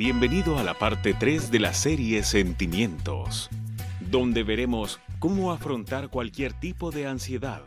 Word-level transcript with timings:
Bienvenido 0.00 0.58
a 0.58 0.64
la 0.64 0.72
parte 0.72 1.12
3 1.12 1.50
de 1.50 1.60
la 1.60 1.74
serie 1.74 2.22
Sentimientos, 2.22 3.50
donde 4.00 4.44
veremos 4.44 4.98
cómo 5.18 5.52
afrontar 5.52 6.08
cualquier 6.08 6.54
tipo 6.54 6.90
de 6.90 7.06
ansiedad 7.06 7.60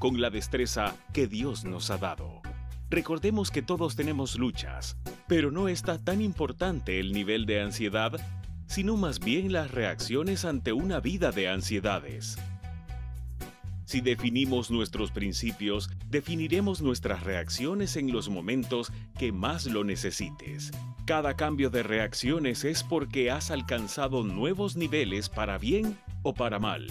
con 0.00 0.20
la 0.20 0.30
destreza 0.30 0.96
que 1.12 1.28
Dios 1.28 1.64
nos 1.64 1.90
ha 1.90 1.96
dado. 1.96 2.42
Recordemos 2.90 3.52
que 3.52 3.62
todos 3.62 3.94
tenemos 3.94 4.36
luchas, 4.36 4.96
pero 5.28 5.52
no 5.52 5.68
está 5.68 5.96
tan 5.96 6.20
importante 6.20 6.98
el 6.98 7.12
nivel 7.12 7.46
de 7.46 7.62
ansiedad, 7.62 8.20
sino 8.66 8.96
más 8.96 9.20
bien 9.20 9.52
las 9.52 9.70
reacciones 9.70 10.44
ante 10.44 10.72
una 10.72 10.98
vida 10.98 11.30
de 11.30 11.48
ansiedades. 11.48 12.36
Si 13.86 14.00
definimos 14.00 14.68
nuestros 14.68 15.12
principios, 15.12 15.88
definiremos 16.08 16.82
nuestras 16.82 17.22
reacciones 17.22 17.96
en 17.96 18.12
los 18.12 18.28
momentos 18.28 18.92
que 19.16 19.30
más 19.30 19.66
lo 19.66 19.84
necesites. 19.84 20.72
Cada 21.06 21.36
cambio 21.36 21.70
de 21.70 21.84
reacciones 21.84 22.64
es 22.64 22.82
porque 22.82 23.30
has 23.30 23.52
alcanzado 23.52 24.24
nuevos 24.24 24.74
niveles 24.74 25.28
para 25.28 25.56
bien 25.56 25.96
o 26.24 26.34
para 26.34 26.58
mal. 26.58 26.88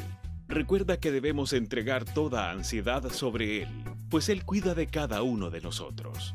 Recuerda 0.47 0.97
que 0.97 1.11
debemos 1.11 1.51
entregar 1.51 2.05
toda 2.05 2.49
ansiedad 2.49 3.11
sobre 3.11 3.63
Él, 3.63 3.83
pues 4.09 4.29
Él 4.29 4.45
cuida 4.45 4.73
de 4.73 4.87
cada 4.87 5.21
uno 5.21 5.49
de 5.49 5.59
nosotros. 5.59 6.33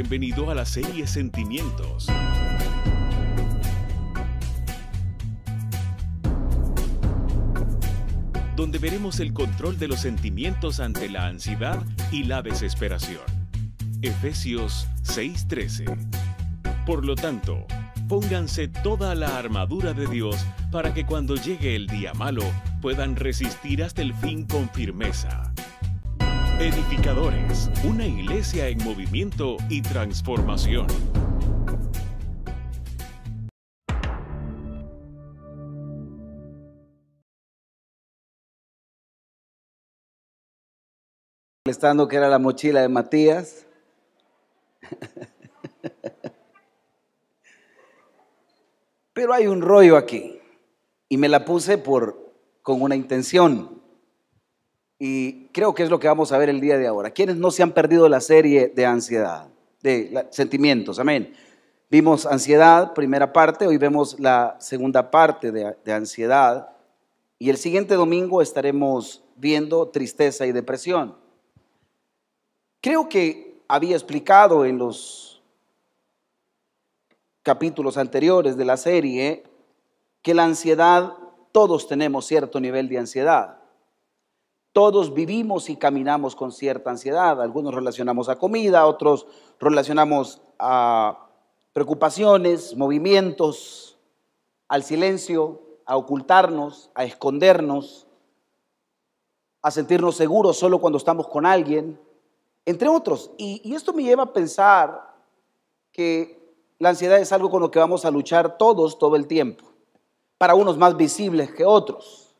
Bienvenido 0.00 0.48
a 0.48 0.54
la 0.54 0.64
serie 0.64 1.08
Sentimientos. 1.08 2.06
Donde 8.54 8.78
veremos 8.78 9.18
el 9.18 9.32
control 9.32 9.76
de 9.76 9.88
los 9.88 9.98
sentimientos 9.98 10.78
ante 10.78 11.08
la 11.08 11.26
ansiedad 11.26 11.84
y 12.12 12.22
la 12.22 12.42
desesperación. 12.42 13.24
Efesios 14.00 14.86
6:13. 15.02 15.86
Por 16.86 17.04
lo 17.04 17.16
tanto, 17.16 17.66
pónganse 18.08 18.68
toda 18.68 19.16
la 19.16 19.36
armadura 19.36 19.94
de 19.94 20.06
Dios 20.06 20.46
para 20.70 20.94
que 20.94 21.06
cuando 21.06 21.34
llegue 21.34 21.74
el 21.74 21.88
día 21.88 22.14
malo 22.14 22.44
puedan 22.80 23.16
resistir 23.16 23.82
hasta 23.82 24.02
el 24.02 24.14
fin 24.14 24.46
con 24.46 24.70
firmeza. 24.70 25.47
Edificadores, 26.60 27.70
una 27.84 28.04
iglesia 28.04 28.66
en 28.66 28.82
movimiento 28.82 29.58
y 29.68 29.80
transformación. 29.80 30.88
Estando 41.64 42.08
que 42.08 42.16
era 42.16 42.28
la 42.28 42.40
mochila 42.40 42.80
de 42.80 42.88
Matías. 42.88 43.64
Pero 49.12 49.32
hay 49.32 49.46
un 49.46 49.62
rollo 49.62 49.96
aquí 49.96 50.40
y 51.08 51.18
me 51.18 51.28
la 51.28 51.44
puse 51.44 51.78
por 51.78 52.34
con 52.62 52.82
una 52.82 52.96
intención. 52.96 53.77
Y 54.98 55.46
creo 55.48 55.74
que 55.74 55.84
es 55.84 55.90
lo 55.90 56.00
que 56.00 56.08
vamos 56.08 56.32
a 56.32 56.38
ver 56.38 56.48
el 56.48 56.60
día 56.60 56.76
de 56.76 56.86
ahora. 56.86 57.10
¿Quiénes 57.10 57.36
no 57.36 57.50
se 57.50 57.62
han 57.62 57.72
perdido 57.72 58.08
la 58.08 58.20
serie 58.20 58.72
de 58.74 58.84
ansiedad, 58.84 59.48
de 59.80 60.26
sentimientos? 60.30 60.98
Amén. 60.98 61.34
Vimos 61.90 62.26
ansiedad, 62.26 62.92
primera 62.92 63.32
parte, 63.32 63.66
hoy 63.66 63.78
vemos 63.78 64.20
la 64.20 64.56
segunda 64.60 65.10
parte 65.10 65.52
de, 65.52 65.92
ansiedad. 65.92 66.70
Y 67.38 67.48
el 67.48 67.56
siguiente 67.56 67.94
domingo 67.94 68.42
estaremos 68.42 69.24
viendo 69.36 69.88
tristeza 69.88 70.44
y 70.46 70.52
depresión. 70.52 71.16
Creo 72.82 73.08
que 73.08 73.62
había 73.68 73.96
explicado 73.96 74.66
en 74.66 74.76
los 74.76 75.42
capítulos 77.42 77.96
anteriores 77.96 78.58
de 78.58 78.64
la 78.66 78.76
serie 78.76 79.44
que 80.20 80.34
la 80.34 80.44
ansiedad, 80.44 81.14
todos 81.52 81.88
tenemos 81.88 82.26
cierto 82.26 82.60
nivel 82.60 82.90
de 82.90 82.98
ansiedad. 82.98 83.58
Todos 84.72 85.14
vivimos 85.14 85.70
y 85.70 85.76
caminamos 85.76 86.36
con 86.36 86.52
cierta 86.52 86.90
ansiedad. 86.90 87.40
Algunos 87.40 87.74
relacionamos 87.74 88.28
a 88.28 88.36
comida, 88.36 88.86
otros 88.86 89.26
relacionamos 89.58 90.40
a 90.58 91.28
preocupaciones, 91.72 92.76
movimientos, 92.76 93.98
al 94.68 94.82
silencio, 94.82 95.62
a 95.86 95.96
ocultarnos, 95.96 96.90
a 96.94 97.04
escondernos, 97.04 98.06
a 99.62 99.70
sentirnos 99.70 100.16
seguros 100.16 100.58
solo 100.58 100.80
cuando 100.80 100.98
estamos 100.98 101.28
con 101.28 101.46
alguien, 101.46 101.98
entre 102.66 102.88
otros. 102.88 103.30
Y, 103.38 103.60
y, 103.64 103.74
esto 103.74 103.92
me 103.92 104.02
lleva 104.02 104.24
a 104.24 104.32
pensar 104.32 105.14
que 105.90 106.38
la 106.78 106.90
ansiedad 106.90 107.18
es 107.18 107.32
algo 107.32 107.50
con 107.50 107.62
lo 107.62 107.70
que 107.70 107.78
vamos 107.78 108.04
a 108.04 108.10
luchar 108.10 108.58
todos 108.58 108.98
todo 108.98 109.16
el 109.16 109.26
tiempo. 109.26 109.64
Para 110.36 110.54
unos 110.54 110.76
más 110.76 110.96
visibles 110.96 111.52
que 111.52 111.64
otros. 111.64 112.36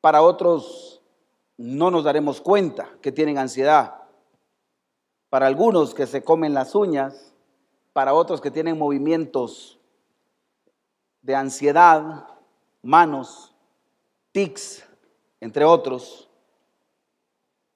Para 0.00 0.22
otros 0.22 0.99
no 1.60 1.90
nos 1.90 2.04
daremos 2.04 2.40
cuenta 2.40 2.88
que 3.02 3.12
tienen 3.12 3.36
ansiedad. 3.36 3.96
Para 5.28 5.46
algunos 5.46 5.92
que 5.92 6.06
se 6.06 6.24
comen 6.24 6.54
las 6.54 6.74
uñas, 6.74 7.34
para 7.92 8.14
otros 8.14 8.40
que 8.40 8.50
tienen 8.50 8.78
movimientos 8.78 9.78
de 11.20 11.36
ansiedad, 11.36 12.26
manos, 12.80 13.54
tics, 14.32 14.88
entre 15.38 15.66
otros. 15.66 16.30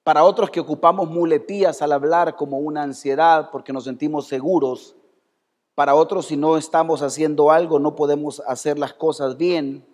Para 0.03 0.23
otros 0.23 0.49
que 0.49 0.59
ocupamos 0.59 1.07
muletías 1.07 1.83
al 1.83 1.91
hablar 1.91 2.35
como 2.35 2.57
una 2.57 2.81
ansiedad 2.81 3.51
porque 3.51 3.71
nos 3.71 3.83
sentimos 3.83 4.25
seguros. 4.25 4.95
Para 5.75 5.93
otros 5.93 6.25
si 6.25 6.37
no 6.37 6.57
estamos 6.57 7.03
haciendo 7.03 7.51
algo 7.51 7.77
no 7.77 7.95
podemos 7.95 8.39
hacer 8.47 8.79
las 8.79 8.93
cosas 8.93 9.37
bien. 9.37 9.85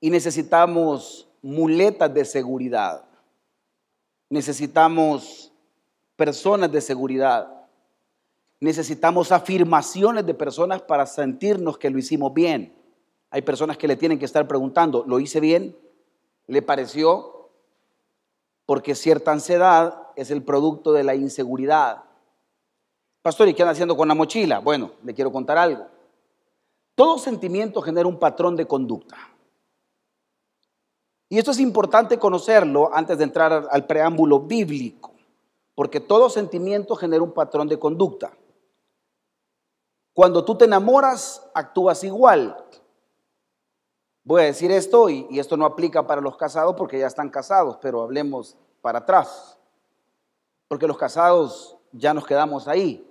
Y 0.00 0.08
necesitamos 0.08 1.27
muletas 1.42 2.12
de 2.12 2.24
seguridad. 2.24 3.04
Necesitamos 4.30 5.52
personas 6.16 6.70
de 6.70 6.80
seguridad. 6.80 7.48
Necesitamos 8.60 9.30
afirmaciones 9.32 10.26
de 10.26 10.34
personas 10.34 10.82
para 10.82 11.06
sentirnos 11.06 11.78
que 11.78 11.90
lo 11.90 11.98
hicimos 11.98 12.34
bien. 12.34 12.74
Hay 13.30 13.42
personas 13.42 13.76
que 13.76 13.88
le 13.88 13.96
tienen 13.96 14.18
que 14.18 14.24
estar 14.24 14.48
preguntando, 14.48 15.04
¿lo 15.06 15.20
hice 15.20 15.38
bien? 15.38 15.76
¿Le 16.46 16.62
pareció? 16.62 17.50
Porque 18.66 18.94
cierta 18.94 19.32
ansiedad 19.32 20.08
es 20.16 20.30
el 20.30 20.42
producto 20.42 20.92
de 20.92 21.04
la 21.04 21.14
inseguridad. 21.14 22.04
Pastor, 23.22 23.48
¿y 23.48 23.54
qué 23.54 23.62
anda 23.62 23.72
haciendo 23.72 23.96
con 23.96 24.08
la 24.08 24.14
mochila? 24.14 24.58
Bueno, 24.58 24.92
le 25.04 25.14
quiero 25.14 25.30
contar 25.30 25.58
algo. 25.58 25.86
Todo 26.94 27.18
sentimiento 27.18 27.80
genera 27.80 28.08
un 28.08 28.18
patrón 28.18 28.56
de 28.56 28.66
conducta. 28.66 29.16
Y 31.28 31.38
esto 31.38 31.50
es 31.50 31.60
importante 31.60 32.18
conocerlo 32.18 32.90
antes 32.92 33.18
de 33.18 33.24
entrar 33.24 33.68
al 33.70 33.86
preámbulo 33.86 34.40
bíblico, 34.40 35.12
porque 35.74 36.00
todo 36.00 36.30
sentimiento 36.30 36.96
genera 36.96 37.22
un 37.22 37.32
patrón 37.32 37.68
de 37.68 37.78
conducta. 37.78 38.32
Cuando 40.14 40.44
tú 40.44 40.56
te 40.56 40.64
enamoras, 40.64 41.48
actúas 41.54 42.02
igual. 42.02 42.56
Voy 44.24 44.42
a 44.42 44.46
decir 44.46 44.72
esto 44.72 45.08
y, 45.08 45.38
esto 45.38 45.56
no 45.56 45.64
aplica 45.64 46.06
para 46.06 46.20
los 46.20 46.36
casados 46.36 46.74
porque 46.76 46.98
ya 46.98 47.06
están 47.06 47.28
casados, 47.28 47.78
pero 47.80 48.02
hablemos 48.02 48.56
para 48.80 49.00
atrás, 49.00 49.58
porque 50.66 50.86
los 50.86 50.98
casados 50.98 51.76
ya 51.92 52.14
nos 52.14 52.26
quedamos 52.26 52.68
ahí. 52.68 53.08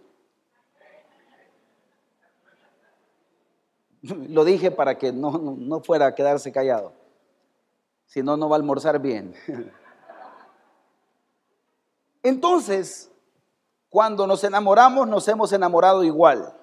Lo 4.02 4.44
dije 4.44 4.72
para 4.72 4.98
que 4.98 5.12
no, 5.12 5.56
no 5.58 5.81
fuera 5.81 6.08
a 6.08 6.16
quedarse 6.16 6.52
callado. 6.52 6.97
Si 8.07 8.24
no, 8.24 8.36
no 8.36 8.50
va 8.50 8.56
a 8.56 8.59
almorzar 8.59 9.00
bien. 9.00 9.36
Entonces, 12.24 13.12
cuando 13.89 14.27
nos 14.27 14.44
enamoramos, 14.44 15.07
nos 15.07 15.27
hemos 15.27 15.54
enamorado 15.54 16.04
igual. 16.04 16.54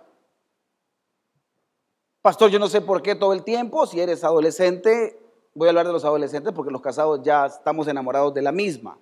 Pastor, 2.22 2.50
yo 2.50 2.58
no 2.58 2.68
sé 2.68 2.80
por 2.80 3.02
qué 3.02 3.14
todo 3.14 3.34
el 3.34 3.44
tiempo, 3.44 3.86
si 3.86 4.00
eres 4.00 4.24
adolescente, 4.24 5.20
voy 5.54 5.68
a 5.68 5.70
hablar 5.70 5.86
de 5.86 5.92
los 5.92 6.04
adolescentes 6.04 6.52
porque 6.54 6.72
los 6.72 6.80
casados 6.80 7.20
ya 7.22 7.46
estamos 7.46 7.86
enamorados 7.86 8.32
de 8.32 8.42
la 8.42 8.50
misma 8.50 8.98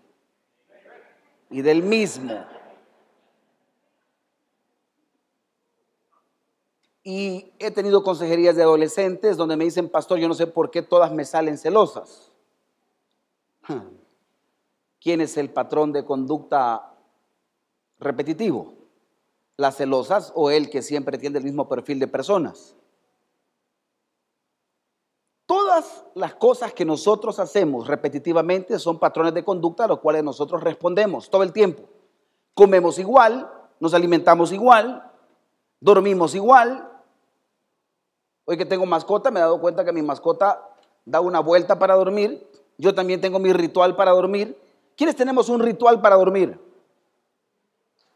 y 1.49 1.63
del 1.63 1.85
mismo. 1.85 2.45
Y 7.05 7.53
he 7.61 7.71
tenido 7.71 8.03
consejerías 8.03 8.57
de 8.57 8.63
adolescentes 8.63 9.37
donde 9.37 9.57
me 9.57 9.65
dicen, 9.65 9.89
pastor, 9.89 10.19
yo 10.19 10.27
no 10.27 10.35
sé 10.35 10.49
por 10.49 10.71
qué 10.73 10.83
todas 10.83 11.13
me 11.13 11.25
salen 11.25 11.59
celosas. 11.59 12.32
¿Quién 15.01 15.21
es 15.21 15.37
el 15.37 15.51
patrón 15.51 15.93
de 15.93 16.05
conducta 16.05 16.95
repetitivo? 17.99 18.75
¿Las 19.57 19.77
celosas 19.77 20.33
o 20.35 20.51
el 20.51 20.71
que 20.71 20.83
siempre 20.83 21.19
tiene 21.19 21.39
el 21.39 21.45
mismo 21.45 21.69
perfil 21.69 21.99
de 21.99 22.09
personas? 22.09 22.77
Todas 25.47 26.05
las 26.15 26.35
cosas 26.35 26.73
que 26.73 26.85
nosotros 26.85 27.39
hacemos 27.39 27.87
repetitivamente 27.87 28.79
son 28.79 28.99
patrones 28.99 29.35
de 29.35 29.45
conducta 29.45 29.85
a 29.85 29.89
los 29.89 29.99
cuales 29.99 30.25
nosotros 30.25 30.63
respondemos 30.63 31.29
todo 31.29 31.43
el 31.43 31.53
tiempo. 31.53 31.83
Comemos 32.55 32.99
igual, 32.99 33.51
nos 33.81 33.93
alimentamos 33.93 34.53
igual, 34.53 35.11
dormimos 35.81 36.35
igual. 36.35 36.89
Hoy 38.45 38.57
que 38.57 38.65
tengo 38.65 38.87
mascota, 38.87 39.31
me 39.31 39.41
he 39.41 39.43
dado 39.43 39.61
cuenta 39.61 39.85
que 39.85 39.93
mi 39.93 40.03
mascota 40.03 40.71
da 41.05 41.21
una 41.21 41.41
vuelta 41.41 41.79
para 41.79 41.97
dormir. 41.97 42.49
Yo 42.83 42.93
también 42.93 43.21
tengo 43.21 43.39
mi 43.39 43.53
ritual 43.53 43.95
para 43.95 44.11
dormir. 44.11 44.61
¿Quiénes 44.97 45.15
tenemos 45.15 45.49
un 45.49 45.61
ritual 45.61 46.01
para 46.01 46.17
dormir? 46.17 46.59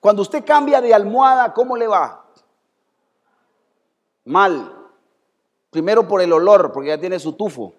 Cuando 0.01 0.23
usted 0.23 0.45
cambia 0.45 0.81
de 0.81 0.93
almohada, 0.93 1.55
¿cómo 1.55 1.77
le 1.77 1.87
va? 1.87 2.27
Mal. 4.25 4.73
Primero 5.71 6.09
por 6.09 6.21
el 6.21 6.33
olor, 6.33 6.73
porque 6.73 6.89
ya 6.89 6.99
tiene 6.99 7.21
su 7.21 7.35
tufo. 7.35 7.75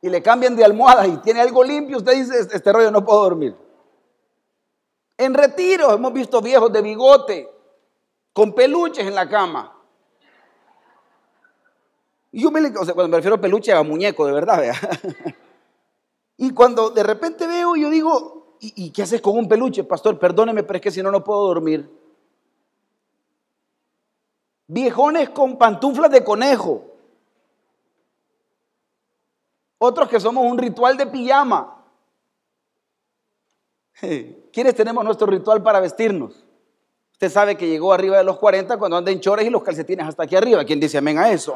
Y 0.00 0.08
le 0.08 0.22
cambian 0.22 0.56
de 0.56 0.64
almohada 0.64 1.06
y 1.06 1.18
tiene 1.18 1.42
algo 1.42 1.62
limpio, 1.62 1.98
usted 1.98 2.14
dice, 2.14 2.38
este, 2.38 2.56
este 2.56 2.72
rollo 2.72 2.90
no 2.90 3.04
puedo 3.04 3.24
dormir. 3.24 3.54
En 5.18 5.34
retiro 5.34 5.92
hemos 5.92 6.14
visto 6.14 6.40
viejos 6.40 6.72
de 6.72 6.80
bigote, 6.80 7.46
con 8.32 8.54
peluches 8.54 9.06
en 9.06 9.14
la 9.14 9.28
cama. 9.28 9.77
Y 12.30 12.42
yo 12.42 12.50
me, 12.50 12.60
o 12.60 12.84
sea, 12.84 12.94
cuando 12.94 13.08
me 13.08 13.16
refiero 13.16 13.36
a 13.36 13.40
peluche, 13.40 13.72
a 13.72 13.82
muñeco, 13.82 14.26
de 14.26 14.32
verdad, 14.32 14.60
vea. 14.60 14.74
Y 16.40 16.52
cuando 16.54 16.90
de 16.90 17.02
repente 17.02 17.48
veo, 17.48 17.74
yo 17.74 17.90
digo, 17.90 18.56
¿y, 18.60 18.84
¿y, 18.84 18.90
qué 18.92 19.02
haces 19.02 19.20
con 19.20 19.36
un 19.36 19.48
peluche, 19.48 19.82
pastor? 19.82 20.20
Perdóneme, 20.20 20.62
pero 20.62 20.76
es 20.76 20.82
que 20.82 20.92
si 20.92 21.02
no, 21.02 21.10
no 21.10 21.24
puedo 21.24 21.48
dormir. 21.48 21.90
Viejones 24.68 25.30
con 25.30 25.58
pantuflas 25.58 26.12
de 26.12 26.22
conejo. 26.22 26.84
Otros 29.78 30.08
que 30.08 30.20
somos 30.20 30.44
un 30.44 30.58
ritual 30.58 30.96
de 30.96 31.08
pijama. 31.08 31.84
¿Quiénes 34.52 34.74
tenemos 34.76 35.04
nuestro 35.04 35.26
ritual 35.26 35.60
para 35.62 35.80
vestirnos? 35.80 36.44
Usted 37.12 37.30
sabe 37.30 37.56
que 37.56 37.68
llegó 37.68 37.92
arriba 37.92 38.18
de 38.18 38.24
los 38.24 38.38
40 38.38 38.76
cuando 38.78 38.96
anda 38.96 39.18
chores 39.18 39.44
y 39.44 39.50
los 39.50 39.62
calcetines 39.62 40.06
hasta 40.06 40.22
aquí 40.22 40.36
arriba. 40.36 40.64
¿Quién 40.64 40.78
dice 40.78 40.98
amén 40.98 41.18
a 41.18 41.30
eso? 41.32 41.54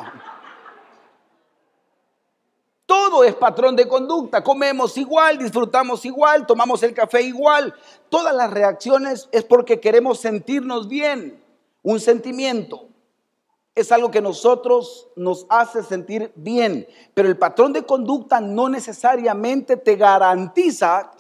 Es 3.25 3.35
patrón 3.35 3.77
de 3.77 3.89
conducta. 3.89 4.43
Comemos 4.43 4.97
igual, 4.97 5.39
disfrutamos 5.39 6.05
igual, 6.05 6.47
tomamos 6.47 6.83
el 6.83 6.95
café 6.95 7.23
igual. 7.23 7.75
Todas 8.09 8.35
las 8.35 8.51
reacciones 8.51 9.29
es 9.33 9.45
porque 9.45 9.81
queremos 9.81 10.21
sentirnos 10.21 10.89
bien. 10.89 11.43
Un 11.83 12.01
sentimiento 12.01 12.89
es 13.75 13.91
algo 13.91 14.11
que 14.11 14.21
nosotros 14.21 15.09
nos 15.17 15.47
hace 15.49 15.83
sentir 15.83 16.33
bien, 16.35 16.87
pero 17.15 17.29
el 17.29 17.39
patrón 17.39 17.73
de 17.73 17.85
conducta 17.85 18.41
no 18.41 18.69
necesariamente 18.69 19.77
te 19.77 19.97
garantiza 19.97 21.11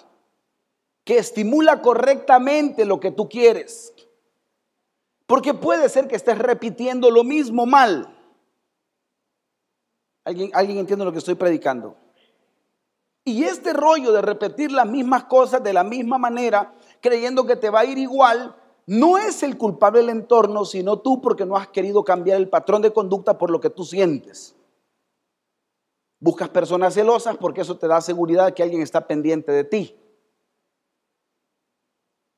que 1.04 1.19
estimula 1.19 1.81
correctamente 1.81 2.84
lo 2.84 3.00
que 3.00 3.10
tú 3.10 3.28
quieres. 3.28 3.94
Porque 5.26 5.54
puede 5.54 5.88
ser 5.88 6.08
que 6.08 6.16
estés 6.16 6.38
repitiendo 6.38 7.10
lo 7.10 7.25
mismo 7.25 7.64
mal. 7.64 8.14
¿Alguien, 10.24 10.50
¿Alguien 10.54 10.78
entiende 10.78 11.04
lo 11.04 11.12
que 11.12 11.19
estoy 11.19 11.34
predicando? 11.34 11.96
Y 13.24 13.44
este 13.44 13.72
rollo 13.72 14.12
de 14.12 14.22
repetir 14.22 14.72
las 14.72 14.86
mismas 14.86 15.24
cosas 15.24 15.62
de 15.62 15.72
la 15.72 15.84
misma 15.84 16.19
manera, 16.19 16.74
creyendo 17.00 17.46
que 17.46 17.56
te 17.56 17.70
va 17.70 17.80
a 17.80 17.84
ir 17.84 17.98
igual, 17.98 18.56
no 18.86 19.16
es 19.16 19.42
el 19.42 19.56
culpable 19.56 20.00
del 20.00 20.10
entorno, 20.10 20.64
sino 20.64 20.98
tú 20.98 21.20
porque 21.20 21.46
no 21.46 21.56
has 21.56 21.69
querido 21.69 22.02
cambiar 22.02 22.38
el 22.38 22.48
patrón 22.48 22.82
de 22.82 22.92
conducta 22.92 23.38
por 23.38 23.50
lo 23.50 23.60
que 23.60 23.70
tú 23.70 23.84
sientes. 23.84 24.56
Buscas 26.19 26.48
personas 26.48 26.94
celosas 26.94 27.36
porque 27.36 27.60
eso 27.60 27.76
te 27.76 27.86
da 27.88 28.00
seguridad 28.00 28.46
de 28.46 28.54
que 28.54 28.62
alguien 28.62 28.82
está 28.82 29.06
pendiente 29.06 29.50
de 29.52 29.64
ti. 29.64 29.96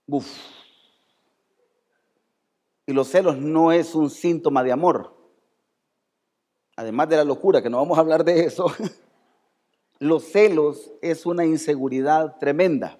Uf. 0.06 0.26
Y 2.87 2.92
los 2.92 3.08
celos 3.08 3.38
no 3.38 3.72
es 3.72 3.94
un 3.94 4.10
síntoma 4.10 4.62
de 4.62 4.72
amor 4.72 5.13
además 6.76 7.09
de 7.09 7.17
la 7.17 7.25
locura, 7.25 7.62
que 7.62 7.71
no 7.71 7.79
vamos 7.79 7.97
a 7.99 8.00
hablar 8.00 8.25
de 8.25 8.44
eso, 8.44 8.67
los 9.99 10.25
celos 10.25 10.91
es 11.00 11.26
una 11.26 11.44
inseguridad 11.44 12.37
tremenda. 12.38 12.99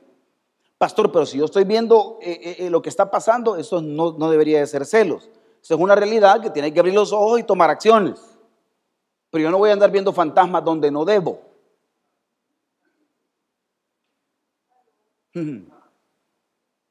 Pastor, 0.79 1.11
pero 1.13 1.25
si 1.25 1.39
yo 1.39 1.45
estoy 1.45 1.65
viendo 1.65 2.19
eh, 2.21 2.39
eh, 2.43 2.57
eh, 2.61 2.71
lo 2.71 2.83
que 2.83 2.89
está 2.89 3.11
pasando, 3.11 3.57
eso 3.57 3.81
no, 3.81 4.13
no 4.19 4.31
debería 4.31 4.61
de 4.61 4.67
ser 4.67 4.85
celos. 4.85 5.31
Eso 5.63 5.75
es 5.75 5.81
una 5.81 5.95
realidad 5.95 6.43
que 6.43 6.51
tiene 6.51 6.73
que 6.73 6.81
abrir 6.81 6.95
los 6.95 7.13
ojos 7.13 7.41
y 7.41 7.45
tomar 7.45 7.71
acciones. 7.71 8.21
Pero 9.31 9.45
yo 9.45 9.51
no 9.51 9.59
voy 9.59 9.71
a 9.71 9.73
andar 9.73 9.91
viendo 9.91 10.13
fantasmas 10.13 10.65
donde 10.65 10.91
no 10.91 11.05
debo. 11.05 11.41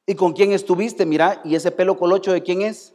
¿Y 0.06 0.14
con 0.14 0.32
quién 0.32 0.52
estuviste? 0.52 1.06
Mira, 1.06 1.40
¿y 1.44 1.54
ese 1.54 1.70
pelo 1.70 1.96
colocho 1.96 2.32
de 2.32 2.42
quién 2.42 2.62
es? 2.62 2.94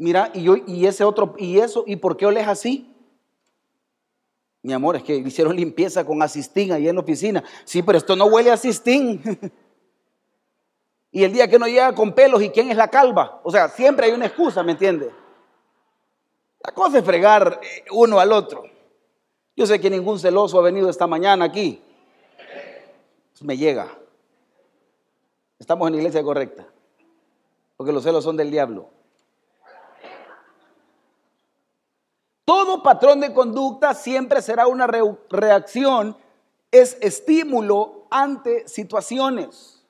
Mira, 0.00 0.30
y 0.32 0.44
yo, 0.44 0.56
y 0.56 0.86
ese 0.86 1.04
otro, 1.04 1.34
y 1.36 1.58
eso, 1.58 1.84
¿y 1.86 1.96
por 1.96 2.16
qué 2.16 2.24
oles 2.24 2.48
así? 2.48 2.90
Mi 4.62 4.72
amor, 4.72 4.96
es 4.96 5.02
que 5.02 5.14
hicieron 5.14 5.54
limpieza 5.54 6.06
con 6.06 6.22
asistín 6.22 6.72
ahí 6.72 6.88
en 6.88 6.94
la 6.94 7.02
oficina. 7.02 7.44
Sí, 7.66 7.82
pero 7.82 7.98
esto 7.98 8.16
no 8.16 8.24
huele 8.24 8.50
a 8.50 8.54
asistín. 8.54 9.20
y 11.12 11.22
el 11.22 11.34
día 11.34 11.48
que 11.48 11.58
no 11.58 11.66
llega 11.66 11.94
con 11.94 12.14
pelos, 12.14 12.42
¿y 12.42 12.48
quién 12.48 12.70
es 12.70 12.78
la 12.78 12.88
calva? 12.88 13.42
O 13.44 13.50
sea, 13.50 13.68
siempre 13.68 14.06
hay 14.06 14.12
una 14.12 14.24
excusa, 14.24 14.62
¿me 14.62 14.72
entiende? 14.72 15.10
La 16.64 16.72
cosa 16.72 17.00
es 17.00 17.04
fregar 17.04 17.60
eh, 17.62 17.84
uno 17.92 18.20
al 18.20 18.32
otro. 18.32 18.62
Yo 19.54 19.66
sé 19.66 19.78
que 19.82 19.90
ningún 19.90 20.18
celoso 20.18 20.58
ha 20.58 20.62
venido 20.62 20.88
esta 20.88 21.06
mañana 21.06 21.44
aquí. 21.44 21.78
Me 23.42 23.54
llega. 23.54 23.94
Estamos 25.58 25.88
en 25.88 25.92
la 25.92 25.98
iglesia 25.98 26.22
correcta. 26.22 26.66
Porque 27.76 27.92
los 27.92 28.02
celos 28.02 28.24
son 28.24 28.38
del 28.38 28.50
diablo. 28.50 28.88
Todo 32.50 32.82
patrón 32.82 33.20
de 33.20 33.32
conducta 33.32 33.94
siempre 33.94 34.42
será 34.42 34.66
una 34.66 34.88
reacción, 34.88 36.16
es 36.72 36.98
estímulo 37.00 38.08
ante 38.10 38.66
situaciones. 38.66 39.86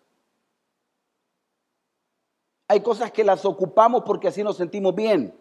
Hay 2.69 2.83
cosas 2.83 3.13
que 3.13 3.25
las 3.25 3.47
ocupamos 3.47 4.03
porque 4.05 4.29
así 4.29 4.43
nos 4.43 4.59
sentimos 4.59 4.95
bien. 4.95 5.35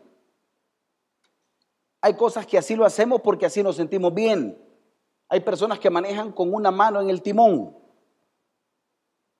Hay 2.00 2.14
cosas 2.14 2.48
que 2.48 2.58
así 2.58 2.78
lo 2.78 2.86
hacemos 2.86 3.20
porque 3.20 3.46
así 3.46 3.62
nos 3.62 3.76
sentimos 3.76 4.14
bien. 4.14 4.58
Hay 5.28 5.42
personas 5.42 5.78
que 5.78 5.90
manejan 5.90 6.32
con 6.32 6.54
una 6.54 6.72
mano 6.72 7.02
en 7.02 7.10
el 7.10 7.22
timón. 7.22 7.76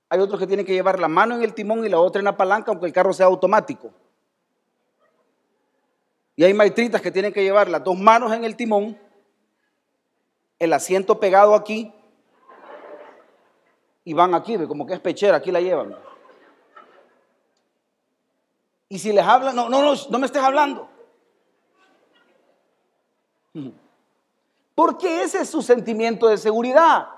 Hay 0.10 0.20
otros 0.20 0.38
que 0.38 0.48
tienen 0.48 0.66
que 0.66 0.74
llevar 0.74 1.00
la 1.00 1.08
mano 1.08 1.36
en 1.36 1.44
el 1.44 1.54
timón 1.54 1.86
y 1.86 1.88
la 1.88 2.02
otra 2.02 2.20
en 2.20 2.26
la 2.26 2.36
palanca, 2.36 2.72
aunque 2.72 2.88
el 2.88 2.92
carro 2.92 3.14
sea 3.14 3.28
automático. 3.28 3.94
Y 6.40 6.44
hay 6.46 6.54
maestritas 6.54 7.02
que 7.02 7.12
tienen 7.12 7.34
que 7.34 7.44
llevar 7.44 7.68
las 7.68 7.84
dos 7.84 7.98
manos 7.98 8.32
en 8.32 8.46
el 8.46 8.56
timón, 8.56 8.98
el 10.58 10.72
asiento 10.72 11.20
pegado 11.20 11.54
aquí, 11.54 11.94
y 14.06 14.14
van 14.14 14.34
aquí, 14.34 14.58
como 14.66 14.86
que 14.86 14.94
es 14.94 15.02
pechera, 15.02 15.36
aquí 15.36 15.52
la 15.52 15.60
llevan. 15.60 15.98
Y 18.88 19.00
si 19.00 19.12
les 19.12 19.26
hablan, 19.26 19.54
no, 19.54 19.68
no, 19.68 19.82
no, 19.82 19.94
no 20.10 20.18
me 20.18 20.28
estés 20.28 20.42
hablando. 20.42 20.90
Porque 24.76 25.24
ese 25.24 25.42
es 25.42 25.50
su 25.50 25.62
sentimiento 25.62 26.30
de 26.30 26.38
seguridad. 26.38 27.10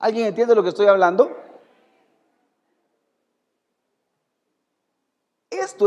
¿Alguien 0.00 0.26
entiende 0.26 0.56
lo 0.56 0.64
que 0.64 0.70
estoy 0.70 0.88
hablando? 0.88 1.36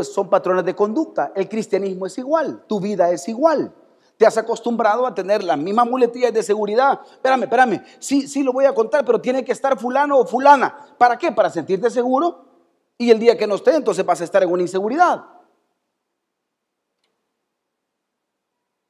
Son 0.01 0.29
patrones 0.29 0.65
de 0.65 0.75
conducta. 0.75 1.31
El 1.35 1.47
cristianismo 1.47 2.07
es 2.07 2.17
igual, 2.17 2.63
tu 2.67 2.79
vida 2.79 3.11
es 3.11 3.27
igual. 3.27 3.73
Te 4.17 4.25
has 4.25 4.37
acostumbrado 4.37 5.05
a 5.05 5.13
tener 5.13 5.43
las 5.43 5.57
mismas 5.57 5.87
muletillas 5.87 6.33
de 6.33 6.41
seguridad. 6.41 7.01
Espérame, 7.11 7.43
espérame. 7.43 7.83
Sí, 7.99 8.27
sí 8.27 8.41
lo 8.43 8.53
voy 8.53 8.65
a 8.65 8.73
contar, 8.73 9.03
pero 9.03 9.19
tiene 9.19 9.43
que 9.43 9.51
estar 9.51 9.77
fulano 9.77 10.19
o 10.19 10.25
fulana. 10.25 10.95
¿Para 10.97 11.17
qué? 11.17 11.31
Para 11.31 11.49
sentirte 11.49 11.89
seguro. 11.89 12.45
Y 12.97 13.11
el 13.11 13.19
día 13.19 13.37
que 13.37 13.47
no 13.47 13.55
esté, 13.55 13.75
entonces 13.75 14.05
vas 14.05 14.21
a 14.21 14.23
estar 14.23 14.43
en 14.43 14.51
una 14.51 14.61
inseguridad. 14.61 15.25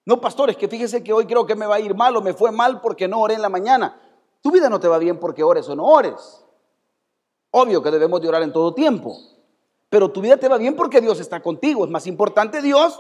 No, 0.06 0.20
pastores, 0.20 0.58
que 0.58 0.68
fíjese 0.68 1.04
que 1.04 1.14
hoy 1.14 1.26
creo 1.26 1.46
que 1.46 1.56
me 1.56 1.66
va 1.66 1.76
a 1.76 1.80
ir 1.80 1.96
mal 1.96 2.16
o 2.18 2.22
me 2.22 2.34
fue 2.34 2.52
mal 2.52 2.82
porque 2.82 3.08
no 3.08 3.22
oré 3.22 3.36
en 3.36 3.42
la 3.42 3.50
mañana. 3.50 4.00
Tu 4.42 4.52
vida 4.52 4.70
no 4.70 4.80
te 4.80 4.90
va 4.90 4.98
bien 4.98 5.20
porque 5.20 5.44
ores 5.44 5.68
o 5.70 5.76
no 5.76 5.86
ores. 5.86 6.46
Obvio 7.52 7.82
que 7.82 7.92
debemos 7.92 8.20
de 8.20 8.28
orar 8.28 8.44
en 8.44 8.52
todo 8.52 8.74
tiempo. 8.74 9.16
Pero 9.94 10.10
tu 10.10 10.22
vida 10.22 10.38
te 10.38 10.48
va 10.48 10.58
bien 10.58 10.76
porque 10.76 11.00
Dios 11.00 11.20
está 11.20 11.40
contigo. 11.40 11.86
Es 11.86 11.92
más 11.92 12.08
importante 12.08 12.64
Dios 12.64 13.00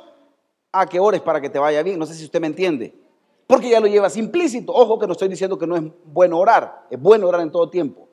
a 0.71 0.85
que 0.85 0.99
ores 0.99 1.21
para 1.21 1.41
que 1.41 1.49
te 1.49 1.57
vaya 1.57 1.81
bien. 1.81 1.97
No 1.97 2.05
sé 2.05 2.13
si 2.13 2.23
usted 2.23 2.39
me 2.39 2.45
entiende. 2.45 2.93
Porque 3.47 3.67
ya 3.67 3.79
lo 3.79 3.87
llevas 3.87 4.15
implícito. 4.15 4.71
Ojo 4.71 4.99
que 4.99 5.07
no 5.07 5.13
estoy 5.13 5.27
diciendo 5.27 5.57
que 5.57 5.65
no 5.65 5.75
es 5.75 5.81
bueno 6.05 6.37
orar. 6.37 6.85
Es 6.91 7.01
bueno 7.01 7.27
orar 7.27 7.41
en 7.41 7.51
todo 7.51 7.67
tiempo. 7.67 8.07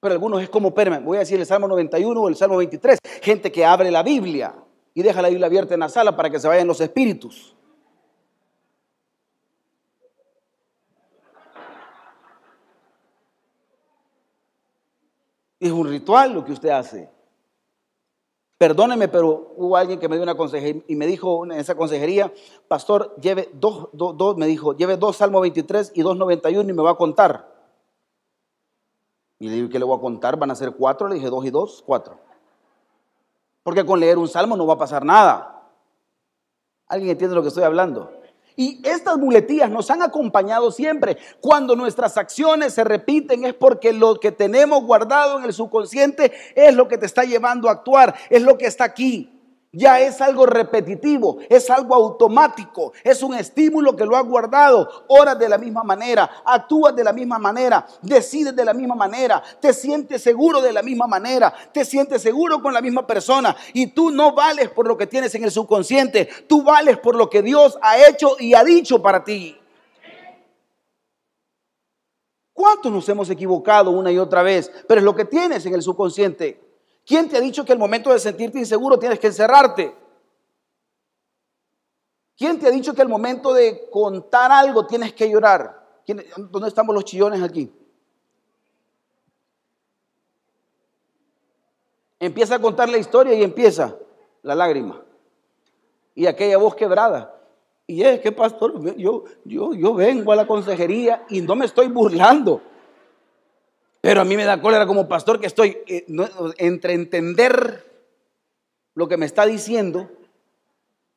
Pero 0.00 0.14
algunos 0.14 0.42
es 0.42 0.50
como, 0.50 0.74
perme, 0.74 0.98
voy 0.98 1.18
a 1.18 1.20
decir 1.20 1.38
el 1.38 1.46
Salmo 1.46 1.68
91 1.68 2.20
o 2.20 2.28
el 2.28 2.34
Salmo 2.34 2.56
23. 2.56 2.98
Gente 3.22 3.52
que 3.52 3.64
abre 3.64 3.92
la 3.92 4.02
Biblia 4.02 4.56
y 4.92 5.04
deja 5.04 5.22
la 5.22 5.28
Biblia 5.28 5.46
abierta 5.46 5.74
en 5.74 5.80
la 5.80 5.88
sala 5.88 6.16
para 6.16 6.28
que 6.28 6.40
se 6.40 6.48
vayan 6.48 6.66
los 6.66 6.80
espíritus. 6.80 7.54
Es 15.60 15.70
un 15.70 15.88
ritual 15.88 16.32
lo 16.32 16.44
que 16.44 16.50
usted 16.50 16.70
hace. 16.70 17.11
Perdóneme, 18.62 19.08
pero 19.08 19.54
hubo 19.56 19.76
alguien 19.76 19.98
que 19.98 20.08
me 20.08 20.14
dio 20.14 20.22
una 20.22 20.36
consejería 20.36 20.84
y 20.86 20.94
me 20.94 21.08
dijo 21.08 21.44
en 21.44 21.50
esa 21.50 21.74
consejería, 21.74 22.32
pastor, 22.68 23.12
lleve 23.20 23.50
dos, 23.54 23.88
dos, 23.92 24.36
me 24.36 24.46
dijo, 24.46 24.76
lleve 24.76 24.96
dos 24.96 25.16
Salmo 25.16 25.40
23 25.40 25.90
y 25.96 26.02
291 26.02 26.70
y 26.70 26.72
me 26.72 26.80
va 26.80 26.92
a 26.92 26.94
contar. 26.94 27.52
Y 29.40 29.48
le 29.48 29.54
dije, 29.56 29.68
¿qué 29.68 29.80
le 29.80 29.84
voy 29.84 29.98
a 29.98 30.00
contar? 30.00 30.36
¿Van 30.36 30.52
a 30.52 30.54
ser 30.54 30.76
cuatro? 30.76 31.08
Le 31.08 31.16
dije, 31.16 31.28
dos 31.28 31.44
y 31.44 31.50
dos, 31.50 31.82
cuatro. 31.84 32.20
Porque 33.64 33.84
con 33.84 33.98
leer 33.98 34.16
un 34.16 34.28
salmo 34.28 34.56
no 34.56 34.64
va 34.64 34.74
a 34.74 34.78
pasar 34.78 35.04
nada. 35.04 35.68
¿Alguien 36.86 37.10
entiende 37.10 37.34
lo 37.34 37.42
que 37.42 37.48
estoy 37.48 37.64
hablando? 37.64 38.12
Y 38.56 38.80
estas 38.84 39.16
muletillas 39.18 39.70
nos 39.70 39.90
han 39.90 40.02
acompañado 40.02 40.70
siempre. 40.70 41.16
Cuando 41.40 41.76
nuestras 41.76 42.16
acciones 42.16 42.74
se 42.74 42.84
repiten 42.84 43.44
es 43.44 43.54
porque 43.54 43.92
lo 43.92 44.20
que 44.20 44.32
tenemos 44.32 44.84
guardado 44.84 45.38
en 45.38 45.44
el 45.44 45.52
subconsciente 45.52 46.32
es 46.54 46.74
lo 46.74 46.88
que 46.88 46.98
te 46.98 47.06
está 47.06 47.24
llevando 47.24 47.68
a 47.68 47.72
actuar, 47.72 48.14
es 48.28 48.42
lo 48.42 48.58
que 48.58 48.66
está 48.66 48.84
aquí. 48.84 49.31
Ya 49.74 50.00
es 50.00 50.20
algo 50.20 50.44
repetitivo, 50.44 51.38
es 51.48 51.70
algo 51.70 51.94
automático, 51.94 52.92
es 53.02 53.22
un 53.22 53.32
estímulo 53.32 53.96
que 53.96 54.04
lo 54.04 54.18
has 54.18 54.24
guardado. 54.24 54.86
Oras 55.08 55.38
de 55.38 55.48
la 55.48 55.56
misma 55.56 55.82
manera, 55.82 56.30
actúas 56.44 56.94
de 56.94 57.02
la 57.02 57.14
misma 57.14 57.38
manera, 57.38 57.86
decides 58.02 58.54
de 58.54 58.66
la 58.66 58.74
misma 58.74 58.94
manera, 58.94 59.42
te 59.62 59.72
sientes 59.72 60.22
seguro 60.22 60.60
de 60.60 60.74
la 60.74 60.82
misma 60.82 61.06
manera, 61.06 61.54
te 61.72 61.86
sientes 61.86 62.20
seguro 62.20 62.60
con 62.60 62.74
la 62.74 62.82
misma 62.82 63.06
persona. 63.06 63.56
Y 63.72 63.86
tú 63.86 64.10
no 64.10 64.34
vales 64.34 64.68
por 64.68 64.86
lo 64.86 64.98
que 64.98 65.06
tienes 65.06 65.34
en 65.36 65.44
el 65.44 65.50
subconsciente, 65.50 66.28
tú 66.46 66.62
vales 66.62 66.98
por 66.98 67.14
lo 67.16 67.30
que 67.30 67.40
Dios 67.40 67.78
ha 67.80 67.96
hecho 68.06 68.36
y 68.38 68.52
ha 68.52 68.62
dicho 68.62 69.00
para 69.00 69.24
ti. 69.24 69.58
¿Cuántos 72.52 72.92
nos 72.92 73.08
hemos 73.08 73.30
equivocado 73.30 73.90
una 73.90 74.12
y 74.12 74.18
otra 74.18 74.42
vez? 74.42 74.70
Pero 74.86 74.98
es 74.98 75.04
lo 75.04 75.16
que 75.16 75.24
tienes 75.24 75.64
en 75.64 75.72
el 75.72 75.80
subconsciente. 75.80 76.71
¿Quién 77.04 77.28
te 77.28 77.36
ha 77.36 77.40
dicho 77.40 77.64
que 77.64 77.72
el 77.72 77.78
momento 77.78 78.12
de 78.12 78.18
sentirte 78.18 78.58
inseguro 78.58 78.98
tienes 78.98 79.18
que 79.18 79.26
encerrarte? 79.26 79.94
¿Quién 82.36 82.58
te 82.58 82.66
ha 82.66 82.70
dicho 82.70 82.94
que 82.94 83.02
el 83.02 83.08
momento 83.08 83.52
de 83.52 83.88
contar 83.90 84.50
algo 84.50 84.86
tienes 84.86 85.12
que 85.12 85.30
llorar? 85.30 85.82
¿Dónde 86.36 86.68
estamos 86.68 86.94
los 86.94 87.04
chillones 87.04 87.42
aquí? 87.42 87.72
Empieza 92.18 92.54
a 92.54 92.60
contar 92.60 92.88
la 92.88 92.98
historia 92.98 93.34
y 93.34 93.42
empieza 93.42 93.96
la 94.42 94.54
lágrima. 94.54 95.02
Y 96.14 96.26
aquella 96.26 96.56
voz 96.56 96.76
quebrada. 96.76 97.34
Y 97.86 98.02
es 98.02 98.20
que, 98.20 98.30
pastor, 98.30 98.96
yo, 98.96 99.24
yo, 99.44 99.74
yo 99.74 99.94
vengo 99.94 100.32
a 100.32 100.36
la 100.36 100.46
consejería 100.46 101.26
y 101.28 101.40
no 101.40 101.56
me 101.56 101.66
estoy 101.66 101.88
burlando. 101.88 102.62
Pero 104.02 104.20
a 104.20 104.24
mí 104.24 104.36
me 104.36 104.44
da 104.44 104.60
cólera 104.60 104.84
como 104.84 105.08
pastor 105.08 105.38
que 105.38 105.46
estoy 105.46 105.78
eh, 105.86 106.04
entre 106.58 106.94
entender 106.94 107.86
lo 108.94 109.06
que 109.06 109.16
me 109.16 109.26
está 109.26 109.46
diciendo 109.46 110.10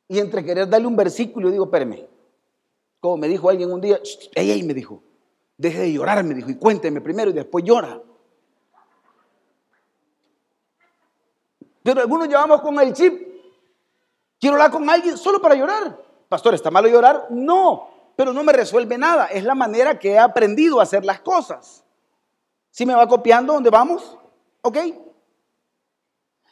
y 0.06 0.20
entre 0.20 0.44
querer 0.44 0.68
darle 0.68 0.86
un 0.86 0.94
versículo. 0.94 1.48
Y 1.48 1.52
digo, 1.52 1.64
espérame. 1.64 2.06
Como 3.00 3.16
me 3.16 3.26
dijo 3.26 3.50
alguien 3.50 3.72
un 3.72 3.80
día, 3.80 4.00
ey, 4.36 4.52
ey, 4.52 4.62
me 4.62 4.72
dijo, 4.72 5.02
deje 5.58 5.80
de 5.80 5.92
llorar, 5.92 6.22
me 6.22 6.32
dijo, 6.32 6.48
y 6.48 6.54
cuénteme 6.54 7.00
primero 7.00 7.30
y 7.30 7.34
después 7.34 7.64
llora. 7.64 8.00
Pero 11.82 12.00
algunos 12.00 12.28
llevamos 12.28 12.60
con 12.60 12.78
el 12.78 12.92
chip. 12.92 13.20
Quiero 14.38 14.54
hablar 14.54 14.70
con 14.70 14.88
alguien 14.88 15.16
solo 15.18 15.42
para 15.42 15.56
llorar. 15.56 16.00
Pastor, 16.28 16.54
¿está 16.54 16.70
malo 16.70 16.88
llorar? 16.88 17.26
No, 17.30 18.12
pero 18.14 18.32
no 18.32 18.44
me 18.44 18.52
resuelve 18.52 18.96
nada. 18.96 19.26
Es 19.26 19.42
la 19.42 19.56
manera 19.56 19.98
que 19.98 20.12
he 20.12 20.18
aprendido 20.20 20.78
a 20.78 20.84
hacer 20.84 21.04
las 21.04 21.18
cosas. 21.18 21.82
¿Sí 22.76 22.84
me 22.84 22.94
va 22.94 23.08
copiando 23.08 23.54
dónde 23.54 23.70
vamos? 23.70 24.18
¿Ok? 24.60 24.76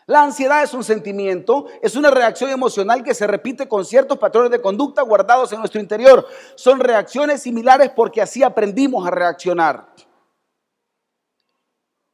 La 0.07 0.23
ansiedad 0.23 0.63
es 0.63 0.73
un 0.73 0.83
sentimiento, 0.83 1.67
es 1.83 1.97
una 1.97 2.11
reacción 2.11 2.49
emocional 2.49 3.05
que 3.05 3.13
se 3.13 3.27
repite 3.27 3.69
con 3.69 3.85
ciertos 3.85 4.17
patrones 4.17 4.51
de 4.51 4.63
conducta 4.63 5.03
guardados 5.03 5.53
en 5.53 5.59
nuestro 5.59 5.83
interior. 5.83 6.27
Son 6.55 6.81
reacciones 6.81 7.43
similares 7.43 7.91
porque 7.91 8.23
así 8.23 8.43
aprendimos 8.43 9.07
a 9.07 9.11
reaccionar. 9.11 9.95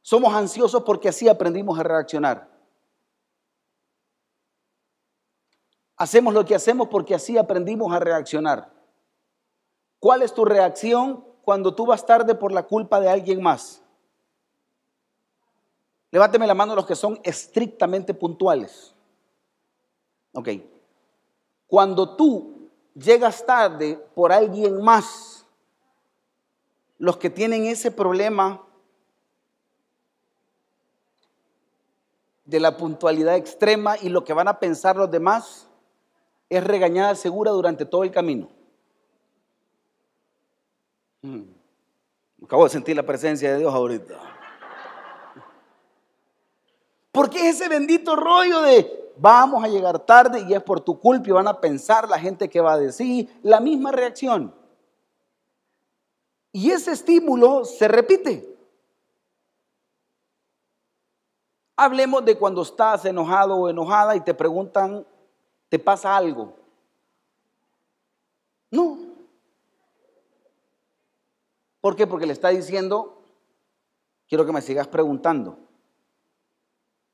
Somos 0.01 0.33
ansiosos 0.33 0.83
porque 0.83 1.07
así 1.07 1.29
aprendimos 1.29 1.79
a 1.79 1.83
reaccionar. 1.83 2.49
Hacemos 5.95 6.33
lo 6.33 6.43
que 6.43 6.55
hacemos 6.55 6.89
porque 6.89 7.15
así 7.15 7.37
aprendimos 7.37 7.93
a 7.93 7.99
reaccionar. 8.01 8.73
¿Cuál 9.99 10.21
es 10.21 10.33
tu 10.33 10.43
reacción 10.43 11.23
cuando 11.45 11.73
tú 11.73 11.85
vas 11.85 12.05
tarde 12.05 12.35
por 12.35 12.51
la 12.51 12.63
culpa 12.63 12.99
de 12.99 13.07
alguien 13.07 13.41
más? 13.41 13.80
Levánteme 16.11 16.45
la 16.45 16.53
mano 16.53 16.75
los 16.75 16.85
que 16.85 16.95
son 16.95 17.19
estrictamente 17.23 18.13
puntuales. 18.13 18.93
Ok. 20.33 20.49
Cuando 21.67 22.15
tú 22.15 22.69
llegas 22.93 23.45
tarde 23.45 23.95
por 24.13 24.33
alguien 24.33 24.81
más, 24.81 25.45
los 26.97 27.17
que 27.17 27.29
tienen 27.29 27.65
ese 27.65 27.91
problema 27.91 28.61
de 32.43 32.59
la 32.59 32.75
puntualidad 32.75 33.37
extrema 33.37 33.95
y 33.97 34.09
lo 34.09 34.25
que 34.25 34.33
van 34.33 34.49
a 34.49 34.59
pensar 34.59 34.97
los 34.97 35.09
demás 35.09 35.67
es 36.49 36.61
regañada 36.61 37.15
segura 37.15 37.51
durante 37.51 37.85
todo 37.85 38.03
el 38.03 38.11
camino. 38.11 38.49
Hmm. 41.21 41.43
Acabo 42.43 42.65
de 42.65 42.69
sentir 42.71 42.97
la 42.97 43.03
presencia 43.03 43.53
de 43.53 43.59
Dios 43.59 43.73
ahorita. 43.73 44.30
Porque 47.11 47.49
ese 47.49 47.67
bendito 47.67 48.15
rollo 48.15 48.61
de 48.61 49.13
vamos 49.17 49.63
a 49.63 49.67
llegar 49.67 49.99
tarde 49.99 50.45
y 50.47 50.53
es 50.53 50.63
por 50.63 50.81
tu 50.81 50.99
culpa 50.99 51.29
y 51.29 51.31
van 51.31 51.47
a 51.47 51.59
pensar 51.59 52.07
la 52.07 52.17
gente 52.17 52.49
que 52.49 52.61
va 52.61 52.73
a 52.73 52.77
decir 52.77 53.29
la 53.43 53.59
misma 53.59 53.91
reacción. 53.91 54.53
Y 56.53 56.71
ese 56.71 56.91
estímulo 56.91 57.65
se 57.65 57.87
repite. 57.87 58.47
Hablemos 61.75 62.23
de 62.25 62.37
cuando 62.37 62.61
estás 62.61 63.05
enojado 63.05 63.55
o 63.55 63.69
enojada 63.69 64.15
y 64.15 64.21
te 64.21 64.33
preguntan, 64.33 65.05
¿te 65.69 65.79
pasa 65.79 66.15
algo? 66.15 66.53
No. 68.69 68.97
¿Por 71.81 71.95
qué? 71.95 72.05
Porque 72.05 72.25
le 72.25 72.33
está 72.33 72.49
diciendo, 72.49 73.21
quiero 74.27 74.45
que 74.45 74.51
me 74.51 74.61
sigas 74.61 74.87
preguntando 74.87 75.57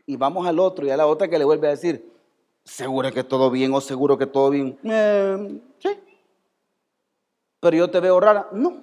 y 0.07 0.15
vamos 0.15 0.47
al 0.47 0.57
otro 0.57 0.87
y 0.87 0.89
a 0.89 0.97
la 0.97 1.05
otra 1.05 1.27
que 1.27 1.37
le 1.37 1.43
vuelve 1.43 1.67
a 1.67 1.71
decir, 1.71 2.11
seguro 2.63 3.11
que 3.11 3.25
todo 3.25 3.51
bien 3.51 3.73
o 3.73 3.81
seguro 3.81 4.17
que 4.17 4.25
todo 4.25 4.49
bien. 4.49 4.79
Eh, 4.83 5.61
sí. 5.79 5.89
Pero 7.59 7.77
yo 7.77 7.91
te 7.91 7.99
veo 7.99 8.17
rara. 8.19 8.47
No. 8.53 8.81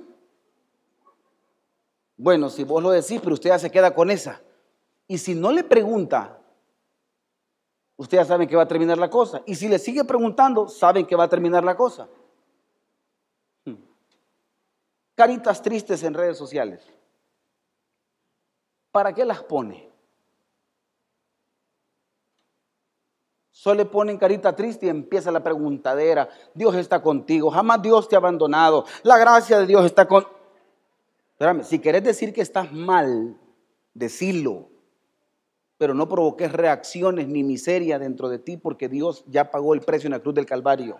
Bueno, 2.16 2.50
si 2.50 2.62
vos 2.62 2.82
lo 2.82 2.90
decís, 2.90 3.20
pero 3.22 3.34
usted 3.34 3.50
ya 3.50 3.58
se 3.58 3.70
queda 3.70 3.94
con 3.94 4.10
esa. 4.10 4.42
Y 5.08 5.16
si 5.16 5.34
no 5.34 5.50
le 5.50 5.64
pregunta, 5.64 6.38
usted 7.96 8.18
ya 8.18 8.24
sabe 8.26 8.46
que 8.46 8.56
va 8.56 8.62
a 8.64 8.68
terminar 8.68 8.98
la 8.98 9.08
cosa. 9.08 9.42
Y 9.46 9.54
si 9.54 9.66
le 9.66 9.78
sigue 9.78 10.04
preguntando, 10.04 10.68
saben 10.68 11.06
que 11.06 11.16
va 11.16 11.24
a 11.24 11.28
terminar 11.28 11.64
la 11.64 11.74
cosa. 11.74 12.06
Hmm. 13.64 13.76
Caritas 15.14 15.62
tristes 15.62 16.02
en 16.02 16.12
redes 16.12 16.36
sociales. 16.36 16.86
¿Para 18.92 19.14
qué 19.14 19.24
las 19.24 19.42
pone? 19.42 19.93
Solo 23.64 23.76
le 23.76 23.86
ponen 23.86 24.18
carita 24.18 24.54
triste 24.54 24.84
y 24.84 24.88
empieza 24.90 25.32
la 25.32 25.42
preguntadera. 25.42 26.28
Dios 26.52 26.74
está 26.74 27.00
contigo, 27.00 27.50
jamás 27.50 27.80
Dios 27.80 28.06
te 28.10 28.14
ha 28.14 28.18
abandonado. 28.18 28.84
La 29.04 29.16
gracia 29.16 29.58
de 29.58 29.66
Dios 29.66 29.86
está 29.86 30.06
con... 30.06 30.26
Espérame, 31.30 31.64
si 31.64 31.78
querés 31.78 32.04
decir 32.04 32.34
que 32.34 32.42
estás 32.42 32.70
mal, 32.74 33.40
decilo. 33.94 34.68
Pero 35.78 35.94
no 35.94 36.06
provoques 36.10 36.52
reacciones 36.52 37.26
ni 37.26 37.42
miseria 37.42 37.98
dentro 37.98 38.28
de 38.28 38.38
ti 38.38 38.58
porque 38.58 38.90
Dios 38.90 39.24
ya 39.28 39.50
pagó 39.50 39.72
el 39.72 39.80
precio 39.80 40.08
en 40.08 40.12
la 40.12 40.20
cruz 40.20 40.34
del 40.34 40.44
Calvario. 40.44 40.98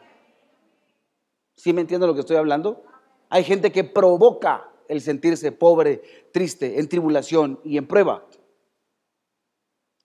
¿Sí 1.57 1.75
me 1.75 1.83
entiende 1.83 2.07
lo 2.07 2.15
que 2.15 2.21
estoy 2.21 2.39
hablando? 2.39 2.83
Hay 3.29 3.45
gente 3.45 3.73
que 3.73 3.85
provoca 3.85 4.71
el 4.89 5.03
sentirse 5.03 5.53
pobre, 5.53 6.31
triste, 6.33 6.81
en 6.81 6.89
tribulación 6.89 7.61
y 7.63 7.77
en 7.77 7.87
prueba. 7.87 8.25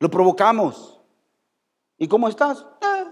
Lo 0.01 0.09
provocamos. 0.09 0.98
¿Y 1.99 2.07
cómo 2.07 2.27
estás? 2.29 2.65
Eh. 2.81 3.11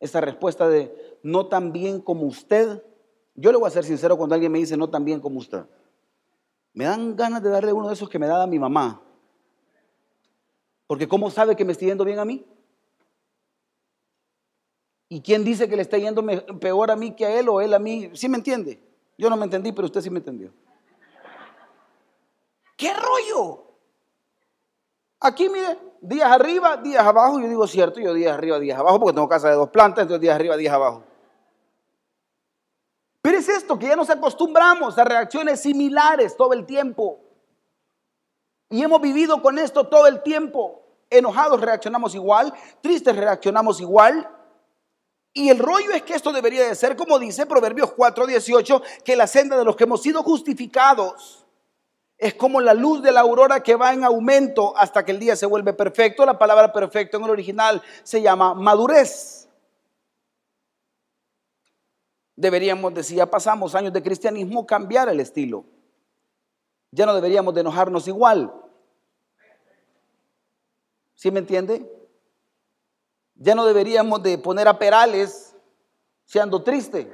Esa 0.00 0.20
respuesta 0.20 0.68
de 0.68 1.18
no 1.22 1.46
tan 1.46 1.72
bien 1.72 2.00
como 2.00 2.24
usted. 2.26 2.82
Yo 3.34 3.52
le 3.52 3.58
voy 3.58 3.68
a 3.68 3.70
ser 3.70 3.84
sincero 3.84 4.16
cuando 4.16 4.34
alguien 4.34 4.50
me 4.50 4.58
dice 4.58 4.76
no 4.76 4.88
tan 4.88 5.04
bien 5.04 5.20
como 5.20 5.38
usted. 5.38 5.64
Me 6.72 6.84
dan 6.84 7.14
ganas 7.14 7.42
de 7.42 7.50
darle 7.50 7.72
uno 7.72 7.88
de 7.88 7.94
esos 7.94 8.08
que 8.08 8.18
me 8.18 8.26
da 8.26 8.46
mi 8.46 8.58
mamá. 8.58 9.02
Porque 10.86 11.06
¿cómo 11.06 11.30
sabe 11.30 11.54
que 11.54 11.64
me 11.64 11.72
está 11.72 11.84
yendo 11.84 12.04
bien 12.04 12.18
a 12.18 12.24
mí? 12.24 12.46
¿Y 15.08 15.20
quién 15.20 15.44
dice 15.44 15.68
que 15.68 15.76
le 15.76 15.82
está 15.82 15.98
yendo 15.98 16.24
peor 16.58 16.90
a 16.90 16.96
mí 16.96 17.12
que 17.12 17.26
a 17.26 17.38
él 17.38 17.48
o 17.48 17.60
él 17.60 17.74
a 17.74 17.78
mí? 17.78 18.10
¿Sí 18.14 18.28
me 18.28 18.38
entiende? 18.38 18.80
Yo 19.18 19.30
no 19.30 19.36
me 19.36 19.44
entendí, 19.44 19.72
pero 19.72 19.86
usted 19.86 20.00
sí 20.00 20.10
me 20.10 20.18
entendió. 20.18 20.52
¿Qué 22.76 22.92
rollo? 22.92 23.66
Aquí, 25.20 25.48
mire, 25.48 25.78
días 26.06 26.30
arriba, 26.30 26.76
días 26.76 27.04
abajo. 27.04 27.40
Yo 27.40 27.48
digo 27.48 27.66
cierto, 27.66 28.00
yo 28.00 28.14
días 28.14 28.36
arriba, 28.36 28.58
días 28.58 28.78
abajo, 28.78 29.00
porque 29.00 29.14
tengo 29.14 29.28
casa 29.28 29.48
de 29.48 29.54
dos 29.54 29.70
plantas, 29.70 30.02
entonces 30.02 30.20
días 30.20 30.34
arriba, 30.34 30.56
días 30.56 30.74
abajo. 30.74 31.02
Pero 33.22 33.38
es 33.38 33.48
esto, 33.48 33.78
que 33.78 33.88
ya 33.88 33.96
nos 33.96 34.08
acostumbramos 34.08 34.96
a 34.98 35.04
reacciones 35.04 35.60
similares 35.60 36.36
todo 36.36 36.52
el 36.52 36.64
tiempo. 36.64 37.18
Y 38.70 38.82
hemos 38.82 39.00
vivido 39.00 39.42
con 39.42 39.58
esto 39.58 39.88
todo 39.88 40.06
el 40.06 40.22
tiempo. 40.22 40.82
Enojados 41.10 41.60
reaccionamos 41.60 42.14
igual, 42.14 42.52
tristes 42.80 43.16
reaccionamos 43.16 43.80
igual, 43.80 44.28
y 45.36 45.50
el 45.50 45.58
rollo 45.58 45.92
es 45.92 46.02
que 46.02 46.14
esto 46.14 46.32
debería 46.32 46.66
de 46.66 46.74
ser, 46.74 46.96
como 46.96 47.18
dice 47.18 47.44
Proverbios 47.44 47.92
4:18, 47.94 48.82
que 49.04 49.16
la 49.16 49.26
senda 49.26 49.58
de 49.58 49.66
los 49.66 49.76
que 49.76 49.84
hemos 49.84 50.00
sido 50.00 50.22
justificados 50.22 51.45
es 52.18 52.34
como 52.34 52.60
la 52.60 52.72
luz 52.72 53.02
de 53.02 53.12
la 53.12 53.20
aurora 53.20 53.62
que 53.62 53.76
va 53.76 53.92
en 53.92 54.04
aumento 54.04 54.76
hasta 54.76 55.04
que 55.04 55.12
el 55.12 55.18
día 55.18 55.36
se 55.36 55.46
vuelve 55.46 55.72
perfecto. 55.74 56.24
La 56.24 56.38
palabra 56.38 56.72
perfecto 56.72 57.18
en 57.18 57.24
el 57.24 57.30
original 57.30 57.82
se 58.02 58.22
llama 58.22 58.54
madurez. 58.54 59.48
Deberíamos, 62.34 62.94
decía, 62.94 63.30
pasamos 63.30 63.74
años 63.74 63.92
de 63.92 64.02
cristianismo, 64.02 64.66
cambiar 64.66 65.08
el 65.08 65.20
estilo. 65.20 65.64
Ya 66.90 67.04
no 67.04 67.14
deberíamos 67.14 67.54
de 67.54 67.60
enojarnos 67.60 68.08
igual. 68.08 68.52
¿Sí 71.14 71.30
me 71.30 71.40
entiende? 71.40 71.90
Ya 73.34 73.54
no 73.54 73.66
deberíamos 73.66 74.22
de 74.22 74.38
poner 74.38 74.68
a 74.68 74.78
Perales 74.78 75.54
siendo 76.24 76.62
triste. 76.62 77.12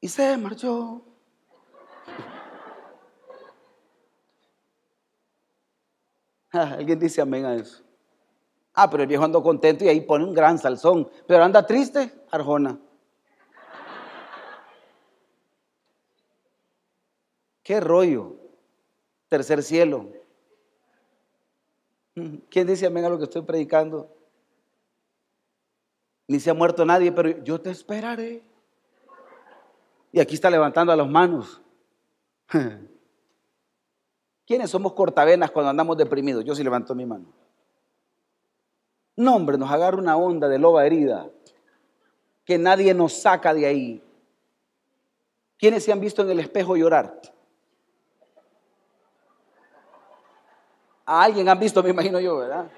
Y 0.00 0.08
se 0.08 0.36
marchó. 0.36 1.07
alguien 6.52 6.98
dice 6.98 7.20
amén 7.20 7.44
a 7.44 7.54
eso. 7.54 7.82
Ah, 8.74 8.88
pero 8.88 9.02
el 9.02 9.08
viejo 9.08 9.24
anda 9.24 9.42
contento 9.42 9.84
y 9.84 9.88
ahí 9.88 10.00
pone 10.00 10.24
un 10.24 10.34
gran 10.34 10.58
salsón. 10.58 11.10
Pero 11.26 11.42
anda 11.42 11.66
triste, 11.66 12.12
Arjona. 12.30 12.78
Qué 17.62 17.80
rollo. 17.80 18.36
Tercer 19.28 19.62
cielo. 19.62 20.12
¿Quién 22.50 22.66
dice 22.66 22.86
amén 22.86 23.04
a 23.04 23.08
lo 23.08 23.18
que 23.18 23.24
estoy 23.24 23.42
predicando? 23.42 24.14
Ni 26.28 26.40
se 26.40 26.50
ha 26.50 26.54
muerto 26.54 26.84
nadie, 26.84 27.10
pero 27.10 27.42
yo 27.42 27.60
te 27.60 27.70
esperaré. 27.70 28.42
Y 30.12 30.20
aquí 30.20 30.34
está 30.34 30.50
levantando 30.50 30.92
a 30.92 30.96
las 30.96 31.08
manos. 31.08 31.60
¿Quiénes 34.48 34.70
somos 34.70 34.94
cortavenas 34.94 35.50
cuando 35.50 35.68
andamos 35.68 35.98
deprimidos? 35.98 36.42
Yo 36.42 36.54
sí 36.54 36.64
levanto 36.64 36.94
mi 36.94 37.04
mano. 37.04 37.26
No, 39.14 39.36
hombre, 39.36 39.58
nos 39.58 39.70
agarra 39.70 39.98
una 39.98 40.16
onda 40.16 40.48
de 40.48 40.58
loba 40.58 40.86
herida 40.86 41.28
que 42.46 42.56
nadie 42.56 42.94
nos 42.94 43.12
saca 43.12 43.52
de 43.52 43.66
ahí. 43.66 44.02
¿Quiénes 45.58 45.84
se 45.84 45.92
han 45.92 46.00
visto 46.00 46.22
en 46.22 46.30
el 46.30 46.40
espejo 46.40 46.78
llorar? 46.78 47.20
A 51.04 51.24
alguien 51.24 51.46
han 51.46 51.58
visto, 51.58 51.82
me 51.82 51.90
imagino 51.90 52.18
yo, 52.18 52.38
¿verdad? 52.38 52.70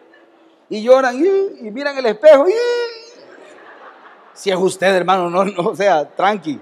Y 0.69 0.83
lloran 0.83 1.25
y, 1.25 1.71
miran 1.71 1.97
el 1.97 2.07
espejo. 2.07 2.49
Y, 2.49 2.53
si 4.33 4.51
es 4.51 4.57
usted, 4.57 4.93
hermano, 4.93 5.31
no, 5.31 5.45
no, 5.45 5.69
o 5.69 5.77
sea, 5.77 6.05
tranqui. 6.17 6.61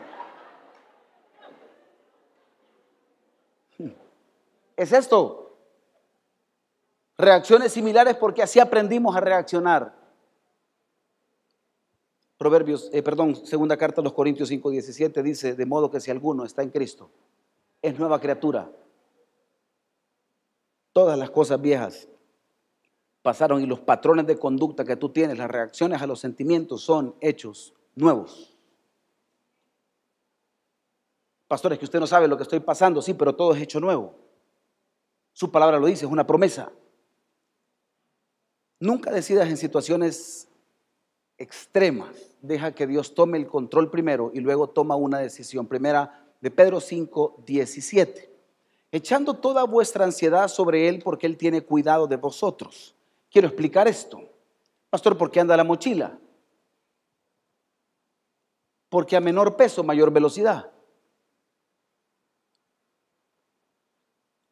Es 4.78 4.92
esto. 4.92 5.58
Reacciones 7.18 7.72
similares 7.72 8.14
porque 8.14 8.44
así 8.44 8.60
aprendimos 8.60 9.16
a 9.16 9.20
reaccionar. 9.20 9.92
Proverbios, 12.36 12.88
eh, 12.92 13.02
perdón, 13.02 13.34
segunda 13.34 13.76
carta 13.76 14.00
a 14.00 14.04
los 14.04 14.12
Corintios 14.12 14.48
5, 14.48 14.70
17 14.70 15.20
dice, 15.24 15.54
de 15.56 15.66
modo 15.66 15.90
que 15.90 15.98
si 15.98 16.12
alguno 16.12 16.44
está 16.44 16.62
en 16.62 16.70
Cristo, 16.70 17.10
es 17.82 17.98
nueva 17.98 18.20
criatura 18.20 18.70
Todas 20.92 21.18
las 21.18 21.30
cosas 21.30 21.60
viejas 21.60 22.08
pasaron 23.22 23.62
y 23.62 23.66
los 23.66 23.80
patrones 23.80 24.26
de 24.26 24.38
conducta 24.38 24.84
que 24.84 24.96
tú 24.96 25.10
tienes, 25.10 25.38
las 25.38 25.50
reacciones 25.50 26.00
a 26.00 26.06
los 26.06 26.20
sentimientos 26.20 26.82
son 26.82 27.14
hechos 27.20 27.74
nuevos. 27.96 28.56
Pastores, 31.48 31.78
que 31.78 31.84
usted 31.84 32.00
no 32.00 32.06
sabe 32.06 32.28
lo 32.28 32.36
que 32.36 32.44
estoy 32.44 32.60
pasando, 32.60 33.02
sí, 33.02 33.14
pero 33.14 33.34
todo 33.34 33.54
es 33.54 33.62
hecho 33.62 33.80
nuevo. 33.80 34.27
Su 35.38 35.52
palabra 35.52 35.78
lo 35.78 35.86
dice, 35.86 36.04
es 36.04 36.10
una 36.10 36.26
promesa. 36.26 36.72
Nunca 38.80 39.12
decidas 39.12 39.48
en 39.48 39.56
situaciones 39.56 40.48
extremas. 41.36 42.10
Deja 42.42 42.74
que 42.74 42.88
Dios 42.88 43.14
tome 43.14 43.38
el 43.38 43.46
control 43.46 43.88
primero 43.88 44.32
y 44.34 44.40
luego 44.40 44.68
toma 44.68 44.96
una 44.96 45.20
decisión. 45.20 45.68
Primera 45.68 46.26
de 46.40 46.50
Pedro 46.50 46.80
5, 46.80 47.44
17 47.46 48.28
echando 48.90 49.34
toda 49.34 49.64
vuestra 49.64 50.04
ansiedad 50.04 50.48
sobre 50.48 50.88
Él 50.88 51.00
porque 51.04 51.26
Él 51.26 51.36
tiene 51.36 51.62
cuidado 51.62 52.08
de 52.08 52.16
vosotros. 52.16 52.96
Quiero 53.30 53.46
explicar 53.46 53.86
esto. 53.86 54.20
Pastor, 54.90 55.16
¿por 55.16 55.30
qué 55.30 55.38
anda 55.38 55.56
la 55.56 55.64
mochila? 55.64 56.18
Porque 58.88 59.16
a 59.16 59.20
menor 59.20 59.56
peso, 59.56 59.84
mayor 59.84 60.10
velocidad. 60.10 60.72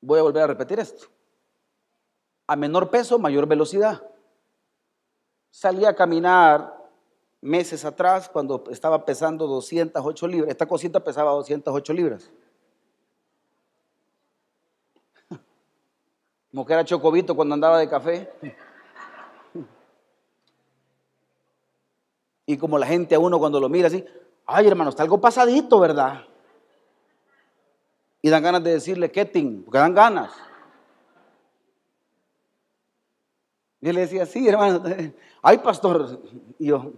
Voy 0.07 0.21
a 0.21 0.23
volver 0.23 0.45
a 0.45 0.47
repetir 0.47 0.79
esto. 0.79 1.09
A 2.47 2.55
menor 2.55 2.91
peso, 2.91 3.19
mayor 3.19 3.49
velocidad. 3.49 4.05
Salí 5.51 5.85
a 5.85 5.97
caminar 5.97 6.73
meses 7.41 7.85
atrás 7.85 8.29
cuando 8.29 8.63
estaba 8.71 9.05
pesando 9.05 9.49
208 9.49 10.29
libras. 10.29 10.51
Esta 10.51 10.67
cosita 10.67 11.03
pesaba 11.03 11.33
208 11.33 11.93
libras. 11.93 12.31
Como 16.53 16.65
que 16.65 16.73
era 16.73 16.85
Chocobito 16.85 17.35
cuando 17.35 17.55
andaba 17.55 17.81
de 17.81 17.89
café. 17.89 18.33
Y 22.49 22.57
como 22.59 22.79
la 22.79 22.87
gente 22.87 23.17
a 23.17 23.19
uno 23.19 23.41
cuando 23.41 23.59
lo 23.59 23.69
mira 23.69 23.89
así, 23.89 24.05
ay 24.47 24.69
hermano, 24.69 24.91
está 24.91 25.03
algo 25.03 25.21
pasadito, 25.21 25.81
¿verdad? 25.81 26.23
Y 28.23 28.31
dan 28.31 28.43
ganas 28.43 28.65
de 28.65 28.73
decirle 28.73 29.11
Ketting, 29.11 29.63
porque 29.65 29.79
dan 29.79 29.95
ganas. 29.95 30.33
Y 33.81 33.89
él 33.89 33.95
le 33.95 34.01
decía, 34.03 34.27
sí, 34.27 34.49
hermano, 34.49 34.83
ay 35.43 35.59
pastor. 35.59 36.21
Y 36.59 36.67
yo, 36.67 36.93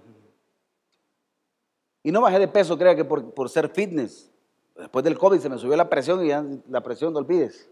y 2.02 2.12
no 2.12 2.22
bajé 2.22 2.38
de 2.38 2.48
peso, 2.48 2.78
crea 2.78 2.96
que 2.96 3.04
por, 3.04 3.34
por 3.34 3.50
ser 3.50 3.68
fitness. 3.68 4.30
Después 4.74 5.04
del 5.04 5.18
COVID 5.18 5.40
se 5.40 5.48
me 5.48 5.58
subió 5.58 5.76
la 5.76 5.90
presión 5.90 6.24
y 6.24 6.28
ya 6.28 6.44
la 6.68 6.82
presión 6.82 7.12
no 7.12 7.18
olvides. 7.18 7.68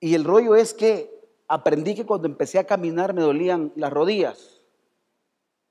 Y 0.00 0.14
el 0.14 0.24
rollo 0.24 0.56
es 0.56 0.72
que 0.72 1.20
aprendí 1.46 1.94
que 1.94 2.06
cuando 2.06 2.26
empecé 2.26 2.58
a 2.58 2.64
caminar 2.64 3.12
me 3.12 3.20
dolían 3.20 3.72
las 3.76 3.92
rodillas. 3.92 4.62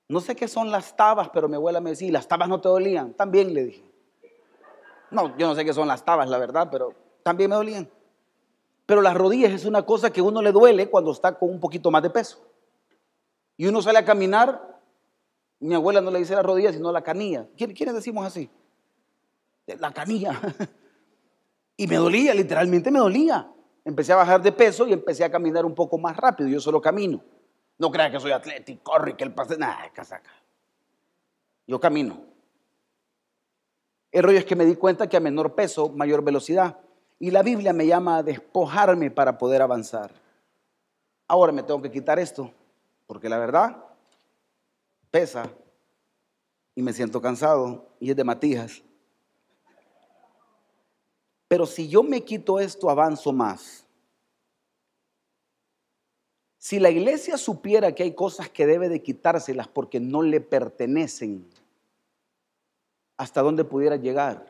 No 0.08 0.22
sé 0.22 0.36
qué 0.36 0.48
son 0.48 0.72
las 0.72 0.96
tabas, 0.96 1.30
pero 1.30 1.50
mi 1.50 1.56
abuela 1.56 1.82
me 1.82 1.90
decía, 1.90 2.12
¿las 2.12 2.28
tabas 2.28 2.48
no 2.48 2.62
te 2.62 2.70
dolían? 2.70 3.14
También 3.14 3.54
le 3.54 3.66
dije. 3.66 3.88
No, 5.12 5.38
yo 5.38 5.48
no 5.48 5.56
sé 5.56 5.65
qué 5.65 5.74
son 5.74 5.88
las 5.88 6.04
tabas, 6.04 6.30
la 6.30 6.38
verdad, 6.38 6.69
pero 6.72 6.93
también 7.24 7.50
me 7.50 7.56
dolían. 7.56 7.89
Pero 8.86 9.02
las 9.02 9.15
rodillas 9.15 9.52
es 9.52 9.65
una 9.65 9.84
cosa 9.86 10.12
que 10.12 10.22
uno 10.22 10.41
le 10.41 10.52
duele 10.52 10.89
cuando 10.89 11.12
está 11.12 11.38
con 11.38 11.50
un 11.50 11.60
poquito 11.60 11.91
más 11.91 12.02
de 12.04 12.10
peso. 12.10 12.39
Y 13.58 13.67
uno 13.67 13.82
sale 13.82 14.00
a 14.00 14.06
caminar, 14.06 14.80
mi 15.60 15.76
abuela 15.76 16.02
no 16.02 16.12
le 16.12 16.19
dice 16.19 16.34
la 16.36 16.41
rodilla, 16.41 16.72
sino 16.72 16.91
la 16.91 17.04
canilla. 17.04 17.48
¿Quiénes 17.56 17.93
decimos 17.93 18.26
así? 18.26 18.50
La 19.65 19.91
canilla. 19.91 20.39
Y 21.80 21.88
me 21.88 21.95
dolía, 21.95 22.34
literalmente 22.34 22.91
me 22.91 23.00
dolía. 23.00 23.50
Empecé 23.86 24.12
a 24.12 24.17
bajar 24.17 24.41
de 24.41 24.52
peso 24.52 24.86
y 24.86 24.91
empecé 24.91 25.24
a 25.24 25.32
caminar 25.32 25.65
un 25.65 25.74
poco 25.74 25.98
más 25.98 26.17
rápido. 26.17 26.50
Yo 26.50 26.60
solo 26.60 26.82
camino. 26.82 27.24
No 27.78 27.89
creas 27.89 28.12
que 28.12 28.19
soy 28.19 28.34
atlético, 28.34 28.84
corre, 28.84 29.15
que 29.15 29.24
el 29.24 29.34
pase. 29.34 29.58
Nada, 29.58 29.89
casaca. 29.93 30.30
Yo 31.65 31.80
camino. 31.80 32.22
El 34.12 34.24
rollo 34.24 34.39
es 34.39 34.45
que 34.45 34.56
me 34.56 34.65
di 34.65 34.76
cuenta 34.76 35.08
que 35.08 35.17
a 35.17 35.19
menor 35.19 35.56
peso, 35.56 35.89
mayor 35.89 36.24
velocidad. 36.24 36.80
Y 37.19 37.32
la 37.32 37.43
Biblia 37.43 37.74
me 37.74 37.86
llama 37.86 38.17
a 38.17 38.24
despojarme 38.24 39.12
para 39.12 39.38
poder 39.38 39.62
avanzar. 39.62 40.12
Ahora 41.28 41.52
me 41.52 41.62
tengo 41.62 41.82
que 41.82 41.91
quitar 41.91 42.17
esto, 42.17 42.52
porque 43.06 43.30
la 43.30 43.38
verdad 43.38 43.84
pesa 45.12 45.50
y 46.76 46.82
me 46.82 46.93
siento 46.93 47.22
cansado 47.22 47.89
y 48.00 48.10
es 48.10 48.15
de 48.15 48.24
matijas. 48.24 48.82
Pero 51.48 51.65
si 51.65 51.89
yo 51.89 52.04
me 52.04 52.24
quito 52.24 52.60
esto, 52.60 52.89
avanzo 52.89 53.34
más. 53.34 53.86
Si 56.58 56.80
la 56.80 56.89
iglesia 56.89 57.38
supiera 57.38 57.93
que 57.93 58.04
hay 58.04 58.13
cosas 58.13 58.50
que 58.50 58.65
debe 58.65 58.89
de 58.89 59.02
quitárselas 59.02 59.67
porque 59.67 60.00
no 60.00 60.22
le 60.22 60.41
pertenecen, 60.41 61.48
¿hasta 63.20 63.42
dónde 63.42 63.66
pudiera 63.66 63.98
llegar? 63.98 64.50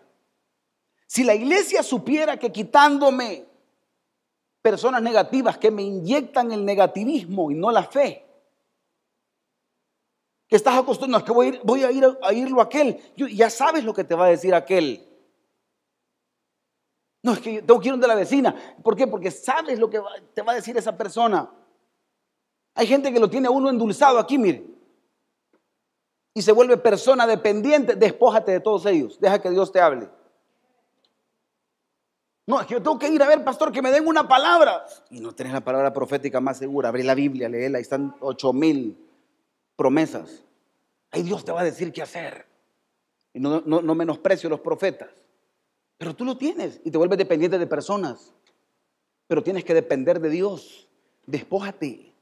Si 1.08 1.24
la 1.24 1.34
iglesia 1.34 1.82
supiera 1.82 2.38
que 2.38 2.52
quitándome 2.52 3.48
personas 4.62 5.02
negativas 5.02 5.58
que 5.58 5.72
me 5.72 5.82
inyectan 5.82 6.52
el 6.52 6.64
negativismo 6.64 7.50
y 7.50 7.56
no 7.56 7.72
la 7.72 7.84
fe, 7.84 8.24
que 10.48 10.56
estás 10.56 10.78
acostumbrado, 10.78 11.26
que 11.26 11.32
voy 11.32 11.84
a 11.84 11.92
ir, 11.92 12.06
a, 12.06 12.12
ir 12.12 12.18
a, 12.22 12.34
irlo 12.34 12.62
a 12.62 12.66
aquel, 12.66 13.00
ya 13.16 13.50
sabes 13.50 13.84
lo 13.84 13.94
que 13.94 14.04
te 14.04 14.14
va 14.14 14.26
a 14.26 14.30
decir 14.30 14.54
aquel. 14.54 15.04
No, 17.24 17.34
es 17.34 17.40
que 17.40 17.64
tengo 17.64 17.80
que 17.80 17.90
ir 17.90 17.98
de 17.98 18.08
la 18.08 18.16
vecina. 18.16 18.56
¿Por 18.84 18.96
qué? 18.96 19.08
Porque 19.08 19.32
sabes 19.32 19.80
lo 19.80 19.90
que 19.90 20.00
te 20.36 20.44
va 20.44 20.52
a 20.52 20.56
decir 20.56 20.78
esa 20.78 20.96
persona. 20.96 21.52
Hay 22.76 22.86
gente 22.86 23.12
que 23.12 23.20
lo 23.20 23.30
tiene 23.30 23.50
uno 23.50 23.70
endulzado 23.70 24.20
aquí, 24.20 24.38
mire. 24.38 24.79
Y 26.34 26.42
se 26.42 26.52
vuelve 26.52 26.78
persona 26.78 27.26
dependiente. 27.28 27.96
Despójate 27.96 28.52
de 28.52 28.60
todos 28.60 28.86
ellos. 28.86 29.20
Deja 29.20 29.42
que 29.42 29.50
Dios 29.50 29.72
te 29.72 29.82
hable. 29.82 30.10
No, 32.46 32.65
yo 32.68 32.82
tengo 32.82 32.98
que 32.98 33.10
ir 33.10 33.22
a 33.22 33.28
ver, 33.28 33.44
pastor, 33.44 33.72
que 33.72 33.82
me 33.82 33.92
den 33.92 34.08
una 34.08 34.28
palabra. 34.28 34.86
Y 35.12 35.20
no 35.20 35.34
tenés 35.34 35.54
la 35.54 35.62
palabra 35.62 35.94
profética 35.94 36.39
más 36.39 36.58
segura. 36.58 36.89
Abre 36.89 37.04
la 37.04 37.13
Biblia, 37.13 37.48
léela. 37.48 37.78
Ahí 37.78 37.84
están 37.84 38.15
ocho 38.22 38.54
mil 38.54 38.98
promesas. 39.76 40.44
Ahí 41.12 41.24
Dios 41.24 41.46
te 41.46 41.52
va 41.52 41.62
a 41.62 41.63
decir 41.63 41.92
qué 41.92 42.02
hacer. 42.02 42.46
Y 43.34 43.39
no, 43.39 43.62
no, 43.65 43.82
no 43.82 43.96
menosprecio 43.96 44.50
los 44.50 44.62
profetas. 44.62 45.10
Pero 45.98 46.15
tú 46.15 46.26
lo 46.26 46.38
tienes 46.38 46.80
y 46.84 46.92
te 46.92 46.98
vuelves 46.98 47.18
dependiente 47.18 47.60
de 47.60 47.68
personas. 47.68 48.34
Pero 49.28 49.44
tienes 49.44 49.63
que 49.63 49.74
depender 49.74 50.20
de 50.20 50.30
Dios. 50.30 50.88
Despójate 51.28 52.13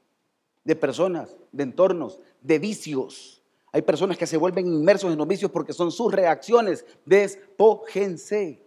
de 0.64 0.76
personas, 0.76 1.36
de 1.52 1.62
entornos, 1.62 2.20
de 2.42 2.58
vicios. 2.58 3.37
Hay 3.72 3.82
personas 3.82 4.16
que 4.16 4.26
se 4.26 4.36
vuelven 4.36 4.66
inmersos 4.66 5.12
en 5.12 5.18
los 5.18 5.28
vicios 5.28 5.50
porque 5.50 5.72
son 5.72 5.90
sus 5.90 6.12
reacciones. 6.12 6.86
Despójense. 7.04 8.64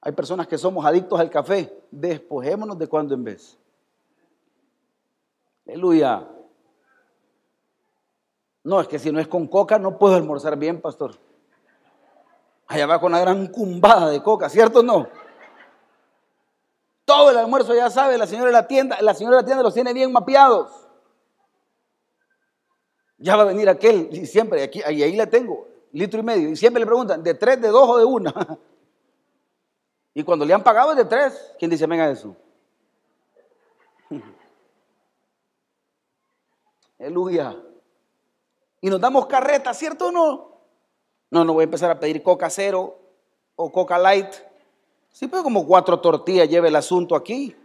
Hay 0.00 0.12
personas 0.12 0.46
que 0.46 0.58
somos 0.58 0.84
adictos 0.84 1.18
al 1.18 1.30
café. 1.30 1.72
Despojémonos 1.90 2.78
de 2.78 2.86
cuando 2.86 3.14
en 3.14 3.24
vez. 3.24 3.58
Aleluya. 5.66 6.28
No, 8.64 8.80
es 8.80 8.88
que 8.88 8.98
si 8.98 9.10
no 9.10 9.18
es 9.18 9.28
con 9.28 9.46
coca 9.46 9.78
no 9.78 9.98
puedo 9.98 10.14
almorzar 10.14 10.58
bien, 10.58 10.80
pastor. 10.80 11.16
Allá 12.66 12.86
va 12.86 13.00
con 13.00 13.12
la 13.12 13.20
gran 13.20 13.46
cumbada 13.46 14.10
de 14.10 14.22
coca, 14.22 14.48
¿cierto 14.48 14.80
o 14.80 14.82
no? 14.82 15.08
Todo 17.04 17.30
el 17.30 17.36
almuerzo 17.36 17.74
ya 17.74 17.90
sabe, 17.90 18.16
la 18.16 18.26
señora 18.26 18.46
de 18.46 18.52
la 18.52 18.66
tienda, 18.66 19.00
la 19.02 19.12
señora 19.12 19.36
de 19.36 19.42
la 19.42 19.46
tienda 19.46 19.62
los 19.62 19.74
tiene 19.74 19.92
bien 19.92 20.12
mapeados. 20.12 20.83
Ya 23.18 23.36
va 23.36 23.42
a 23.42 23.46
venir 23.46 23.68
aquel, 23.68 24.08
y 24.12 24.26
siempre, 24.26 24.62
aquí, 24.62 24.82
ahí, 24.82 25.02
ahí 25.02 25.16
la 25.16 25.26
tengo, 25.26 25.68
litro 25.92 26.20
y 26.20 26.22
medio, 26.22 26.48
y 26.50 26.56
siempre 26.56 26.80
le 26.80 26.86
preguntan, 26.86 27.22
¿de 27.22 27.34
tres, 27.34 27.60
de 27.60 27.68
dos 27.68 27.88
o 27.88 27.98
de 27.98 28.04
una? 28.04 28.34
Y 30.16 30.22
cuando 30.22 30.44
le 30.44 30.54
han 30.54 30.62
pagado 30.62 30.92
es 30.92 30.96
de 30.96 31.04
tres, 31.06 31.52
¿quién 31.58 31.68
dice, 31.72 31.88
venga 31.88 32.08
eso? 32.08 32.36
Aleluya. 37.00 37.60
Y 38.80 38.88
nos 38.88 39.00
damos 39.00 39.26
carreta, 39.26 39.74
¿cierto 39.74 40.06
o 40.06 40.12
no? 40.12 40.54
No, 41.30 41.44
no 41.44 41.52
voy 41.52 41.62
a 41.62 41.64
empezar 41.64 41.90
a 41.90 41.98
pedir 41.98 42.22
coca 42.22 42.48
cero 42.48 42.96
o 43.56 43.72
coca 43.72 43.98
light. 43.98 44.32
Sí, 45.10 45.26
pero 45.26 45.42
como 45.42 45.66
cuatro 45.66 45.98
tortillas 46.00 46.48
lleve 46.48 46.68
el 46.68 46.76
asunto 46.76 47.16
aquí. 47.16 47.56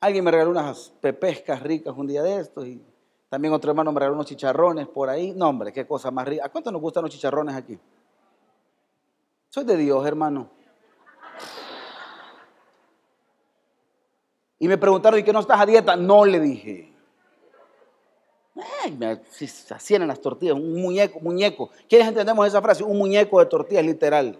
Alguien 0.00 0.24
me 0.24 0.32
regaló 0.32 0.50
unas 0.50 0.92
pepescas 1.00 1.62
ricas 1.62 1.94
un 1.96 2.08
día 2.08 2.22
de 2.22 2.40
estos 2.40 2.66
y 2.66 2.84
también 3.34 3.52
otro 3.52 3.72
hermano 3.72 3.90
me 3.90 3.98
regaló 3.98 4.14
unos 4.14 4.26
chicharrones 4.26 4.86
por 4.86 5.10
ahí. 5.10 5.32
No, 5.32 5.48
hombre, 5.48 5.72
qué 5.72 5.84
cosa 5.84 6.12
más 6.12 6.24
rica. 6.24 6.46
¿A 6.46 6.50
cuánto 6.50 6.70
nos 6.70 6.80
gustan 6.80 7.02
los 7.02 7.10
chicharrones 7.10 7.56
aquí? 7.56 7.76
Soy 9.48 9.64
de 9.64 9.76
Dios, 9.76 10.06
hermano. 10.06 10.50
Y 14.60 14.68
me 14.68 14.78
preguntaron, 14.78 15.18
¿y 15.18 15.24
qué 15.24 15.32
no 15.32 15.40
estás 15.40 15.60
a 15.60 15.66
dieta? 15.66 15.96
No 15.96 16.24
le 16.24 16.38
dije. 16.38 16.94
Ay, 18.84 19.20
se 19.28 19.74
hacían 19.74 20.06
las 20.06 20.20
tortillas, 20.20 20.54
un 20.54 20.80
muñeco, 20.80 21.18
muñeco. 21.18 21.70
¿Quiénes 21.88 22.06
entendemos 22.06 22.46
esa 22.46 22.62
frase? 22.62 22.84
Un 22.84 22.96
muñeco 22.96 23.40
de 23.40 23.46
tortillas, 23.46 23.84
literal. 23.84 24.38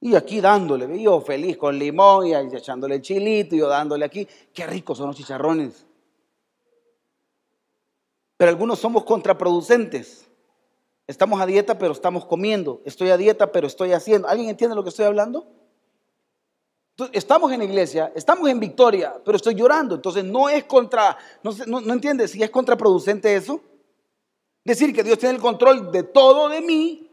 Y 0.00 0.14
aquí 0.14 0.40
dándole, 0.40 1.02
yo 1.02 1.20
feliz 1.22 1.56
con 1.56 1.76
limón 1.76 2.28
y 2.28 2.34
echándole 2.36 3.02
chilito 3.02 3.56
y 3.56 3.58
yo 3.58 3.66
dándole 3.66 4.04
aquí. 4.04 4.28
Qué 4.54 4.64
ricos 4.64 4.96
son 4.96 5.08
los 5.08 5.16
chicharrones. 5.16 5.87
Pero 8.38 8.48
algunos 8.48 8.78
somos 8.78 9.04
contraproducentes. 9.04 10.26
Estamos 11.06 11.40
a 11.40 11.46
dieta, 11.46 11.76
pero 11.78 11.92
estamos 11.92 12.24
comiendo. 12.24 12.80
Estoy 12.86 13.10
a 13.10 13.18
dieta, 13.18 13.52
pero 13.52 13.66
estoy 13.66 13.92
haciendo. 13.92 14.28
¿Alguien 14.28 14.48
entiende 14.48 14.74
lo 14.74 14.82
que 14.82 14.88
estoy 14.88 15.04
hablando? 15.04 15.46
estamos 17.12 17.52
en 17.52 17.62
iglesia, 17.62 18.12
estamos 18.16 18.48
en 18.48 18.58
victoria, 18.58 19.20
pero 19.24 19.36
estoy 19.36 19.54
llorando. 19.54 19.94
Entonces 19.94 20.24
no 20.24 20.48
es 20.48 20.64
contra, 20.64 21.16
no, 21.44 21.52
no, 21.66 21.80
no 21.80 21.92
entiendes 21.92 22.32
si 22.32 22.42
es 22.42 22.50
contraproducente 22.50 23.36
eso. 23.36 23.60
Decir 24.64 24.92
que 24.92 25.04
Dios 25.04 25.18
tiene 25.18 25.36
el 25.36 25.40
control 25.40 25.92
de 25.92 26.02
todo 26.02 26.48
de 26.48 26.60
mí, 26.60 27.08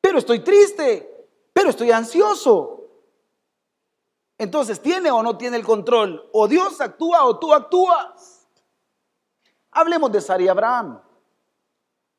pero 0.00 0.18
estoy 0.18 0.38
triste, 0.38 1.28
pero 1.52 1.70
estoy 1.70 1.90
ansioso. 1.90 2.76
Entonces, 4.38 4.80
¿tiene 4.80 5.10
o 5.10 5.22
no 5.22 5.36
tiene 5.36 5.56
el 5.56 5.64
control? 5.64 6.28
O 6.32 6.46
Dios 6.46 6.80
actúa 6.80 7.24
o 7.24 7.38
tú 7.38 7.52
actúas. 7.52 8.35
Hablemos 9.78 10.10
de 10.10 10.22
Sara 10.22 10.42
y 10.42 10.48
Abraham. 10.48 10.98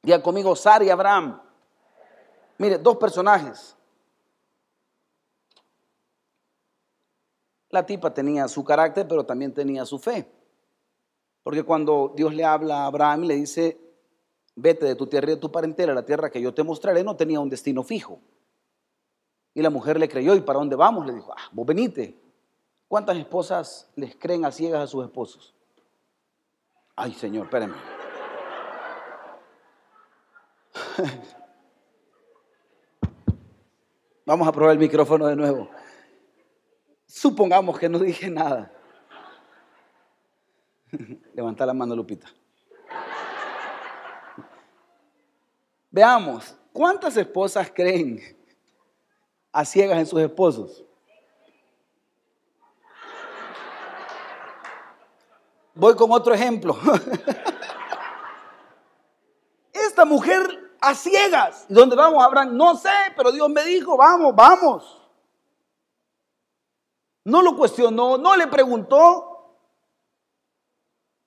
Diga 0.04 0.22
conmigo, 0.22 0.56
Sara 0.56 0.86
y 0.86 0.92
Abraham. 0.92 1.42
Mire, 2.60 2.78
dos 2.78 2.98
personajes. 2.98 3.76
La 7.72 7.84
tipa 7.84 8.14
tenía 8.14 8.48
su 8.48 8.64
carácter, 8.64 9.08
pero 9.08 9.26
también 9.26 9.56
tenía 9.56 9.88
su 9.88 9.98
fe. 9.98 10.32
Porque 11.42 11.64
cuando 11.64 12.14
Dios 12.16 12.32
le 12.32 12.46
habla 12.46 12.84
a 12.84 12.86
Abraham 12.86 13.24
y 13.24 13.28
le 13.30 13.36
dice, 13.38 13.82
vete 14.56 14.86
de 14.86 14.94
tu 14.94 15.08
tierra 15.08 15.32
y 15.32 15.34
de 15.34 15.42
tu 15.42 15.52
parentela 15.52 15.96
la 15.96 16.06
tierra 16.06 16.30
que 16.30 16.40
yo 16.40 16.54
te 16.54 16.62
mostraré, 16.62 17.04
no 17.04 17.16
tenía 17.16 17.40
un 17.40 17.50
destino 17.50 17.82
fijo. 17.82 18.20
Y 19.56 19.64
la 19.64 19.72
mujer 19.72 20.00
le 20.00 20.08
creyó, 20.08 20.36
¿y 20.36 20.42
para 20.42 20.60
dónde 20.60 20.76
vamos? 20.76 21.08
Le 21.08 21.16
dijo, 21.16 21.34
ah, 21.36 21.50
vos 21.54 21.66
venite. 21.66 22.22
¿Cuántas 22.88 23.18
esposas 23.18 23.90
les 23.96 24.16
creen 24.16 24.46
a 24.46 24.52
ciegas 24.52 24.84
a 24.84 24.86
sus 24.86 25.04
esposos? 25.04 25.57
Ay, 27.00 27.14
Señor, 27.14 27.46
espérenme. 27.46 27.78
Vamos 34.26 34.48
a 34.48 34.52
probar 34.52 34.74
el 34.74 34.80
micrófono 34.80 35.28
de 35.28 35.36
nuevo. 35.36 35.70
Supongamos 37.06 37.78
que 37.78 37.88
no 37.88 38.00
dije 38.00 38.32
nada. 38.32 38.74
Levanta 41.36 41.68
la 41.68 41.74
mano, 41.76 41.96
Lupita. 41.96 42.28
Veamos, 45.92 46.58
¿cuántas 46.74 47.16
esposas 47.16 47.72
creen 47.72 48.20
a 49.52 49.64
ciegas 49.64 50.00
en 50.00 50.08
sus 50.08 50.20
esposos? 50.20 50.84
Voy 55.78 55.96
con 55.96 56.12
otro 56.12 56.34
ejemplo. 56.34 56.76
Esta 59.72 60.06
mujer 60.06 60.76
a 60.82 60.96
ciegas. 60.96 61.66
¿Y 61.70 61.74
dónde 61.74 61.96
vamos, 61.96 62.24
Abraham? 62.24 62.58
No 62.58 62.76
sé, 62.76 62.90
pero 63.16 63.32
Dios 63.32 63.50
me 63.50 63.64
dijo, 63.64 63.96
vamos, 63.96 64.36
vamos. 64.36 65.02
No 67.24 67.42
lo 67.42 67.56
cuestionó, 67.56 68.18
no 68.18 68.36
le 68.36 68.48
preguntó. 68.48 69.56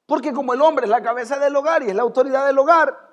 Porque 0.06 0.32
como 0.32 0.52
el 0.52 0.60
hombre 0.60 0.86
es 0.86 0.90
la 0.90 1.02
cabeza 1.02 1.38
del 1.38 1.54
hogar 1.54 1.84
y 1.84 1.90
es 1.90 1.94
la 1.94 2.02
autoridad 2.02 2.46
del 2.46 2.58
hogar, 2.58 3.08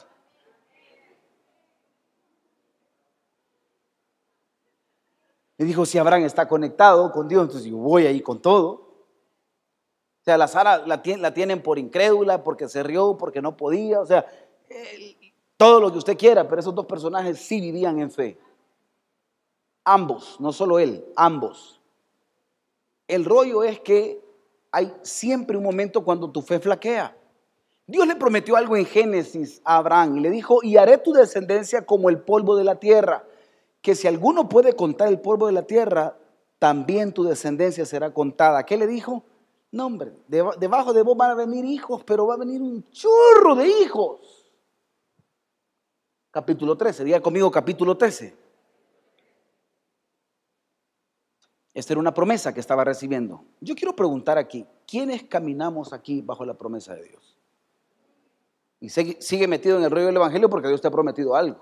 y 5.60 5.64
dijo, 5.64 5.86
si 5.86 5.98
Abraham 5.98 6.24
está 6.24 6.48
conectado 6.48 7.12
con 7.12 7.28
Dios, 7.28 7.44
entonces 7.44 7.70
yo 7.70 7.78
voy 7.78 8.08
ahí 8.08 8.22
con 8.22 8.42
todo. 8.42 8.87
Sea, 10.28 10.38
la 10.38 10.50
Sara 10.50 10.80
la, 10.86 11.02
la 11.06 11.34
tienen 11.34 11.64
por 11.64 11.80
incrédula, 11.80 12.44
porque 12.44 12.68
se 12.68 12.84
rió, 12.84 13.18
porque 13.18 13.42
no 13.42 13.56
podía. 13.56 14.02
O 14.02 14.06
sea, 14.06 14.26
todo 15.56 15.80
lo 15.80 15.90
que 15.90 16.00
usted 16.00 16.18
quiera, 16.18 16.46
pero 16.46 16.60
esos 16.60 16.76
dos 16.76 16.86
personajes 16.86 17.40
sí 17.40 17.62
vivían 17.62 17.98
en 18.00 18.12
fe. 18.12 18.38
Ambos, 19.86 20.36
no 20.42 20.52
solo 20.52 20.80
él, 20.80 21.06
ambos. 21.16 21.80
El 23.08 23.24
rollo 23.24 23.64
es 23.64 23.80
que 23.80 24.22
hay 24.70 24.92
siempre 25.02 25.56
un 25.56 25.64
momento 25.64 26.04
cuando 26.04 26.30
tu 26.30 26.42
fe 26.42 26.60
flaquea. 26.60 27.16
Dios 27.86 28.06
le 28.06 28.18
prometió 28.18 28.58
algo 28.58 28.76
en 28.76 28.86
Génesis 28.86 29.62
a 29.64 29.78
Abraham 29.78 30.18
y 30.18 30.20
le 30.20 30.30
dijo, 30.30 30.60
y 30.62 30.76
haré 30.76 30.98
tu 30.98 31.14
descendencia 31.14 31.86
como 31.86 32.10
el 32.10 32.20
polvo 32.20 32.58
de 32.58 32.66
la 32.66 32.76
tierra, 32.76 33.24
que 33.82 33.96
si 33.96 34.10
alguno 34.10 34.50
puede 34.50 34.74
contar 34.74 35.08
el 35.08 35.22
polvo 35.22 35.48
de 35.48 35.54
la 35.54 35.64
tierra, 35.64 36.18
también 36.60 37.14
tu 37.14 37.24
descendencia 37.24 37.86
será 37.86 38.14
contada. 38.14 38.66
¿Qué 38.66 38.76
le 38.76 38.88
dijo? 38.88 39.24
No, 39.72 39.86
hombre, 39.86 40.14
debajo 40.28 40.94
de 40.94 41.02
vos 41.02 41.18
van 41.18 41.32
a 41.32 41.36
venir 41.36 41.66
hijos, 41.66 42.04
pero 42.04 42.26
va 42.28 42.36
a 42.36 42.38
venir 42.38 42.62
un 42.62 42.90
churro 42.92 43.56
de 43.56 43.68
hijos 43.68 44.48
capítulo 46.38 46.78
13. 46.78 47.04
Diga 47.04 47.20
conmigo 47.20 47.50
capítulo 47.50 47.98
13. 47.98 48.38
Esta 51.74 51.94
era 51.94 52.00
una 52.00 52.14
promesa 52.14 52.54
que 52.54 52.60
estaba 52.60 52.84
recibiendo. 52.84 53.44
Yo 53.60 53.74
quiero 53.74 53.96
preguntar 53.96 54.38
aquí, 54.38 54.64
¿quiénes 54.88 55.24
caminamos 55.24 55.94
aquí 55.94 56.22
bajo 56.22 56.46
la 56.46 56.54
promesa 56.54 56.94
de 56.94 57.04
Dios? 57.04 57.38
Y 58.80 58.90
sigue 58.90 59.48
metido 59.48 59.80
en 59.80 59.84
el 59.84 59.90
rollo 59.90 60.06
del 60.06 60.16
Evangelio 60.16 60.48
porque 60.48 60.68
Dios 60.68 60.80
te 60.80 60.88
ha 60.88 60.92
prometido 60.92 61.36
algo. 61.36 61.58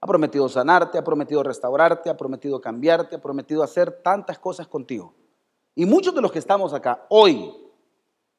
Ha 0.00 0.06
prometido 0.06 0.48
sanarte, 0.48 0.98
ha 0.98 1.02
prometido 1.02 1.42
restaurarte, 1.42 2.10
ha 2.10 2.16
prometido 2.16 2.60
cambiarte, 2.60 3.16
ha 3.16 3.20
prometido 3.20 3.64
hacer 3.64 4.02
tantas 4.02 4.38
cosas 4.38 4.68
contigo. 4.68 5.14
Y 5.74 5.86
muchos 5.86 6.14
de 6.14 6.20
los 6.20 6.30
que 6.30 6.38
estamos 6.38 6.72
acá 6.72 7.06
hoy, 7.08 7.52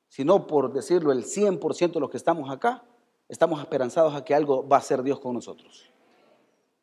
si 0.08 0.24
no 0.24 0.48
por 0.48 0.72
decirlo 0.72 1.12
el 1.12 1.26
100% 1.26 1.94
de 1.94 2.00
los 2.00 2.10
que 2.10 2.18
estamos 2.18 2.50
acá, 2.50 2.84
estamos 3.28 3.60
esperanzados 3.60 4.14
a 4.16 4.24
que 4.24 4.34
algo 4.34 4.68
va 4.68 4.78
a 4.78 4.80
hacer 4.80 5.04
Dios 5.04 5.20
con 5.20 5.34
nosotros. 5.34 5.92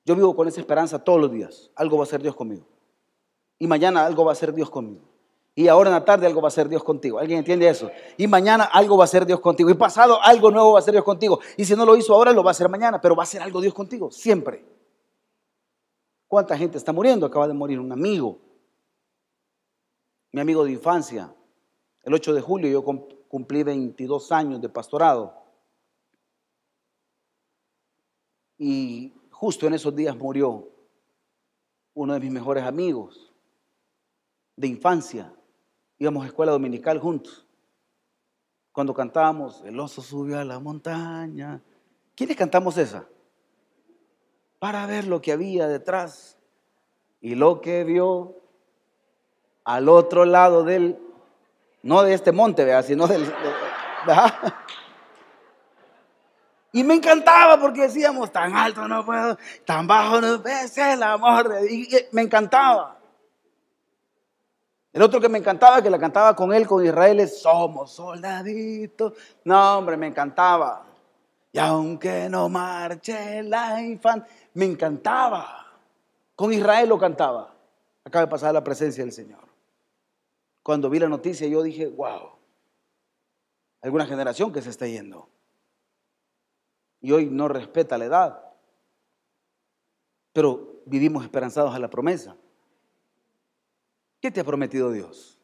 Yo 0.04 0.16
vivo 0.16 0.34
con 0.34 0.48
esa 0.48 0.60
esperanza 0.60 0.98
todos 0.98 1.20
los 1.20 1.30
días. 1.30 1.70
Algo 1.76 1.96
va 1.96 2.02
a 2.02 2.06
hacer 2.06 2.20
Dios 2.20 2.34
conmigo. 2.34 2.66
Y 3.58 3.66
mañana 3.66 4.04
algo 4.04 4.24
va 4.24 4.32
a 4.32 4.34
hacer 4.34 4.52
Dios 4.52 4.68
conmigo. 4.68 5.02
Y 5.54 5.68
ahora 5.68 5.90
en 5.90 5.94
la 5.94 6.04
tarde 6.04 6.26
algo 6.26 6.40
va 6.40 6.46
a 6.46 6.48
hacer 6.48 6.68
Dios 6.68 6.82
contigo. 6.82 7.18
¿Alguien 7.18 7.38
entiende 7.38 7.68
eso? 7.68 7.90
Y 8.16 8.26
mañana 8.26 8.64
algo 8.64 8.96
va 8.96 9.04
a 9.04 9.06
hacer 9.06 9.26
Dios 9.26 9.38
contigo. 9.40 9.70
Y 9.70 9.74
pasado 9.74 10.20
algo 10.22 10.50
nuevo 10.50 10.72
va 10.72 10.78
a 10.78 10.80
hacer 10.80 10.92
Dios 10.92 11.04
contigo. 11.04 11.38
Y 11.56 11.64
si 11.64 11.76
no 11.76 11.84
lo 11.84 11.94
hizo 11.94 12.14
ahora, 12.14 12.32
lo 12.32 12.42
va 12.42 12.50
a 12.50 12.52
hacer 12.52 12.68
mañana. 12.68 13.00
Pero 13.00 13.14
va 13.14 13.22
a 13.22 13.24
hacer 13.24 13.42
algo 13.42 13.60
Dios 13.60 13.74
contigo. 13.74 14.10
Siempre. 14.10 14.64
¿Cuánta 16.26 16.56
gente 16.56 16.78
está 16.78 16.92
muriendo? 16.92 17.26
Acaba 17.26 17.46
de 17.46 17.54
morir 17.54 17.78
un 17.78 17.92
amigo. 17.92 18.38
Mi 20.32 20.40
amigo 20.40 20.64
de 20.64 20.72
infancia. 20.72 21.34
El 22.02 22.14
8 22.14 22.32
de 22.32 22.40
julio 22.40 22.70
yo 22.70 22.82
cumplí 23.28 23.62
22 23.62 24.32
años 24.32 24.60
de 24.60 24.68
pastorado. 24.70 25.42
Y 28.58 29.14
justo 29.30 29.66
en 29.66 29.74
esos 29.74 29.94
días 29.94 30.16
murió 30.16 30.68
uno 31.94 32.14
de 32.14 32.20
mis 32.20 32.32
mejores 32.32 32.64
amigos 32.64 33.32
de 34.56 34.68
infancia. 34.68 35.34
Íbamos 35.98 36.24
a 36.24 36.28
escuela 36.28 36.52
dominical 36.52 36.98
juntos. 36.98 37.46
Cuando 38.72 38.94
cantábamos, 38.94 39.62
el 39.64 39.78
oso 39.78 40.00
subió 40.00 40.38
a 40.38 40.44
la 40.44 40.58
montaña. 40.58 41.62
¿Quiénes 42.14 42.38
cantamos 42.38 42.78
esa? 42.78 43.06
Para 44.58 44.86
ver 44.86 45.06
lo 45.06 45.20
que 45.20 45.32
había 45.32 45.68
detrás 45.68 46.38
y 47.20 47.34
lo 47.34 47.60
que 47.60 47.84
vio 47.84 48.41
al 49.64 49.88
otro 49.88 50.24
lado 50.24 50.64
del, 50.64 50.98
no 51.82 52.02
de 52.02 52.14
este 52.14 52.32
monte, 52.32 52.64
¿vea? 52.64 52.82
sino 52.82 53.06
del... 53.06 53.32
Y 56.74 56.84
me 56.84 56.94
encantaba 56.94 57.60
porque 57.60 57.82
decíamos, 57.82 58.32
tan 58.32 58.56
alto 58.56 58.88
no 58.88 59.04
puedo, 59.04 59.36
tan 59.66 59.86
bajo 59.86 60.20
no 60.22 60.42
es 60.46 60.78
el 60.78 61.02
amor. 61.02 61.54
Y 61.68 61.86
me 62.12 62.22
encantaba. 62.22 62.98
El 64.90 65.02
otro 65.02 65.20
que 65.20 65.28
me 65.28 65.38
encantaba, 65.38 65.82
que 65.82 65.90
la 65.90 65.98
cantaba 65.98 66.34
con 66.34 66.52
él, 66.52 66.66
con 66.66 66.84
Israel, 66.84 67.20
es 67.20 67.42
Somos 67.42 67.92
soldaditos. 67.92 69.12
No, 69.44 69.78
hombre, 69.78 69.98
me 69.98 70.06
encantaba. 70.06 70.86
Y 71.52 71.58
aunque 71.58 72.28
no 72.30 72.48
marche 72.48 73.42
la 73.42 73.80
infan, 73.82 74.26
me 74.54 74.64
encantaba. 74.64 75.66
Con 76.34 76.52
Israel 76.54 76.88
lo 76.88 76.98
cantaba. 76.98 77.52
Acaba 78.04 78.24
de 78.24 78.30
pasar 78.30 78.54
la 78.54 78.64
presencia 78.64 79.04
del 79.04 79.12
Señor. 79.12 79.51
Cuando 80.62 80.88
vi 80.90 80.98
la 80.98 81.08
noticia, 81.08 81.46
yo 81.48 81.62
dije, 81.62 81.88
wow, 81.88 82.30
alguna 83.80 84.06
generación 84.06 84.52
que 84.52 84.62
se 84.62 84.70
está 84.70 84.86
yendo 84.86 85.28
y 87.02 87.10
hoy 87.10 87.26
no 87.26 87.48
respeta 87.48 87.98
la 87.98 88.04
edad. 88.06 88.44
Pero 90.32 90.80
vivimos 90.86 91.24
esperanzados 91.24 91.74
a 91.74 91.78
la 91.78 91.90
promesa. 91.90 92.36
¿Qué 94.20 94.30
te 94.30 94.40
ha 94.40 94.44
prometido 94.44 94.90
Dios? 94.92 95.38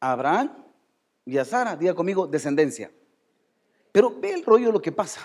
A 0.00 0.12
Abraham 0.12 0.64
y 1.26 1.36
a 1.36 1.44
Sara, 1.44 1.76
diga 1.76 1.94
conmigo, 1.94 2.26
descendencia. 2.26 2.92
Pero 3.90 4.18
ve 4.18 4.32
el 4.32 4.44
rollo 4.44 4.68
de 4.68 4.72
lo 4.72 4.80
que 4.80 4.92
pasa. 4.92 5.20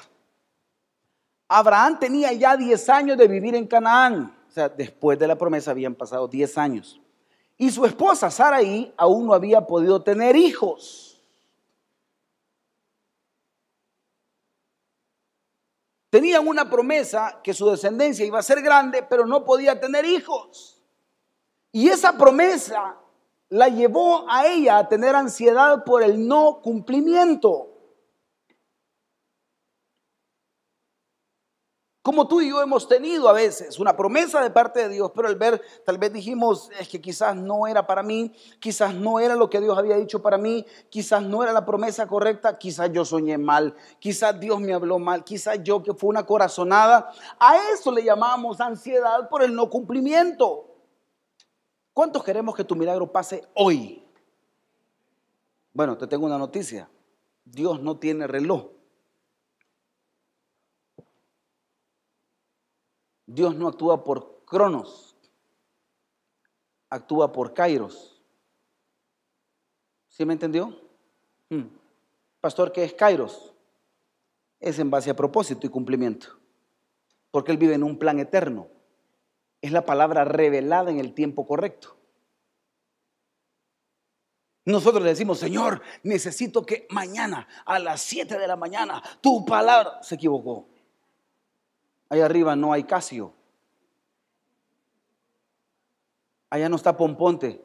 Abraham 1.48 2.00
tenía 2.00 2.34
ya 2.34 2.58
10 2.58 2.90
años 2.90 3.18
de 3.18 3.28
vivir 3.28 3.56
en 3.56 3.68
Canaán. 3.68 4.36
O 4.48 4.52
sea, 4.52 4.70
después 4.70 5.18
de 5.20 5.28
la 5.28 5.38
promesa 5.38 5.72
habían 5.72 5.96
pasado 5.96 6.28
10 6.28 6.58
años. 6.58 7.02
Y 7.62 7.70
su 7.72 7.86
esposa 7.86 8.32
Saraí 8.32 8.94
aún 8.96 9.28
no 9.28 9.34
había 9.34 9.68
podido 9.68 10.02
tener 10.02 10.38
hijos. 10.38 11.22
Tenían 16.10 16.48
una 16.48 16.70
promesa 16.70 17.42
que 17.44 17.54
su 17.54 17.70
descendencia 17.70 18.26
iba 18.26 18.40
a 18.40 18.44
ser 18.44 18.62
grande, 18.62 19.04
pero 19.04 19.28
no 19.28 19.44
podía 19.44 19.78
tener 19.78 20.06
hijos. 20.06 20.82
Y 21.74 21.90
esa 21.90 22.18
promesa 22.18 22.98
la 23.50 23.68
llevó 23.68 24.26
a 24.30 24.48
ella 24.48 24.78
a 24.78 24.88
tener 24.88 25.14
ansiedad 25.14 25.84
por 25.84 26.02
el 26.02 26.28
no 26.28 26.62
cumplimiento. 26.62 27.68
Como 32.02 32.30
tú 32.30 32.40
y 32.40 32.50
yo 32.50 32.62
hemos 32.62 32.88
tenido 32.88 33.28
a 33.28 33.34
veces 33.34 33.78
una 33.78 33.98
promesa 33.98 34.42
de 34.42 34.50
parte 34.50 34.80
de 34.80 34.90
Dios, 34.90 35.12
pero 35.14 35.28
al 35.28 35.36
ver, 35.36 35.62
tal 35.86 35.98
vez 35.98 36.14
dijimos, 36.14 36.70
es 36.80 36.88
que 36.88 37.02
quizás 37.02 37.36
no 37.36 37.68
era 37.68 37.86
para 37.86 38.04
mí, 38.04 38.34
quizás 38.62 38.96
no 38.96 39.20
era 39.20 39.36
lo 39.36 39.50
que 39.50 39.60
Dios 39.60 39.78
había 39.78 39.98
dicho 39.98 40.22
para 40.22 40.38
mí, 40.38 40.66
quizás 40.90 41.22
no 41.22 41.44
era 41.44 41.52
la 41.52 41.66
promesa 41.66 42.08
correcta, 42.08 42.58
quizás 42.58 42.90
yo 42.94 43.04
soñé 43.04 43.38
mal, 43.38 43.76
quizás 44.00 44.40
Dios 44.40 44.62
me 44.62 44.74
habló 44.74 44.98
mal, 44.98 45.26
quizás 45.26 45.62
yo 45.62 45.84
que 45.84 45.94
fue 45.94 46.10
una 46.10 46.26
corazonada. 46.26 47.12
A 47.38 47.58
eso 47.74 47.92
le 47.92 48.04
llamamos 48.04 48.62
ansiedad 48.62 49.28
por 49.28 49.44
el 49.44 49.54
no 49.54 49.70
cumplimiento. 49.70 50.68
¿Cuántos 51.94 52.24
queremos 52.24 52.56
que 52.56 52.64
tu 52.64 52.78
milagro 52.78 53.12
pase 53.12 53.46
hoy? 53.56 54.02
Bueno, 55.74 55.98
te 55.98 56.08
tengo 56.08 56.26
una 56.26 56.38
noticia. 56.38 56.90
Dios 57.44 57.82
no 57.82 57.98
tiene 57.98 58.26
reloj. 58.26 58.79
Dios 63.32 63.56
no 63.56 63.68
actúa 63.68 64.04
por 64.04 64.44
cronos, 64.44 65.16
actúa 66.90 67.32
por 67.32 67.54
kairos. 67.54 68.20
¿Sí 70.08 70.26
me 70.26 70.34
entendió? 70.34 70.76
Hmm. 71.48 71.68
Pastor, 72.42 72.72
¿qué 72.72 72.84
es 72.84 72.94
kairos? 72.96 73.54
Es 74.60 74.80
en 74.80 74.90
base 74.90 75.12
a 75.12 75.16
propósito 75.16 75.68
y 75.68 75.70
cumplimiento, 75.70 76.40
porque 77.30 77.52
Él 77.52 77.60
vive 77.60 77.76
en 77.76 77.84
un 77.84 78.00
plan 78.00 78.18
eterno. 78.18 78.68
Es 79.62 79.72
la 79.72 79.86
palabra 79.86 80.26
revelada 80.26 80.90
en 80.90 81.00
el 81.00 81.14
tiempo 81.14 81.46
correcto. 81.46 81.98
Nosotros 84.66 85.04
le 85.04 85.10
decimos, 85.10 85.38
Señor, 85.38 85.84
necesito 86.02 86.66
que 86.66 86.88
mañana 86.90 87.48
a 87.66 87.78
las 87.78 88.02
7 88.02 88.40
de 88.40 88.48
la 88.48 88.56
mañana 88.56 89.04
tu 89.22 89.46
palabra 89.46 90.02
se 90.02 90.16
equivocó. 90.16 90.68
Allá 92.10 92.26
arriba 92.26 92.56
no 92.56 92.74
hay 92.74 92.84
Casio. 92.84 93.34
Allá 96.50 96.68
no 96.68 96.76
está 96.76 96.98
Pomponte. 96.98 97.64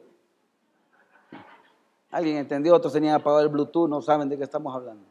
Alguien 2.11 2.37
entendió, 2.37 2.75
otros 2.75 2.93
tenían 2.93 3.15
apagado 3.15 3.41
el 3.41 3.49
Bluetooth, 3.49 3.89
no 3.89 4.01
saben 4.01 4.29
de 4.29 4.37
qué 4.37 4.43
estamos 4.43 4.73
hablando. 4.73 5.05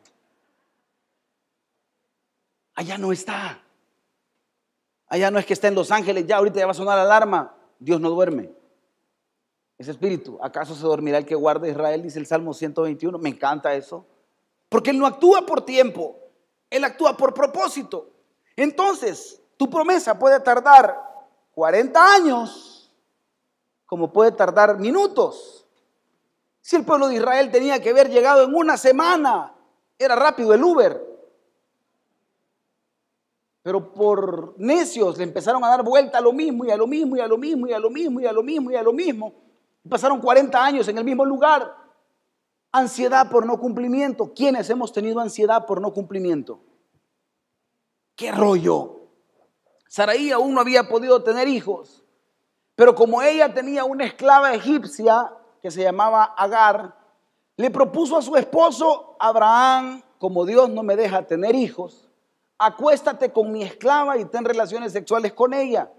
Allá 2.75 2.97
no 2.97 3.13
está. 3.13 3.61
Allá 5.09 5.31
no 5.31 5.39
es 5.39 5.45
que 5.45 5.53
está 5.53 5.69
en 5.69 5.75
Los 5.75 5.91
Ángeles, 5.91 6.27
ya 6.27 6.39
ahorita 6.39 6.61
ya 6.61 6.67
va 6.67 6.73
a 6.73 6.75
sonar 6.75 6.97
la 6.97 7.03
alarma. 7.03 7.55
Dios 7.79 8.01
no 8.01 8.09
duerme. 8.09 8.51
Ese 9.77 9.91
espíritu, 9.91 10.39
¿acaso 10.41 10.75
se 10.75 10.83
dormirá 10.83 11.19
el 11.19 11.27
que 11.27 11.35
guarda 11.35 11.69
Israel? 11.69 12.03
Dice 12.03 12.19
el 12.19 12.27
Salmo 12.27 12.55
121. 12.55 13.19
Me 13.19 13.29
encanta 13.29 13.75
eso. 13.75 14.07
Porque 14.69 14.91
Él 14.91 14.99
no 14.99 15.07
actúa 15.07 15.45
por 15.45 15.65
tiempo, 15.65 16.17
Él 16.71 16.85
actúa 16.85 17.17
por 17.17 17.35
propósito. 17.35 18.14
Entonces, 18.57 19.41
tu 19.57 19.69
promesa 19.69 20.19
puede 20.19 20.41
tardar 20.41 21.01
40 21.55 22.15
años, 22.15 22.91
como 23.87 24.13
puede 24.13 24.33
tardar 24.33 24.79
minutos. 24.79 25.67
Si 26.61 26.77
el 26.77 26.85
pueblo 26.85 27.09
de 27.09 27.17
Israel 27.17 27.51
tenía 27.51 27.81
que 27.81 27.91
haber 27.91 28.11
llegado 28.11 28.43
en 28.43 28.55
una 28.55 28.77
semana, 28.77 29.55
era 29.99 30.17
rápido 30.17 30.55
el 30.55 30.63
Uber. 30.63 31.15
Pero 33.63 33.93
por 33.93 34.55
necios 34.59 35.17
le 35.17 35.25
empezaron 35.25 35.65
a 35.65 35.69
dar 35.69 35.83
vuelta 35.83 36.19
a 36.19 36.21
lo 36.21 36.33
mismo 36.33 36.65
y 36.65 36.71
a 36.71 36.77
lo 36.77 36.87
mismo 36.87 37.17
y 37.17 37.21
a 37.21 37.27
lo 37.27 37.39
mismo 37.39 37.67
y 37.67 37.73
a 37.73 37.79
lo 37.79 37.91
mismo 37.91 38.21
y 38.21 38.27
a 38.27 38.33
lo 38.33 38.43
mismo 38.43 38.71
y 38.71 38.77
a 38.77 38.83
lo 38.83 38.93
mismo. 38.93 39.35
Pasaron 39.89 40.21
40 40.21 40.65
años 40.65 40.89
en 40.89 40.99
el 40.99 41.05
mismo 41.05 41.25
lugar. 41.25 41.75
Ansiedad 42.73 43.31
por 43.31 43.47
no 43.47 43.59
cumplimiento. 43.59 44.33
¿Quiénes 44.35 44.69
hemos 44.69 44.93
tenido 44.93 45.21
ansiedad 45.21 45.67
por 45.67 45.81
no 45.81 45.93
cumplimiento? 45.93 46.61
¿Qué 48.17 48.31
rollo? 48.31 49.09
Saraí 49.89 50.31
aún 50.31 50.55
no 50.55 50.61
había 50.61 50.89
podido 50.89 51.23
tener 51.23 51.49
hijos, 51.49 52.05
pero 52.75 52.95
como 52.95 53.23
ella 53.23 53.55
tenía 53.55 53.85
una 53.85 54.05
esclava 54.05 54.55
egipcia 54.55 55.33
que 55.63 55.71
se 55.71 55.83
llamaba 55.83 56.25
Agar, 56.37 56.97
le 57.57 57.71
propuso 57.71 58.17
a 58.17 58.23
su 58.23 58.37
esposo 58.37 59.17
Abraham, 59.21 60.03
como 60.19 60.45
Dios 60.45 60.69
no 60.71 60.83
me 60.83 60.97
deja 60.97 61.27
tener 61.27 61.55
hijos, 61.55 62.11
acuéstate 62.59 63.33
con 63.33 63.53
mi 63.53 63.63
esclava 63.63 64.19
y 64.19 64.25
ten 64.25 64.45
relaciones 64.45 64.93
sexuales 64.93 65.33
con 65.33 65.55
ella. 65.55 65.93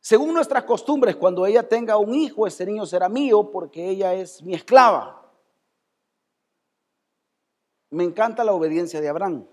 Según 0.00 0.32
nuestras 0.32 0.64
costumbres, 0.64 1.16
cuando 1.16 1.44
ella 1.46 1.68
tenga 1.68 1.96
un 1.96 2.14
hijo, 2.14 2.46
ese 2.46 2.64
niño 2.64 2.86
será 2.86 3.08
mío 3.08 3.50
porque 3.50 3.88
ella 3.88 4.14
es 4.14 4.42
mi 4.42 4.54
esclava. 4.54 5.20
Me 7.90 8.04
encanta 8.04 8.44
la 8.44 8.52
obediencia 8.52 9.00
de 9.00 9.08
Abraham. 9.08 9.46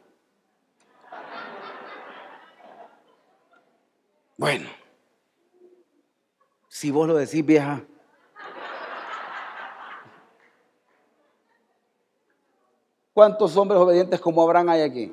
Bueno, 4.38 4.70
si 6.68 6.92
vos 6.92 7.08
lo 7.08 7.16
decís, 7.16 7.44
vieja. 7.44 7.84
¿Cuántos 13.14 13.58
hombres 13.58 13.82
obedientes 13.82 14.20
como 14.20 14.44
Abraham 14.44 14.70
hay 14.70 14.82
aquí? 14.84 15.12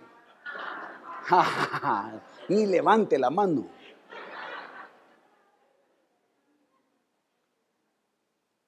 Ni 2.48 2.66
levante 2.66 3.18
la 3.18 3.30
mano. 3.30 3.66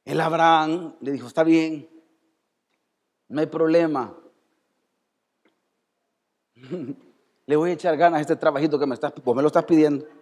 El 0.06 0.18
Abraham 0.22 0.96
le 1.00 1.12
dijo, 1.12 1.26
está 1.26 1.44
bien, 1.44 1.86
no 3.28 3.40
hay 3.40 3.46
problema. 3.46 4.14
Le 7.48 7.54
voy 7.54 7.70
a 7.70 7.74
echar 7.74 7.96
ganas 7.96 8.18
a 8.18 8.20
este 8.22 8.34
trabajito 8.36 8.78
que 8.78 8.86
me 8.86 8.94
estás, 8.94 9.12
vos 9.22 9.36
me 9.36 9.42
lo 9.42 9.48
estás 9.48 9.64
pidiendo. 9.64 10.15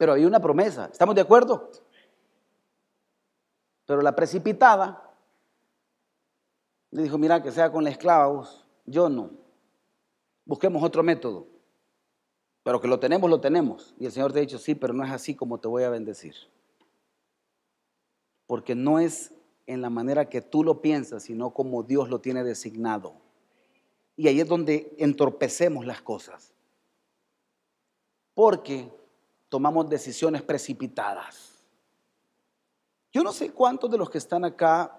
Pero 0.00 0.14
hay 0.14 0.24
una 0.24 0.40
promesa, 0.40 0.88
¿estamos 0.90 1.14
de 1.14 1.20
acuerdo? 1.20 1.70
Pero 3.84 4.00
la 4.00 4.16
precipitada 4.16 5.14
le 6.90 7.02
dijo, 7.02 7.18
mira, 7.18 7.42
que 7.42 7.52
sea 7.52 7.70
con 7.70 7.84
la 7.84 7.90
esclava 7.90 8.28
vos, 8.28 8.64
yo 8.86 9.10
no. 9.10 9.30
Busquemos 10.46 10.82
otro 10.82 11.02
método. 11.02 11.48
Pero 12.62 12.80
que 12.80 12.88
lo 12.88 12.98
tenemos, 12.98 13.28
lo 13.28 13.42
tenemos. 13.42 13.94
Y 13.98 14.06
el 14.06 14.12
Señor 14.12 14.32
te 14.32 14.38
ha 14.38 14.40
dicho, 14.40 14.56
sí, 14.56 14.74
pero 14.74 14.94
no 14.94 15.04
es 15.04 15.10
así 15.10 15.34
como 15.34 15.60
te 15.60 15.68
voy 15.68 15.82
a 15.82 15.90
bendecir. 15.90 16.34
Porque 18.46 18.74
no 18.74 19.00
es 19.00 19.34
en 19.66 19.82
la 19.82 19.90
manera 19.90 20.30
que 20.30 20.40
tú 20.40 20.64
lo 20.64 20.80
piensas, 20.80 21.24
sino 21.24 21.50
como 21.50 21.82
Dios 21.82 22.08
lo 22.08 22.22
tiene 22.22 22.42
designado. 22.42 23.16
Y 24.16 24.28
ahí 24.28 24.40
es 24.40 24.48
donde 24.48 24.94
entorpecemos 24.96 25.84
las 25.84 26.00
cosas. 26.00 26.54
Porque 28.32 28.98
tomamos 29.50 29.90
decisiones 29.90 30.42
precipitadas. 30.42 31.62
Yo 33.12 33.22
no 33.22 33.32
sé 33.32 33.52
cuántos 33.52 33.90
de 33.90 33.98
los 33.98 34.08
que 34.08 34.18
están 34.18 34.44
acá 34.44 34.98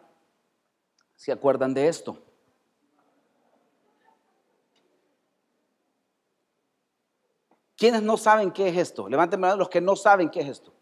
se 1.16 1.32
acuerdan 1.32 1.74
de 1.74 1.88
esto. 1.88 2.22
¿Quiénes 7.78 8.04
no 8.04 8.18
saben 8.18 8.52
qué 8.52 8.68
es 8.68 8.78
esto? 8.78 9.08
Levanten 9.08 9.42
los 9.58 9.70
que 9.70 9.82
no 9.82 9.96
saben 9.96 10.30
qué 10.30 10.42
es 10.42 10.50
esto. 10.50 10.74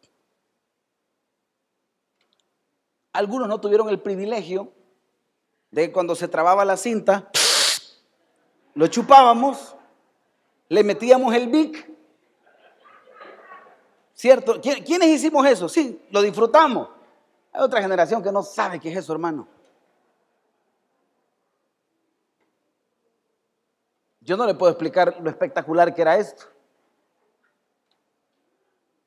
Algunos 3.14 3.48
no 3.48 3.62
tuvieron 3.62 3.88
el 3.90 4.02
privilegio 4.02 4.74
de 5.72 5.92
cuando 5.92 6.16
se 6.16 6.28
trababa 6.28 6.66
la 6.66 6.78
cinta, 6.78 7.30
lo 8.74 8.88
chupábamos, 8.88 9.76
le 10.68 10.84
metíamos 10.84 11.34
el 11.36 11.48
bic, 11.48 11.99
¿cierto? 14.20 14.60
¿Quiénes 14.60 15.08
hicimos 15.08 15.46
eso? 15.48 15.70
Sí, 15.70 16.06
lo 16.12 16.22
disfrutamos. 16.22 16.90
Hay 17.54 17.62
otra 17.62 17.82
generación 17.82 18.22
que 18.22 18.34
no 18.34 18.44
sabe 18.44 18.78
qué 18.78 18.92
es 18.92 18.98
eso, 18.98 19.14
hermano. 19.14 19.48
Yo 24.20 24.36
no 24.36 24.46
le 24.46 24.56
puedo 24.56 24.72
explicar 24.74 25.16
lo 25.22 25.30
espectacular 25.30 25.96
que 25.96 26.02
era 26.02 26.18
esto 26.18 26.46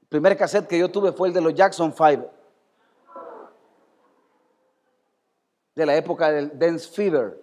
primer 0.08 0.36
cassette 0.36 0.68
que 0.68 0.78
yo 0.78 0.90
tuve 0.90 1.10
fue 1.10 1.28
el 1.28 1.34
de 1.34 1.40
los 1.40 1.54
Jackson 1.54 1.92
5. 1.92 2.30
De 5.74 5.86
la 5.86 5.96
época 5.96 6.30
del 6.30 6.58
Dance 6.58 6.86
Fever. 6.90 7.42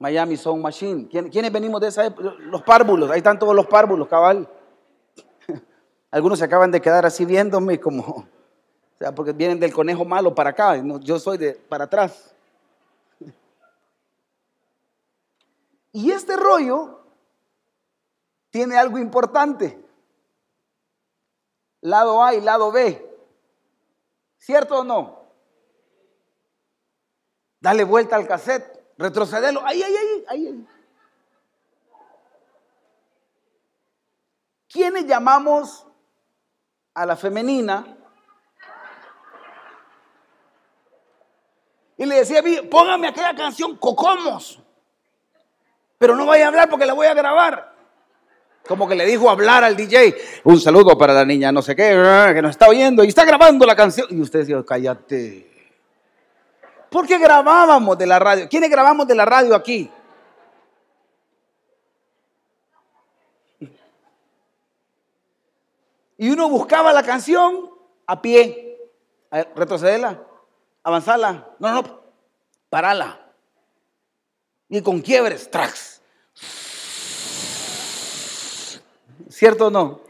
Miami 0.00 0.36
Sound 0.36 0.60
Machine. 0.60 1.08
¿Quiénes 1.08 1.52
venimos 1.52 1.80
de 1.80 1.86
esa 1.86 2.04
época? 2.04 2.34
Los 2.40 2.62
párvulos. 2.62 3.10
Ahí 3.10 3.18
están 3.18 3.38
todos 3.38 3.54
los 3.54 3.66
párvulos, 3.66 4.08
cabal. 4.08 4.48
Algunos 6.10 6.38
se 6.38 6.44
acaban 6.44 6.70
de 6.70 6.80
quedar 6.80 7.04
así 7.04 7.24
viéndome 7.24 7.78
como, 7.78 8.02
o 8.04 8.98
sea, 8.98 9.14
porque 9.14 9.32
vienen 9.32 9.60
del 9.60 9.72
conejo 9.72 10.04
malo 10.04 10.34
para 10.34 10.50
acá. 10.50 10.76
Yo 11.00 11.18
soy 11.18 11.38
de 11.38 11.54
para 11.54 11.84
atrás. 11.84 12.34
Y 15.92 16.10
este 16.10 16.36
rollo 16.36 17.00
tiene 18.50 18.76
algo 18.76 18.98
importante 18.98 19.88
lado 21.80 22.22
A 22.22 22.34
y 22.34 22.40
lado 22.40 22.70
B. 22.72 23.04
¿Cierto 24.38 24.80
o 24.80 24.84
no? 24.84 25.18
Dale 27.60 27.84
vuelta 27.84 28.16
al 28.16 28.26
cassette, 28.26 28.94
retrocedelo. 28.96 29.64
Ahí, 29.64 29.82
ahí, 29.82 29.96
ahí, 29.96 30.24
ahí. 30.28 30.68
¿Quiénes 34.68 35.06
llamamos 35.06 35.87
a 36.98 37.06
la 37.06 37.16
femenina? 37.16 37.86
Y 41.96 42.04
le 42.06 42.16
decía, 42.16 42.42
póngame 42.68 43.08
aquella 43.08 43.34
canción, 43.34 43.76
Cocomos. 43.76 44.60
Pero 45.98 46.16
no 46.16 46.26
vaya 46.26 46.46
a 46.46 46.48
hablar 46.48 46.68
porque 46.68 46.86
la 46.86 46.94
voy 46.94 47.06
a 47.06 47.14
grabar. 47.14 47.72
Como 48.66 48.88
que 48.88 48.94
le 48.94 49.06
dijo 49.06 49.30
hablar 49.30 49.64
al 49.64 49.76
DJ. 49.76 50.14
Un 50.44 50.60
saludo 50.60 50.98
para 50.98 51.12
la 51.12 51.24
niña, 51.24 51.50
no 51.52 51.62
sé 51.62 51.74
qué, 51.74 51.90
que 52.34 52.42
nos 52.42 52.50
está 52.50 52.68
oyendo 52.68 53.02
y 53.04 53.08
está 53.08 53.24
grabando 53.24 53.64
la 53.64 53.74
canción. 53.74 54.06
Y 54.10 54.20
usted 54.20 54.44
dijo, 54.44 54.64
cállate. 54.64 55.48
¿Por 56.90 57.06
qué 57.06 57.18
grabábamos 57.18 57.96
de 57.96 58.06
la 58.06 58.18
radio? 58.18 58.48
¿Quiénes 58.48 58.70
grabamos 58.70 59.06
de 59.06 59.14
la 59.14 59.24
radio 59.24 59.54
aquí? 59.54 59.90
Y 66.18 66.30
uno 66.30 66.48
buscaba 66.48 66.92
la 66.92 67.04
canción 67.04 67.70
a 68.06 68.20
pie. 68.20 68.90
retrocederla, 69.30 70.20
avanzarla. 70.82 71.48
No, 71.60 71.72
no, 71.72 72.00
parala. 72.68 73.32
Y 74.68 74.82
con 74.82 75.00
quiebres, 75.00 75.50
tracks. 75.50 76.02
¿Cierto 79.30 79.68
o 79.68 79.70
no? 79.70 80.00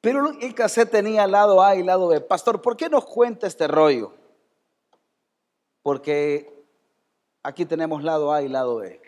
Pero 0.00 0.30
el 0.40 0.54
cassette 0.54 0.90
tenía 0.90 1.26
lado 1.26 1.62
A 1.62 1.76
y 1.76 1.82
lado 1.82 2.08
B. 2.08 2.20
Pastor, 2.20 2.62
¿por 2.62 2.76
qué 2.76 2.88
nos 2.88 3.04
cuenta 3.04 3.46
este 3.46 3.66
rollo? 3.66 4.14
Porque 5.82 6.64
aquí 7.42 7.66
tenemos 7.66 8.02
lado 8.02 8.32
A 8.32 8.42
y 8.42 8.48
lado 8.48 8.76
B. 8.76 9.07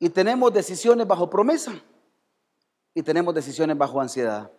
Y 0.00 0.08
tenemos 0.08 0.52
decisiones 0.52 1.06
bajo 1.06 1.30
promesa 1.30 1.72
y 2.94 3.02
tenemos 3.02 3.34
decisiones 3.34 3.76
bajo 3.76 4.00
ansiedad. 4.00 4.50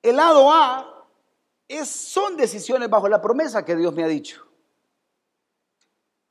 El 0.00 0.16
lado 0.16 0.50
A 0.50 1.06
es, 1.68 1.88
son 1.88 2.36
decisiones 2.36 2.90
bajo 2.90 3.08
la 3.08 3.20
promesa 3.20 3.64
que 3.64 3.76
Dios 3.76 3.94
me 3.94 4.02
ha 4.02 4.08
dicho. 4.08 4.44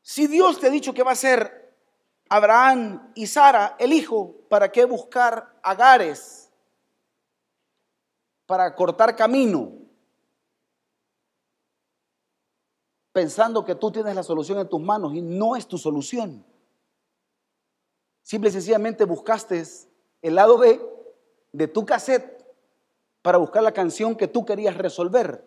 Si 0.02 0.26
Dios 0.28 0.60
te 0.60 0.68
ha 0.68 0.72
dicho 0.72 0.94
que 0.94 1.04
va 1.04 1.12
a 1.12 1.16
ser 1.16 1.74
Abraham 2.28 3.12
y 3.14 3.28
Sara 3.28 3.76
el 3.78 3.94
hijo, 3.94 4.36
¿para 4.50 4.72
qué 4.72 4.84
buscar 4.84 5.60
agares? 5.62 6.52
Para 8.48 8.76
cortar 8.76 9.16
camino. 9.16 9.81
Pensando 13.12 13.66
que 13.66 13.76
tú 13.76 13.92
tienes 13.92 14.16
la 14.16 14.24
solución 14.24 14.60
en 14.60 14.70
tus 14.70 14.82
manos 14.82 15.14
y 15.14 15.22
no 15.22 15.56
es 15.56 15.68
tu 15.68 15.78
solución. 15.78 16.46
Simple 18.22 18.50
y 18.50 18.54
sencillamente 18.54 19.04
buscaste 19.04 19.64
el 20.22 20.36
lado 20.36 20.58
B 20.58 20.82
de 21.52 21.68
tu 21.68 21.86
cassette 21.86 22.46
para 23.22 23.38
buscar 23.38 23.64
la 23.64 23.74
canción 23.74 24.16
que 24.16 24.28
tú 24.28 24.46
querías 24.46 24.78
resolver. 24.78 25.46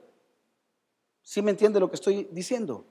¿Sí 1.22 1.40
me 1.40 1.52
entiende 1.52 1.80
lo 1.80 1.88
que 1.88 1.96
estoy 1.96 2.28
diciendo? 2.30 2.84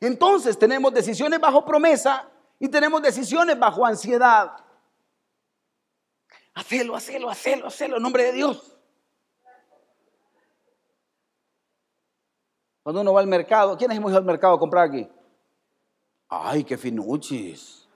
Entonces 0.00 0.58
tenemos 0.58 0.94
decisiones 0.94 1.40
bajo 1.40 1.64
promesa 1.64 2.28
y 2.58 2.68
tenemos 2.68 3.02
decisiones 3.02 3.58
bajo 3.58 3.84
ansiedad. 3.84 4.52
Hacelo, 6.54 6.94
hacelo, 6.94 7.28
hacelo, 7.28 7.66
hacelo 7.66 7.96
en 7.96 8.02
nombre 8.02 8.24
de 8.24 8.32
Dios. 8.32 8.76
Cuando 12.82 13.00
uno 13.00 13.12
va 13.12 13.20
al 13.20 13.26
mercado, 13.26 13.76
¿quiénes 13.76 13.96
hemos 13.96 14.10
ido 14.10 14.18
al 14.18 14.24
mercado 14.24 14.54
a 14.54 14.58
comprar 14.58 14.88
aquí? 14.88 15.08
Ay, 16.28 16.64
qué 16.64 16.76
finuchis. 16.76 17.88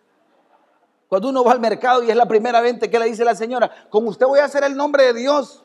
Cuando 1.08 1.28
uno 1.28 1.44
va 1.44 1.52
al 1.52 1.60
mercado 1.60 2.02
y 2.02 2.10
es 2.10 2.16
la 2.16 2.26
primera 2.26 2.60
venta 2.60 2.88
que 2.88 2.98
le 2.98 3.06
dice 3.06 3.24
la 3.24 3.34
señora, 3.34 3.88
con 3.90 4.06
usted 4.06 4.26
voy 4.26 4.40
a 4.40 4.44
hacer 4.44 4.64
el 4.64 4.76
nombre 4.76 5.04
de 5.04 5.14
Dios. 5.14 5.64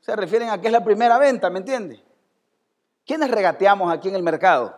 Se 0.00 0.16
refieren 0.16 0.50
a 0.50 0.60
que 0.60 0.68
es 0.68 0.72
la 0.72 0.82
primera 0.82 1.18
venta, 1.18 1.50
¿me 1.50 1.58
entiende? 1.58 2.02
¿Quiénes 3.04 3.30
regateamos 3.30 3.92
aquí 3.92 4.08
en 4.08 4.14
el 4.16 4.22
mercado? 4.22 4.74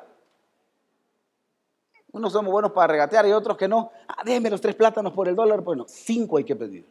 Unos 2.13 2.33
somos 2.33 2.53
buenos 2.53 2.73
para 2.73 2.87
regatear 2.87 3.27
y 3.27 3.33
otros 3.33 3.57
que 3.57 3.67
no. 3.67 3.91
Ah, 4.07 4.23
déjeme 4.25 4.51
los 4.51 4.61
tres 4.61 4.75
plátanos 4.75 5.13
por 5.13 5.29
el 5.29 5.35
dólar. 5.35 5.63
Bueno, 5.63 5.85
cinco 5.89 6.37
hay 6.37 6.45
que 6.45 6.55
pedir. 6.55 6.89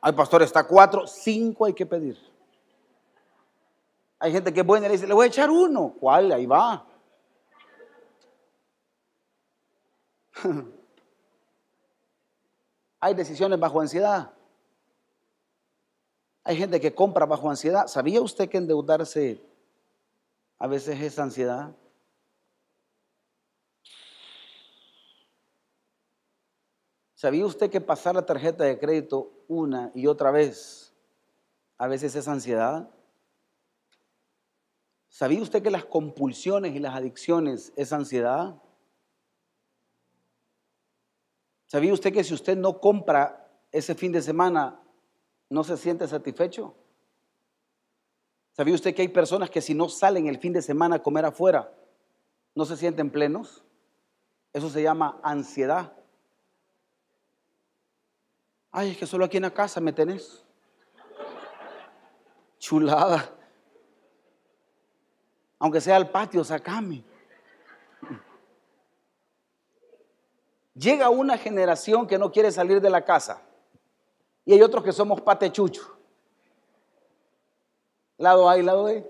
Ay, 0.00 0.12
pastor, 0.12 0.42
está 0.42 0.64
cuatro, 0.64 1.06
cinco 1.06 1.64
hay 1.64 1.72
que 1.72 1.86
pedir. 1.86 2.29
Hay 4.22 4.32
gente 4.32 4.52
que 4.52 4.60
es 4.60 4.66
buena 4.66 4.84
y 4.86 4.90
le 4.90 4.96
dice, 4.96 5.06
le 5.06 5.14
voy 5.14 5.24
a 5.24 5.28
echar 5.28 5.48
uno. 5.48 5.96
¿Cuál? 5.98 6.30
Ahí 6.30 6.44
va. 6.44 6.86
Hay 13.00 13.14
decisiones 13.14 13.58
bajo 13.58 13.80
ansiedad. 13.80 14.30
Hay 16.44 16.54
gente 16.56 16.78
que 16.78 16.94
compra 16.94 17.24
bajo 17.24 17.48
ansiedad. 17.48 17.86
¿Sabía 17.86 18.20
usted 18.20 18.50
que 18.50 18.58
endeudarse 18.58 19.42
a 20.58 20.66
veces 20.66 21.00
es 21.00 21.18
ansiedad? 21.18 21.74
¿Sabía 27.14 27.46
usted 27.46 27.70
que 27.70 27.80
pasar 27.80 28.14
la 28.14 28.26
tarjeta 28.26 28.64
de 28.64 28.78
crédito 28.78 29.32
una 29.48 29.90
y 29.94 30.06
otra 30.06 30.30
vez 30.30 30.92
a 31.78 31.86
veces 31.86 32.14
es 32.16 32.28
ansiedad? 32.28 32.90
¿Sabía 35.10 35.42
usted 35.42 35.62
que 35.62 35.72
las 35.72 35.84
compulsiones 35.84 36.74
y 36.74 36.78
las 36.78 36.94
adicciones 36.94 37.72
es 37.76 37.92
ansiedad? 37.92 38.54
¿Sabía 41.66 41.92
usted 41.92 42.12
que 42.12 42.24
si 42.24 42.32
usted 42.32 42.56
no 42.56 42.80
compra 42.80 43.50
ese 43.72 43.94
fin 43.96 44.12
de 44.12 44.22
semana, 44.22 44.80
no 45.48 45.64
se 45.64 45.76
siente 45.76 46.06
satisfecho? 46.06 46.76
¿Sabía 48.52 48.74
usted 48.74 48.94
que 48.94 49.02
hay 49.02 49.08
personas 49.08 49.50
que 49.50 49.60
si 49.60 49.74
no 49.74 49.88
salen 49.88 50.28
el 50.28 50.38
fin 50.38 50.52
de 50.52 50.62
semana 50.62 50.96
a 50.96 51.02
comer 51.02 51.24
afuera, 51.24 51.72
no 52.54 52.64
se 52.64 52.76
sienten 52.76 53.10
plenos? 53.10 53.64
Eso 54.52 54.70
se 54.70 54.82
llama 54.82 55.20
ansiedad. 55.24 55.92
Ay, 58.70 58.92
es 58.92 58.96
que 58.96 59.06
solo 59.06 59.24
aquí 59.24 59.38
en 59.38 59.42
la 59.42 59.52
casa 59.52 59.80
me 59.80 59.92
tenés. 59.92 60.44
Chulada. 62.60 63.39
Aunque 65.60 65.80
sea 65.80 65.96
al 65.96 66.10
patio, 66.10 66.42
sacame. 66.42 67.04
Llega 70.74 71.10
una 71.10 71.36
generación 71.36 72.06
que 72.06 72.18
no 72.18 72.32
quiere 72.32 72.50
salir 72.50 72.80
de 72.80 72.88
la 72.88 73.04
casa 73.04 73.42
y 74.46 74.54
hay 74.54 74.62
otros 74.62 74.82
que 74.82 74.92
somos 74.92 75.20
patechucho. 75.20 75.96
Lado 78.16 78.48
A 78.48 78.56
y 78.56 78.62
lado 78.62 78.84
B. 78.84 79.08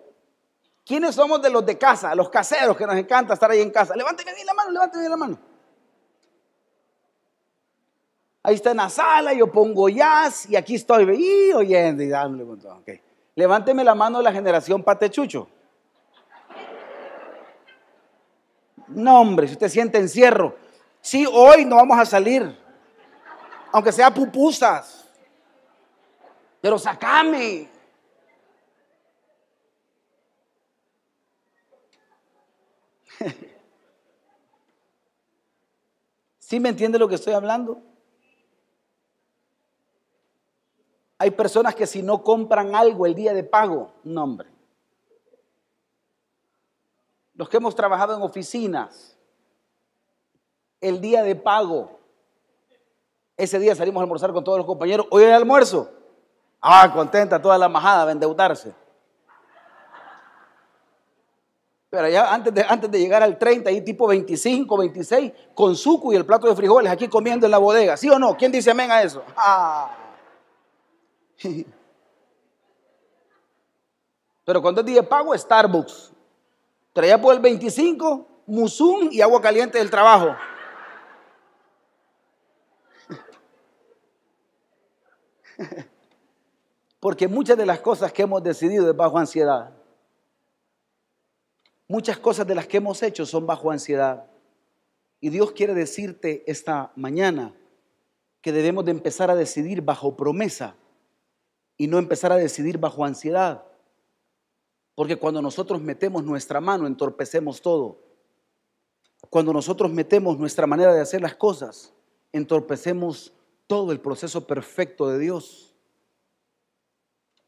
¿Quiénes 0.85 1.15
somos 1.15 1.41
de 1.41 1.51
los 1.51 1.65
de 1.65 1.79
casa, 1.79 2.15
los 2.17 2.29
caseros 2.29 2.77
que 2.77 2.85
nos 2.85 2.97
encanta 2.97 3.35
estar 3.35 3.49
ahí 3.49 3.61
en 3.61 3.71
casa? 3.71 3.95
Levánteme 3.95 4.35
bien 4.35 4.47
la 4.47 4.55
mano, 4.55 4.71
levánteme 4.73 5.03
bien 5.03 5.11
la 5.11 5.17
mano. 5.17 5.39
Ahí 8.43 8.57
está 8.57 8.73
en 8.73 8.79
la 8.79 8.89
sala, 8.89 9.33
yo 9.35 9.53
pongo 9.53 9.89
jazz 9.89 10.51
y 10.51 10.57
aquí 10.57 10.75
estoy 10.75 11.05
y. 11.15 11.53
Levánteme 13.37 13.85
la 13.85 13.95
mano 13.95 14.19
de 14.19 14.25
la 14.25 14.33
generación 14.33 14.83
patechucho. 14.83 15.49
No, 18.91 19.21
hombre, 19.21 19.47
si 19.47 19.55
usted 19.55 19.69
siente 19.69 19.99
encierro, 19.99 20.57
Sí, 21.01 21.27
hoy 21.31 21.65
no 21.65 21.77
vamos 21.77 21.99
a 21.99 22.05
salir. 22.05 22.59
Aunque 23.73 23.93
sea 23.93 24.13
pupusas. 24.13 25.09
Pero 26.61 26.79
sacame. 26.79 27.71
¿Sí 36.39 36.61
me 36.61 36.69
entiende 36.69 36.99
lo 36.99 37.09
que 37.09 37.15
estoy 37.15 37.33
hablando? 37.33 37.81
Hay 41.19 41.31
personas 41.31 41.75
que 41.75 41.87
si 41.87 42.03
no 42.03 42.23
compran 42.23 42.75
algo 42.75 43.07
el 43.07 43.15
día 43.15 43.33
de 43.35 43.45
pago, 43.45 43.95
no 44.05 44.25
hombre. 44.25 44.51
Los 47.41 47.49
que 47.49 47.57
hemos 47.57 47.75
trabajado 47.75 48.15
en 48.15 48.21
oficinas, 48.21 49.17
el 50.79 51.01
día 51.01 51.23
de 51.23 51.35
pago. 51.35 51.99
Ese 53.35 53.59
día 53.59 53.75
salimos 53.75 53.99
a 53.99 54.05
almorzar 54.05 54.31
con 54.35 54.45
todos 54.45 54.59
los 54.59 54.67
compañeros. 54.67 55.07
Hoy 55.09 55.25
hay 55.25 55.33
almuerzo. 55.33 55.91
Ah, 56.61 56.93
contenta 56.93 57.41
toda 57.41 57.57
la 57.57 57.67
majada 57.67 58.05
de 58.05 58.13
endeudarse. 58.13 58.75
Pero 61.89 62.09
ya 62.11 62.31
antes 62.31 62.53
de, 62.53 62.63
antes 62.69 62.91
de 62.91 62.99
llegar 62.99 63.23
al 63.23 63.39
30, 63.39 63.71
ahí 63.71 63.81
tipo 63.81 64.07
25, 64.07 64.77
26, 64.77 65.33
con 65.55 65.75
suco 65.75 66.13
y 66.13 66.17
el 66.17 66.27
plato 66.27 66.47
de 66.47 66.55
frijoles 66.55 66.93
aquí 66.93 67.09
comiendo 67.09 67.47
en 67.47 67.53
la 67.53 67.59
bodega. 67.59 67.97
¿Sí 67.97 68.11
o 68.11 68.19
no? 68.19 68.37
¿Quién 68.37 68.53
dice 68.53 68.71
amén 68.71 68.91
a 68.91 69.01
eso? 69.01 69.25
Ah. 69.35 69.97
Pero 74.45 74.61
cuando 74.61 74.83
es 74.83 74.87
día 74.87 75.01
de 75.01 75.07
pago, 75.09 75.35
Starbucks. 75.35 76.20
Traía 76.93 77.21
por 77.21 77.35
el 77.35 77.41
25, 77.41 78.45
musum 78.47 79.09
y 79.13 79.21
agua 79.21 79.41
caliente 79.41 79.79
del 79.79 79.91
trabajo. 79.91 80.37
Porque 87.01 87.29
muchas 87.29 87.57
de 87.57 87.67
las 87.67 87.81
cosas 87.81 88.13
que 88.13 88.23
hemos 88.23 88.43
decidido 88.43 88.91
es 88.91 88.97
bajo 88.97 89.19
ansiedad. 89.19 89.73
Muchas 91.87 92.19
cosas 92.19 92.47
de 92.47 92.55
las 92.55 92.67
que 92.67 92.77
hemos 92.77 93.03
hecho 93.03 93.27
son 93.27 93.47
bajo 93.47 93.71
ansiedad. 93.71 94.27
Y 95.21 95.31
Dios 95.31 95.53
quiere 95.53 95.75
decirte 95.75 96.45
esta 96.47 96.93
mañana 96.97 97.55
que 98.41 98.53
debemos 98.53 98.85
de 98.85 98.93
empezar 98.93 99.31
a 99.31 99.35
decidir 99.35 99.83
bajo 99.83 100.17
promesa 100.17 100.77
y 101.77 101.87
no 101.89 101.99
empezar 101.99 102.33
a 102.33 102.37
decidir 102.37 102.79
bajo 102.79 103.05
ansiedad. 103.05 103.65
Porque 105.01 105.17
cuando 105.17 105.41
nosotros 105.41 105.81
metemos 105.81 106.25
nuestra 106.25 106.61
mano, 106.61 106.87
entorpecemos 106.87 107.63
todo. 107.63 108.03
Cuando 109.31 109.51
nosotros 109.51 109.91
metemos 109.91 110.39
nuestra 110.39 110.67
manera 110.67 110.93
de 110.93 111.01
hacer 111.01 111.23
las 111.23 111.35
cosas, 111.35 111.95
entorpecemos 112.33 113.33
todo 113.67 113.93
el 113.93 114.01
proceso 114.01 114.47
perfecto 114.47 115.09
de 115.09 115.19
Dios. 115.19 115.75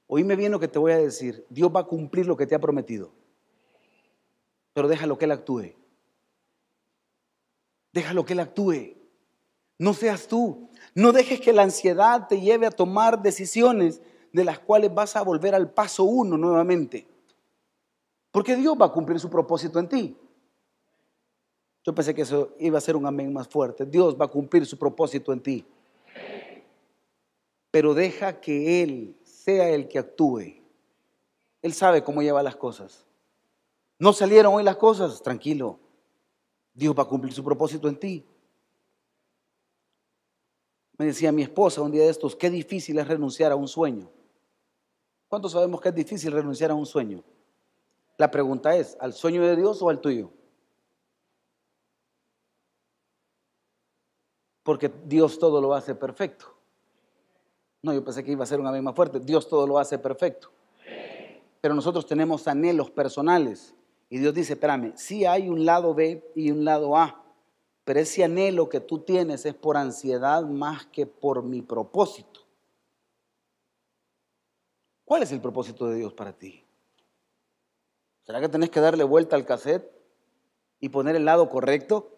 Oíme 0.07 0.35
bien 0.35 0.51
lo 0.51 0.61
que 0.61 0.67
te 0.67 0.79
voy 0.79 0.93
a 0.93 0.97
decir. 0.97 1.45
Dios 1.51 1.71
va 1.71 1.81
a 1.81 1.85
cumplir 1.85 2.27
lo 2.27 2.39
que 2.39 2.47
te 2.47 2.55
ha 2.55 2.59
prometido. 2.59 3.13
Pero 4.73 4.89
déjalo 4.89 5.19
que 5.19 5.27
Él 5.27 5.33
actúe. 5.33 5.75
Déjalo 7.93 8.25
que 8.25 8.33
Él 8.33 8.41
actúe. 8.41 8.97
No 9.77 9.93
seas 9.93 10.27
tú. 10.27 10.71
No 10.95 11.13
dejes 11.13 11.39
que 11.39 11.53
la 11.53 11.65
ansiedad 11.65 12.29
te 12.29 12.41
lleve 12.41 12.65
a 12.65 12.71
tomar 12.71 13.21
decisiones 13.21 14.01
de 14.33 14.45
las 14.45 14.59
cuales 14.59 14.95
vas 14.95 15.17
a 15.17 15.23
volver 15.23 15.55
al 15.55 15.71
paso 15.71 16.05
uno 16.05 16.39
nuevamente. 16.39 17.12
Porque 18.33 18.57
Dios 18.57 18.77
va 18.81 18.87
a 18.87 18.93
cumplir 18.93 19.21
su 19.21 19.31
propósito 19.31 19.79
en 19.79 19.89
ti. 19.89 20.17
Yo 21.85 21.95
pensé 21.95 22.15
que 22.15 22.23
eso 22.23 22.55
iba 22.59 22.79
a 22.79 22.81
ser 22.81 22.97
un 22.97 23.07
amén 23.07 23.33
más 23.33 23.47
fuerte. 23.47 23.85
Dios 23.85 24.17
va 24.19 24.25
a 24.25 24.29
cumplir 24.29 24.67
su 24.67 24.79
propósito 24.79 25.33
en 25.33 25.41
ti. 25.41 25.67
pero 27.71 27.95
deja 27.95 28.39
que 28.39 28.83
Él 28.83 29.17
sea 29.25 29.71
el 29.71 29.89
que 29.89 29.99
actúe. 29.99 30.61
Él 31.63 31.73
sabe 31.73 32.05
cómo 32.05 32.21
lleva 32.21 32.43
las 32.43 32.57
cosas. 32.57 33.07
No 33.99 34.13
salieron 34.13 34.55
hoy 34.55 34.63
las 34.63 34.77
cosas, 34.77 35.23
tranquilo. 35.23 35.79
Dios 36.75 36.95
va 36.97 37.05
a 37.05 37.09
cumplir 37.09 37.33
su 37.33 37.43
propósito 37.43 37.89
en 37.89 37.99
ti. 37.99 38.27
Me 40.99 41.07
decía 41.07 41.33
mi 41.33 41.43
esposa 41.43 41.81
un 41.81 41.91
día 41.91 42.03
de 42.03 42.11
estos, 42.11 42.37
qué 42.37 42.51
difícil 42.51 42.99
es 42.99 43.09
renunciar 43.09 43.53
a 43.53 43.57
un 43.57 43.69
sueño. 43.69 44.11
¿Cuántos 45.29 45.53
sabemos 45.53 45.81
que 45.81 45.89
es 45.89 45.95
difícil 45.95 46.33
renunciar 46.33 46.71
a 46.71 46.75
un 46.75 46.85
sueño? 46.85 47.25
La 48.19 48.31
pregunta 48.31 48.77
es, 48.77 48.97
¿al 49.01 49.13
sueño 49.13 49.43
de 49.43 49.57
Dios 49.57 49.83
o 49.83 49.89
al 49.89 50.01
tuyo? 50.01 50.31
Porque 54.63 54.93
Dios 55.07 55.39
todo 55.39 55.61
lo 55.61 55.75
hace 55.75 55.95
perfecto. 55.95 56.55
No, 57.83 57.93
yo 57.93 58.05
pensé 58.05 58.23
que 58.23 58.31
iba 58.31 58.45
a 58.45 58.47
ser 58.47 58.61
un 58.61 58.67
amén 58.67 58.85
más 58.85 58.95
fuerte. 58.95 59.19
Dios 59.19 59.49
todo 59.49 59.67
lo 59.67 59.79
hace 59.79 59.99
perfecto. 59.99 60.51
Pero 61.61 61.75
nosotros 61.75 62.07
tenemos 62.07 62.47
anhelos 62.47 62.91
personales. 62.91 63.75
Y 64.09 64.19
Dios 64.19 64.35
dice, 64.35 64.53
espérame, 64.53 64.93
sí 64.95 65.25
hay 65.25 65.49
un 65.49 65.65
lado 65.65 65.95
B 65.95 66.31
y 66.37 66.51
un 66.51 66.65
lado 66.65 66.97
A. 66.97 67.25
Pero 67.85 67.99
ese 67.99 68.23
anhelo 68.23 68.69
que 68.69 68.81
tú 68.81 69.01
tienes 69.01 69.45
es 69.47 69.55
por 69.55 69.77
ansiedad 69.77 70.45
más 70.45 70.87
que 70.87 71.07
por 71.07 71.43
mi 71.43 71.63
propósito. 71.63 72.41
¿Cuál 75.05 75.25
es 75.25 75.33
el 75.33 75.41
propósito 75.41 75.89
de 75.89 75.97
Dios 75.97 76.13
para 76.13 76.33
ti? 76.33 76.65
¿Será 78.23 78.41
que 78.41 78.49
tenés 78.49 78.71
que 78.71 78.81
darle 78.81 79.05
vuelta 79.05 79.37
al 79.37 79.45
cassette 79.45 79.91
y 80.81 80.89
poner 80.89 81.17
el 81.17 81.25
lado 81.25 81.49
correcto? 81.49 82.13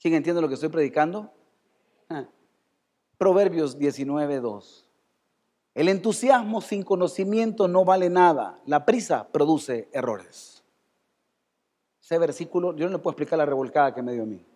¿Quién 0.00 0.14
entiende 0.14 0.42
lo 0.42 0.48
que 0.48 0.54
estoy 0.54 0.68
predicando? 0.68 1.32
Ah. 2.08 2.26
Proverbios 3.18 3.78
19.2. 3.78 4.84
El 5.74 5.88
entusiasmo 5.88 6.60
sin 6.60 6.82
conocimiento 6.82 7.68
no 7.68 7.84
vale 7.84 8.08
nada. 8.08 8.60
La 8.66 8.86
prisa 8.86 9.28
produce 9.28 9.88
errores. 9.92 10.62
Ese 12.00 12.18
versículo, 12.18 12.74
yo 12.76 12.86
no 12.86 12.92
le 12.92 12.98
puedo 12.98 13.12
explicar 13.12 13.38
la 13.38 13.46
revolcada 13.46 13.94
que 13.94 14.02
me 14.02 14.12
dio 14.12 14.22
a 14.22 14.26
mí. 14.26 14.46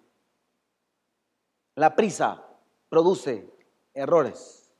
La 1.75 1.97
prisa 1.97 2.45
produce 2.89 3.51
errores. 3.93 4.71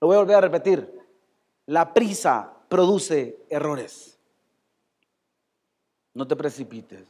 Lo 0.00 0.06
voy 0.06 0.16
a 0.16 0.20
volver 0.20 0.36
a 0.36 0.40
repetir. 0.42 1.00
La 1.66 1.92
prisa 1.92 2.61
produce 2.72 3.44
errores. 3.50 4.18
No 6.14 6.26
te 6.26 6.34
precipites. 6.34 7.06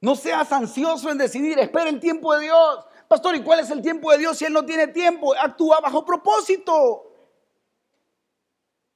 No 0.00 0.14
seas 0.14 0.52
ansioso 0.52 1.10
en 1.10 1.18
decidir, 1.18 1.58
espera 1.58 1.90
el 1.90 1.98
tiempo 1.98 2.32
de 2.32 2.44
Dios. 2.44 2.86
Pastor, 3.08 3.34
¿y 3.34 3.42
cuál 3.42 3.58
es 3.58 3.70
el 3.70 3.82
tiempo 3.82 4.12
de 4.12 4.18
Dios 4.18 4.38
si 4.38 4.44
Él 4.44 4.52
no 4.52 4.64
tiene 4.64 4.86
tiempo? 4.86 5.34
Actúa 5.34 5.80
bajo 5.80 6.04
propósito. 6.04 7.12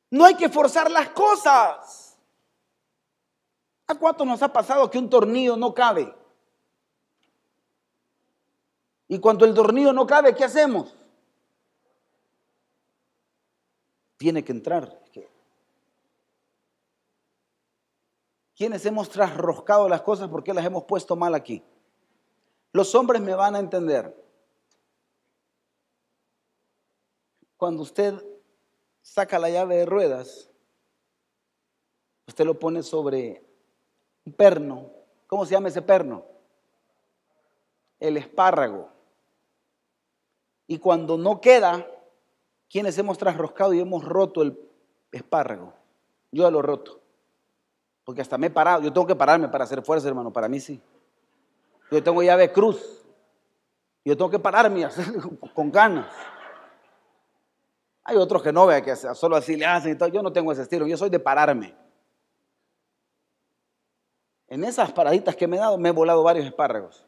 No 0.08 0.24
hay 0.24 0.36
que 0.36 0.48
forzar 0.48 0.88
las 0.88 1.08
cosas. 1.08 2.16
¿A 3.88 3.96
cuánto 3.96 4.24
nos 4.24 4.40
ha 4.42 4.52
pasado 4.52 4.88
que 4.88 4.98
un 4.98 5.10
tornillo 5.10 5.56
no 5.56 5.74
cabe? 5.74 6.14
Y 9.08 9.18
cuando 9.18 9.44
el 9.44 9.52
tornillo 9.52 9.92
no 9.92 10.06
cabe, 10.06 10.32
¿qué 10.32 10.44
hacemos? 10.44 10.96
Tiene 14.16 14.44
que 14.44 14.52
entrar. 14.52 15.06
¿Quiénes 18.56 18.86
hemos 18.86 19.10
trasroscado 19.10 19.86
las 19.86 20.00
cosas 20.00 20.30
porque 20.30 20.54
las 20.54 20.64
hemos 20.64 20.84
puesto 20.84 21.14
mal 21.14 21.34
aquí? 21.34 21.62
Los 22.72 22.94
hombres 22.94 23.20
me 23.20 23.34
van 23.34 23.54
a 23.54 23.58
entender. 23.58 24.16
Cuando 27.58 27.82
usted 27.82 28.14
saca 29.02 29.38
la 29.38 29.50
llave 29.50 29.76
de 29.76 29.86
ruedas, 29.86 30.50
usted 32.26 32.46
lo 32.46 32.58
pone 32.58 32.82
sobre 32.82 33.44
un 34.24 34.32
perno. 34.32 34.90
¿Cómo 35.26 35.44
se 35.44 35.52
llama 35.52 35.68
ese 35.68 35.82
perno? 35.82 36.24
El 38.00 38.16
espárrago. 38.16 38.88
Y 40.66 40.78
cuando 40.78 41.18
no 41.18 41.42
queda, 41.42 41.86
quienes 42.70 42.96
hemos 42.96 43.18
trasroscado 43.18 43.74
y 43.74 43.80
hemos 43.80 44.02
roto 44.02 44.40
el 44.40 44.58
espárrago? 45.12 45.74
Yo 46.32 46.44
ya 46.44 46.50
lo 46.50 46.62
roto. 46.62 47.05
Porque 48.06 48.22
hasta 48.22 48.38
me 48.38 48.46
he 48.46 48.50
parado. 48.50 48.80
Yo 48.82 48.92
tengo 48.92 49.04
que 49.04 49.16
pararme 49.16 49.48
para 49.48 49.64
hacer 49.64 49.82
fuerza, 49.82 50.06
hermano. 50.06 50.32
Para 50.32 50.48
mí 50.48 50.60
sí. 50.60 50.80
Yo 51.90 52.00
tengo 52.00 52.22
llave 52.22 52.52
cruz. 52.52 53.04
Yo 54.04 54.16
tengo 54.16 54.30
que 54.30 54.38
pararme 54.38 54.88
con 55.54 55.72
ganas. 55.72 56.06
Hay 58.04 58.16
otros 58.16 58.44
que 58.44 58.52
no, 58.52 58.64
vea 58.64 58.80
que 58.80 58.94
solo 58.94 59.34
así 59.34 59.56
le 59.56 59.66
hacen 59.66 59.92
y 59.92 59.94
todo. 59.96 60.08
Yo 60.08 60.22
no 60.22 60.32
tengo 60.32 60.52
ese 60.52 60.62
estilo. 60.62 60.86
Yo 60.86 60.96
soy 60.96 61.10
de 61.10 61.18
pararme. 61.18 61.74
En 64.46 64.62
esas 64.62 64.92
paraditas 64.92 65.34
que 65.34 65.48
me 65.48 65.56
he 65.56 65.58
dado, 65.58 65.76
me 65.76 65.88
he 65.88 65.92
volado 65.92 66.22
varios 66.22 66.46
espárragos. 66.46 67.04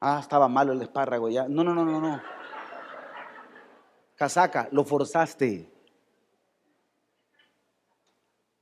Ah, 0.00 0.18
estaba 0.18 0.48
malo 0.48 0.72
el 0.72 0.80
espárrago 0.80 1.28
ya. 1.28 1.46
No, 1.46 1.62
no, 1.62 1.74
no, 1.74 1.84
no, 1.84 2.00
no. 2.00 2.22
Casaca, 4.16 4.66
lo 4.72 4.82
forzaste. 4.82 5.70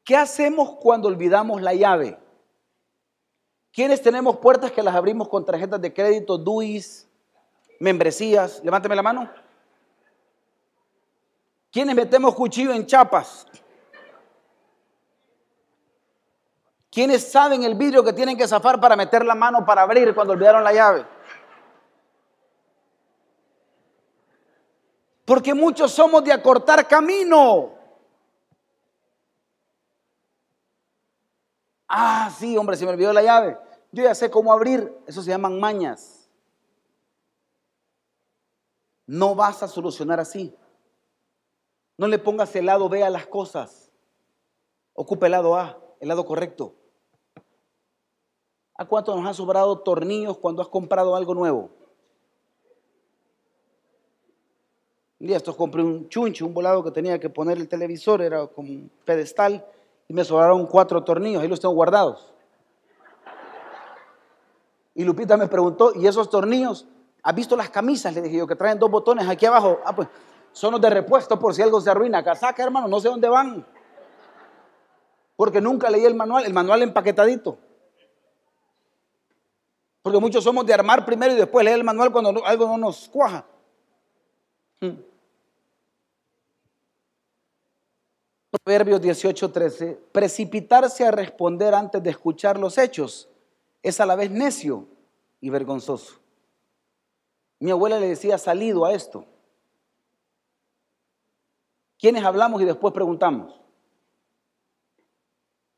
¿Qué 0.08 0.16
hacemos 0.16 0.76
cuando 0.80 1.06
olvidamos 1.06 1.60
la 1.60 1.74
llave? 1.74 2.18
¿Quiénes 3.70 4.00
tenemos 4.00 4.38
puertas 4.38 4.72
que 4.72 4.82
las 4.82 4.94
abrimos 4.94 5.28
con 5.28 5.44
tarjetas 5.44 5.78
de 5.82 5.92
crédito, 5.92 6.38
DUIs, 6.38 7.06
membresías? 7.78 8.64
Levánteme 8.64 8.96
la 8.96 9.02
mano. 9.02 9.30
¿Quiénes 11.70 11.94
metemos 11.94 12.34
cuchillo 12.34 12.72
en 12.72 12.86
chapas? 12.86 13.46
¿Quiénes 16.90 17.30
saben 17.30 17.64
el 17.64 17.74
vidrio 17.74 18.02
que 18.02 18.14
tienen 18.14 18.38
que 18.38 18.48
zafar 18.48 18.80
para 18.80 18.96
meter 18.96 19.26
la 19.26 19.34
mano 19.34 19.66
para 19.66 19.82
abrir 19.82 20.14
cuando 20.14 20.32
olvidaron 20.32 20.64
la 20.64 20.72
llave? 20.72 21.06
Porque 25.26 25.52
muchos 25.52 25.92
somos 25.92 26.24
de 26.24 26.32
acortar 26.32 26.88
camino. 26.88 27.77
Ah, 31.88 32.30
sí, 32.38 32.56
hombre, 32.56 32.76
se 32.76 32.84
me 32.84 32.92
olvidó 32.92 33.12
la 33.12 33.22
llave. 33.22 33.58
Yo 33.90 34.04
ya 34.04 34.14
sé 34.14 34.30
cómo 34.30 34.52
abrir. 34.52 34.94
Eso 35.06 35.22
se 35.22 35.30
llaman 35.30 35.58
mañas. 35.58 36.28
No 39.06 39.34
vas 39.34 39.62
a 39.62 39.68
solucionar 39.68 40.20
así. 40.20 40.54
No 41.96 42.06
le 42.06 42.18
pongas 42.18 42.54
el 42.54 42.66
lado 42.66 42.88
B 42.90 43.02
a 43.02 43.10
las 43.10 43.26
cosas. 43.26 43.90
Ocupa 44.92 45.26
el 45.26 45.32
lado 45.32 45.56
A, 45.56 45.78
el 46.00 46.08
lado 46.08 46.26
correcto. 46.26 46.74
¿A 48.74 48.84
cuánto 48.84 49.16
nos 49.16 49.26
han 49.26 49.34
sobrado 49.34 49.80
tornillos 49.80 50.38
cuando 50.38 50.62
has 50.62 50.68
comprado 50.68 51.16
algo 51.16 51.34
nuevo? 51.34 51.70
Un 55.20 55.26
día 55.26 55.38
estos 55.38 55.56
compré 55.56 55.82
un 55.82 56.08
chuncho, 56.08 56.46
un 56.46 56.54
volado 56.54 56.84
que 56.84 56.92
tenía 56.92 57.18
que 57.18 57.28
poner 57.28 57.58
el 57.58 57.66
televisor, 57.66 58.22
era 58.22 58.46
como 58.46 58.68
un 58.68 58.90
pedestal, 59.04 59.66
y 60.08 60.14
me 60.14 60.24
sobraron 60.24 60.66
cuatro 60.66 61.04
tornillos, 61.04 61.42
ahí 61.42 61.48
los 61.48 61.60
tengo 61.60 61.74
guardados. 61.74 62.32
Y 64.94 65.04
Lupita 65.04 65.36
me 65.36 65.46
preguntó, 65.46 65.92
¿y 65.94 66.06
esos 66.06 66.28
tornillos? 66.28 66.86
¿Has 67.22 67.34
visto 67.34 67.54
las 67.54 67.70
camisas? 67.70 68.12
Le 68.14 68.22
dije 68.22 68.38
yo, 68.38 68.46
que 68.46 68.56
traen 68.56 68.78
dos 68.78 68.90
botones 68.90 69.28
aquí 69.28 69.46
abajo. 69.46 69.78
Ah, 69.84 69.94
pues 69.94 70.08
son 70.50 70.72
los 70.72 70.80
de 70.80 70.90
repuesto 70.90 71.38
por 71.38 71.54
si 71.54 71.62
algo 71.62 71.80
se 71.80 71.90
arruina. 71.90 72.24
Casaca, 72.24 72.62
hermano, 72.64 72.88
no 72.88 72.98
sé 72.98 73.08
dónde 73.08 73.28
van. 73.28 73.64
Porque 75.36 75.60
nunca 75.60 75.88
leí 75.88 76.04
el 76.04 76.16
manual, 76.16 76.46
el 76.46 76.52
manual 76.52 76.82
empaquetadito. 76.82 77.58
Porque 80.02 80.18
muchos 80.18 80.42
somos 80.42 80.66
de 80.66 80.74
armar 80.74 81.04
primero 81.04 81.32
y 81.32 81.36
después 81.36 81.64
leer 81.64 81.76
el 81.76 81.84
manual 81.84 82.10
cuando 82.10 82.44
algo 82.44 82.66
no 82.66 82.78
nos 82.78 83.08
cuaja. 83.08 83.44
Hmm. 84.80 85.07
Proverbios 88.68 89.00
18:13, 89.00 89.98
precipitarse 90.12 91.06
a 91.06 91.10
responder 91.10 91.74
antes 91.74 92.02
de 92.02 92.10
escuchar 92.10 92.58
los 92.58 92.76
hechos 92.76 93.26
es 93.82 93.98
a 93.98 94.04
la 94.04 94.14
vez 94.14 94.30
necio 94.30 94.86
y 95.40 95.48
vergonzoso. 95.48 96.20
Mi 97.60 97.70
abuela 97.70 97.98
le 97.98 98.08
decía 98.08 98.36
salido 98.36 98.84
a 98.84 98.92
esto. 98.92 99.24
¿Quiénes 101.98 102.22
hablamos 102.22 102.60
y 102.60 102.66
después 102.66 102.92
preguntamos? 102.92 103.58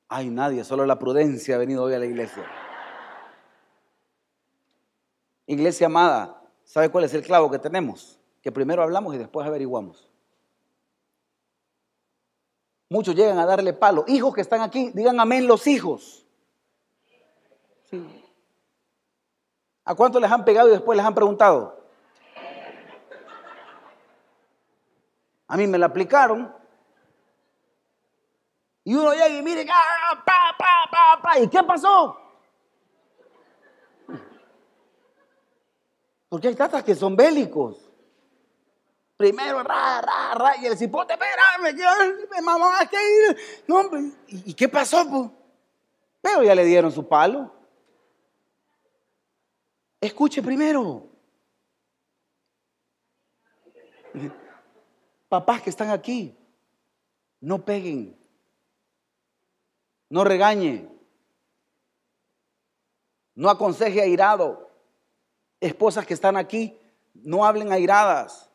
Ay, 0.09 0.29
nadie, 0.29 0.65
solo 0.65 0.85
la 0.85 0.99
prudencia 0.99 1.55
ha 1.55 1.59
venido 1.59 1.85
hoy 1.85 1.95
a 1.95 2.01
la 2.01 2.07
iglesia. 2.07 2.45
Iglesia 5.47 5.87
amada, 5.87 6.43
¿sabe 6.65 6.89
cuál 6.89 7.05
es 7.05 7.15
el 7.15 7.23
clavo 7.23 7.53
que 7.53 7.61
tenemos? 7.61 8.19
Que 8.43 8.51
primero 8.51 8.83
hablamos 8.83 9.15
y 9.15 9.19
después 9.19 9.47
averiguamos. 9.47 10.10
Muchos 12.91 13.15
llegan 13.15 13.39
a 13.39 13.47
darle 13.47 13.73
palo. 13.73 14.05
Hijos 14.09 14.35
que 14.35 14.41
están 14.41 14.63
aquí, 14.63 14.91
digan 14.93 15.21
amén 15.21 15.47
los 15.47 15.69
hijos. 15.69 16.27
¿A 19.85 19.95
cuántos 19.95 20.21
les 20.21 20.31
han 20.31 20.45
pegado 20.45 20.69
y 20.69 20.73
después 20.73 20.97
les 20.97 21.07
han 21.07 21.15
preguntado? 21.15 21.85
A 25.47 25.57
mí 25.57 25.69
me 25.69 25.79
la 25.79 25.87
aplicaron. 25.87 26.53
Y 28.83 28.97
uno 28.97 29.13
llega 29.13 29.29
y 29.29 29.43
mire, 29.43 29.65
¡ah, 29.71 30.25
pa, 30.27 30.57
pa, 30.59 30.91
pa, 30.91 31.23
pa! 31.23 31.39
¿Y 31.39 31.47
qué 31.47 31.63
pasó? 31.63 32.17
Porque 36.29 36.49
hay 36.49 36.57
tatas 36.57 36.83
que 36.83 36.97
son 36.97 37.15
bélicos. 37.15 37.90
Primero, 39.21 39.63
ra, 39.63 40.01
ra, 40.01 40.33
ra, 40.33 40.57
y 40.63 40.65
el 40.65 40.79
cipote, 40.79 41.13
espérame, 41.13 41.77
que 41.77 42.41
mamá, 42.41 42.87
que 42.89 42.97
ir. 42.97 43.37
No, 43.67 43.81
hombre, 43.81 44.13
¿y, 44.29 44.55
qué 44.55 44.67
pasó? 44.67 45.07
pues? 45.11 45.31
Pero 46.23 46.43
ya 46.43 46.55
le 46.55 46.65
dieron 46.65 46.91
su 46.91 47.07
palo. 47.07 47.53
Escuche 50.01 50.41
primero. 50.41 51.07
Papás 55.29 55.61
que 55.61 55.69
están 55.69 55.91
aquí, 55.91 56.35
no 57.41 57.63
peguen, 57.63 58.19
no 60.09 60.25
regañe, 60.25 60.89
no 63.35 63.51
aconseje 63.51 64.01
airado. 64.01 64.71
Esposas 65.61 66.07
que 66.07 66.15
están 66.15 66.39
aquí, 66.39 66.81
no 67.13 67.45
hablen 67.45 67.71
airadas. 67.71 68.50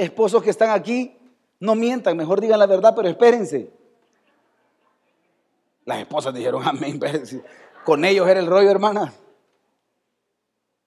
Esposos 0.00 0.42
que 0.42 0.48
están 0.48 0.70
aquí, 0.70 1.14
no 1.58 1.74
mientan, 1.74 2.16
mejor 2.16 2.40
digan 2.40 2.58
la 2.58 2.64
verdad, 2.64 2.94
pero 2.96 3.06
espérense. 3.06 3.70
Las 5.84 5.98
esposas 5.98 6.32
dijeron 6.32 6.66
amén. 6.66 6.98
Con 7.84 8.06
ellos 8.06 8.26
era 8.26 8.40
el 8.40 8.46
rollo, 8.46 8.70
hermana. 8.70 9.12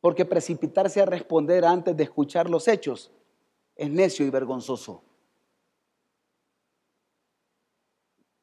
Porque 0.02 0.26
precipitarse 0.26 1.00
a 1.00 1.06
responder 1.06 1.64
antes 1.64 1.96
de 1.96 2.04
escuchar 2.04 2.50
los 2.50 2.68
hechos 2.68 3.12
es 3.76 3.88
necio 3.88 4.26
y 4.26 4.32
vergonzoso. 4.32 5.04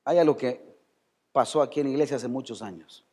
Hay 0.05 0.18
algo 0.18 0.37
que 0.37 0.79
pasó 1.33 1.62
aquí 1.62 1.81
en 1.81 1.87
la 1.87 1.93
iglesia 1.95 2.14
hace 2.14 2.29
muchos 2.29 2.62
años. 2.62 3.05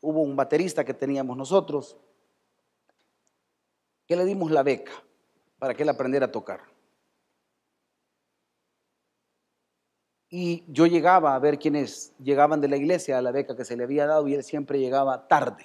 Hubo 0.00 0.20
un 0.20 0.34
baterista 0.34 0.84
que 0.84 0.94
teníamos 0.94 1.36
nosotros 1.36 1.96
que 4.08 4.16
le 4.16 4.24
dimos 4.24 4.50
la 4.50 4.64
beca 4.64 5.04
para 5.62 5.74
que 5.74 5.84
él 5.84 5.88
aprendiera 5.88 6.26
a 6.26 6.32
tocar. 6.32 6.60
Y 10.28 10.64
yo 10.66 10.86
llegaba 10.86 11.36
a 11.36 11.38
ver 11.38 11.56
quienes 11.56 12.16
llegaban 12.18 12.60
de 12.60 12.66
la 12.66 12.76
iglesia 12.76 13.16
a 13.16 13.22
la 13.22 13.30
beca 13.30 13.54
que 13.54 13.64
se 13.64 13.76
le 13.76 13.84
había 13.84 14.08
dado 14.08 14.26
y 14.26 14.34
él 14.34 14.42
siempre 14.42 14.80
llegaba 14.80 15.28
tarde. 15.28 15.64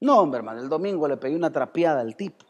No, 0.00 0.18
hombre, 0.18 0.38
hermano, 0.38 0.62
el 0.62 0.70
domingo 0.70 1.06
le 1.06 1.18
pegué 1.18 1.36
una 1.36 1.52
trapeada 1.52 2.00
al 2.00 2.16
tipo. 2.16 2.46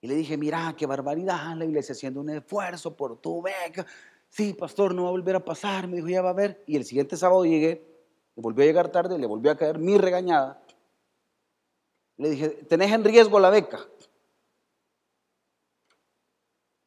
Y 0.00 0.08
le 0.08 0.14
dije, 0.14 0.38
mira, 0.38 0.74
qué 0.74 0.86
barbaridad, 0.86 1.54
la 1.54 1.66
iglesia 1.66 1.92
haciendo 1.92 2.22
un 2.22 2.30
esfuerzo 2.30 2.96
por 2.96 3.20
tu 3.20 3.42
beca. 3.42 3.84
Sí, 4.30 4.54
pastor, 4.54 4.94
no 4.94 5.02
va 5.02 5.08
a 5.08 5.12
volver 5.12 5.36
a 5.36 5.44
pasar. 5.44 5.86
Me 5.86 5.96
dijo, 5.96 6.08
ya 6.08 6.22
va 6.22 6.30
a 6.30 6.32
ver. 6.32 6.64
Y 6.66 6.76
el 6.76 6.86
siguiente 6.86 7.18
sábado 7.18 7.44
llegué, 7.44 7.86
le 8.34 8.42
volvió 8.42 8.64
a 8.64 8.66
llegar 8.66 8.88
tarde, 8.90 9.18
le 9.18 9.26
volvió 9.26 9.50
a 9.50 9.56
caer 9.58 9.78
mi 9.78 9.98
regañada. 9.98 10.62
Le 12.16 12.30
dije, 12.30 12.48
tenés 12.70 12.90
en 12.90 13.04
riesgo 13.04 13.38
la 13.38 13.50
beca. 13.50 13.86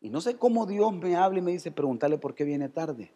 Y 0.02 0.10
no 0.10 0.22
sé 0.22 0.38
cómo 0.38 0.66
Dios 0.66 0.93
me 0.93 1.16
habla 1.16 1.39
y 1.39 1.41
me 1.41 1.52
dice, 1.52 1.72
pregúntale 1.72 2.18
por 2.18 2.34
qué 2.34 2.45
viene 2.45 2.70
tarde. 2.70 3.12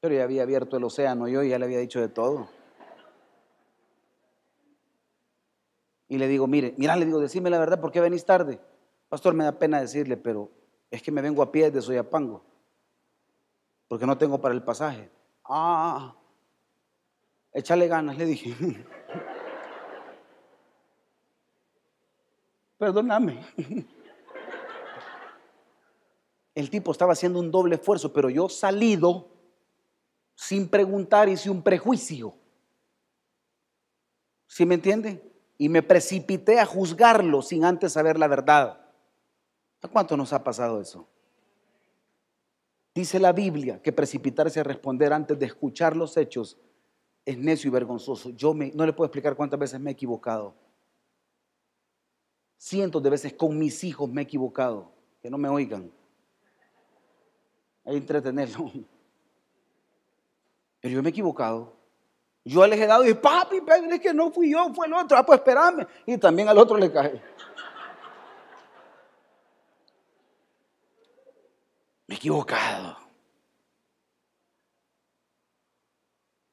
Pero 0.00 0.14
ya 0.14 0.24
había 0.24 0.42
abierto 0.42 0.76
el 0.76 0.84
océano 0.84 1.28
yo 1.28 1.42
ya 1.42 1.58
le 1.58 1.64
había 1.64 1.78
dicho 1.78 2.00
de 2.00 2.08
todo. 2.08 2.48
Y 6.08 6.16
le 6.16 6.26
digo, 6.26 6.46
mire, 6.46 6.74
mira, 6.78 6.96
le 6.96 7.04
digo, 7.04 7.20
decime 7.20 7.50
la 7.50 7.58
verdad, 7.58 7.80
¿por 7.80 7.92
qué 7.92 8.00
venís 8.00 8.24
tarde? 8.24 8.58
Pastor, 9.10 9.34
me 9.34 9.44
da 9.44 9.58
pena 9.58 9.80
decirle, 9.80 10.16
pero 10.16 10.50
es 10.90 11.02
que 11.02 11.12
me 11.12 11.20
vengo 11.20 11.42
a 11.42 11.52
pie 11.52 11.70
de 11.70 11.82
Soyapango, 11.82 12.42
porque 13.88 14.06
no 14.06 14.16
tengo 14.16 14.40
para 14.40 14.54
el 14.54 14.62
pasaje. 14.62 15.10
Ah, 15.44 16.16
échale 17.52 17.88
ganas, 17.88 18.16
le 18.16 18.24
dije. 18.24 18.54
Perdóname. 22.78 23.44
El 26.58 26.70
tipo 26.70 26.90
estaba 26.90 27.12
haciendo 27.12 27.38
un 27.38 27.50
doble 27.50 27.76
esfuerzo, 27.76 28.12
pero 28.12 28.30
yo 28.30 28.48
salido 28.48 29.28
sin 30.34 30.68
preguntar 30.68 31.28
hice 31.28 31.50
un 31.50 31.62
prejuicio. 31.62 32.34
¿Sí 34.46 34.66
me 34.66 34.74
entiende? 34.74 35.28
y 35.58 35.68
me 35.68 35.82
precipité 35.82 36.60
a 36.60 36.66
juzgarlo 36.66 37.42
sin 37.42 37.64
antes 37.64 37.92
saber 37.92 38.18
la 38.18 38.28
verdad. 38.28 38.80
¿A 39.82 39.88
cuánto 39.88 40.16
nos 40.16 40.32
ha 40.32 40.42
pasado 40.42 40.80
eso? 40.80 41.06
Dice 42.94 43.18
la 43.18 43.32
Biblia 43.32 43.82
que 43.82 43.92
precipitarse 43.92 44.60
a 44.60 44.64
responder 44.64 45.12
antes 45.12 45.38
de 45.38 45.46
escuchar 45.46 45.96
los 45.96 46.16
hechos 46.16 46.56
es 47.24 47.36
necio 47.36 47.68
y 47.68 47.72
vergonzoso. 47.72 48.30
Yo 48.30 48.54
me, 48.54 48.70
no 48.72 48.86
le 48.86 48.92
puedo 48.92 49.06
explicar 49.06 49.36
cuántas 49.36 49.58
veces 49.58 49.80
me 49.80 49.90
he 49.90 49.92
equivocado. 49.92 50.54
Cientos 52.56 53.02
de 53.02 53.10
veces 53.10 53.32
con 53.34 53.58
mis 53.58 53.84
hijos 53.84 54.08
me 54.08 54.22
he 54.22 54.24
equivocado. 54.24 54.92
Que 55.20 55.28
no 55.28 55.38
me 55.38 55.48
oigan. 55.48 55.90
Entretenerlo. 57.88 58.70
Pero 60.80 60.94
yo 60.94 61.02
me 61.02 61.08
he 61.08 61.10
equivocado. 61.10 61.76
Yo 62.44 62.66
les 62.66 62.78
he 62.78 62.86
dado 62.86 63.06
y 63.06 63.14
papi, 63.14 63.60
pero 63.60 63.92
es 63.92 64.00
que 64.00 64.14
no 64.14 64.30
fui 64.30 64.52
yo, 64.52 64.72
fue 64.72 64.86
el 64.86 64.94
otro. 64.94 65.18
Ah, 65.18 65.26
pues 65.26 65.40
espérame. 65.40 65.86
Y 66.06 66.16
también 66.16 66.48
al 66.48 66.56
otro 66.56 66.78
le 66.78 66.90
cae. 66.90 67.20
Me 72.06 72.14
he 72.14 72.16
equivocado. 72.16 72.96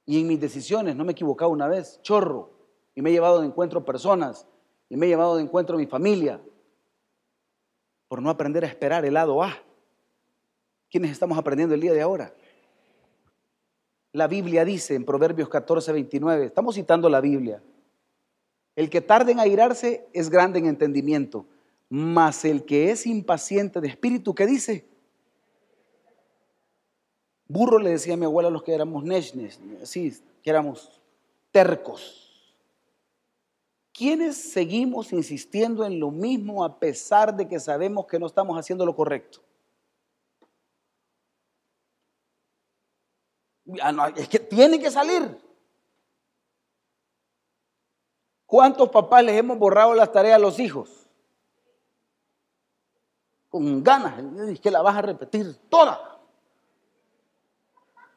Y 0.06 0.20
en 0.20 0.28
mis 0.28 0.42
decisiones 0.42 0.96
no 0.96 1.06
me 1.06 1.12
he 1.12 1.14
equivocado 1.14 1.52
una 1.52 1.68
vez, 1.68 2.02
chorro. 2.02 2.52
Y 2.94 3.02
me 3.02 3.12
he 3.12 3.14
llevado 3.14 3.40
de 3.40 3.48
encuentro 3.48 3.86
personas. 3.86 4.48
Y 4.90 4.98
me 4.98 5.06
he 5.06 5.10
llevado 5.10 5.38
de 5.38 5.44
encuentro 5.44 5.78
mi 5.78 5.86
familia. 5.86 6.42
Por 8.10 8.22
no 8.22 8.30
aprender 8.30 8.66
a 8.66 8.68
esperar 8.68 9.06
el 9.06 9.14
lado 9.14 9.42
A. 9.42 9.65
¿Quiénes 10.96 11.12
estamos 11.12 11.38
aprendiendo 11.38 11.76
el 11.76 11.82
día 11.82 11.92
de 11.92 12.02
ahora? 12.02 12.34
La 14.14 14.30
Biblia 14.30 14.64
dice 14.64 14.96
en 14.96 15.04
Proverbios 15.04 15.50
14, 15.50 15.92
29, 15.92 16.46
estamos 16.46 16.76
citando 16.76 17.10
la 17.10 17.20
Biblia, 17.20 17.62
el 18.78 18.90
que 18.90 19.02
tarde 19.02 19.34
en 19.34 19.42
airarse 19.42 20.08
es 20.14 20.30
grande 20.30 20.60
en 20.60 20.68
entendimiento, 20.68 21.48
mas 21.90 22.46
el 22.46 22.64
que 22.64 22.92
es 22.92 23.06
impaciente 23.08 23.82
de 23.82 23.90
espíritu, 23.90 24.34
¿qué 24.34 24.46
dice? 24.46 24.86
Burro 27.50 27.78
le 27.78 27.90
decía 27.90 28.14
a 28.14 28.18
mi 28.18 28.24
abuela 28.24 28.48
a 28.48 28.52
los 28.52 28.64
que 28.64 28.74
éramos 28.74 29.04
neshnes, 29.04 29.60
así, 29.84 30.18
que 30.42 30.50
éramos 30.50 31.02
tercos. 31.52 32.56
¿Quiénes 33.92 34.38
seguimos 34.38 35.12
insistiendo 35.12 35.86
en 35.86 36.00
lo 36.00 36.10
mismo 36.10 36.64
a 36.64 36.80
pesar 36.80 37.36
de 37.36 37.50
que 37.50 37.60
sabemos 37.60 38.06
que 38.06 38.18
no 38.18 38.28
estamos 38.28 38.58
haciendo 38.58 38.86
lo 38.86 38.96
correcto? 38.96 39.42
Es 44.16 44.30
que 44.30 44.40
tiene 44.40 44.80
que 44.80 44.92
salir. 44.92 45.42
¿Cuántos 48.46 48.90
papás 48.90 49.24
les 49.24 49.38
hemos 49.38 49.58
borrado 49.58 49.94
las 49.94 50.12
tareas 50.12 50.36
a 50.36 50.40
los 50.40 50.60
hijos? 50.60 51.08
Con 53.50 53.84
ganas, 53.84 54.20
es 54.50 54.60
que 54.60 54.70
la 54.70 54.82
vas 54.82 54.98
a 54.98 55.02
repetir 55.02 55.56
toda. 55.70 56.20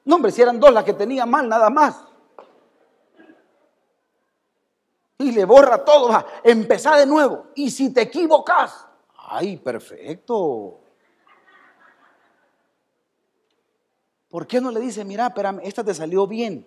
No, 0.05 0.17
hombre, 0.17 0.33
si 0.33 0.43
eran 0.43 0.61
dos 0.61 0.73
las 0.73 0.85
que 0.85 0.93
tenía 0.93 1.25
mal, 1.25 1.49
nada 1.49 1.71
más. 1.71 2.05
Y 5.19 5.33
le 5.33 5.45
borra 5.45 5.85
todo, 5.85 6.11
va, 6.11 6.27
empezar 6.45 6.99
de 6.99 7.07
nuevo. 7.07 7.47
Y 7.55 7.71
si 7.71 7.93
te 7.93 8.03
equivocas, 8.03 8.87
ay, 9.17 9.57
perfecto. 9.57 10.81
¿Por 14.29 14.47
qué 14.47 14.61
no 14.61 14.71
le 14.71 14.81
dice, 14.81 15.05
mira, 15.05 15.27
espérame, 15.29 15.61
esta 15.63 15.83
te 15.83 15.95
salió 15.95 16.27
bien? 16.27 16.67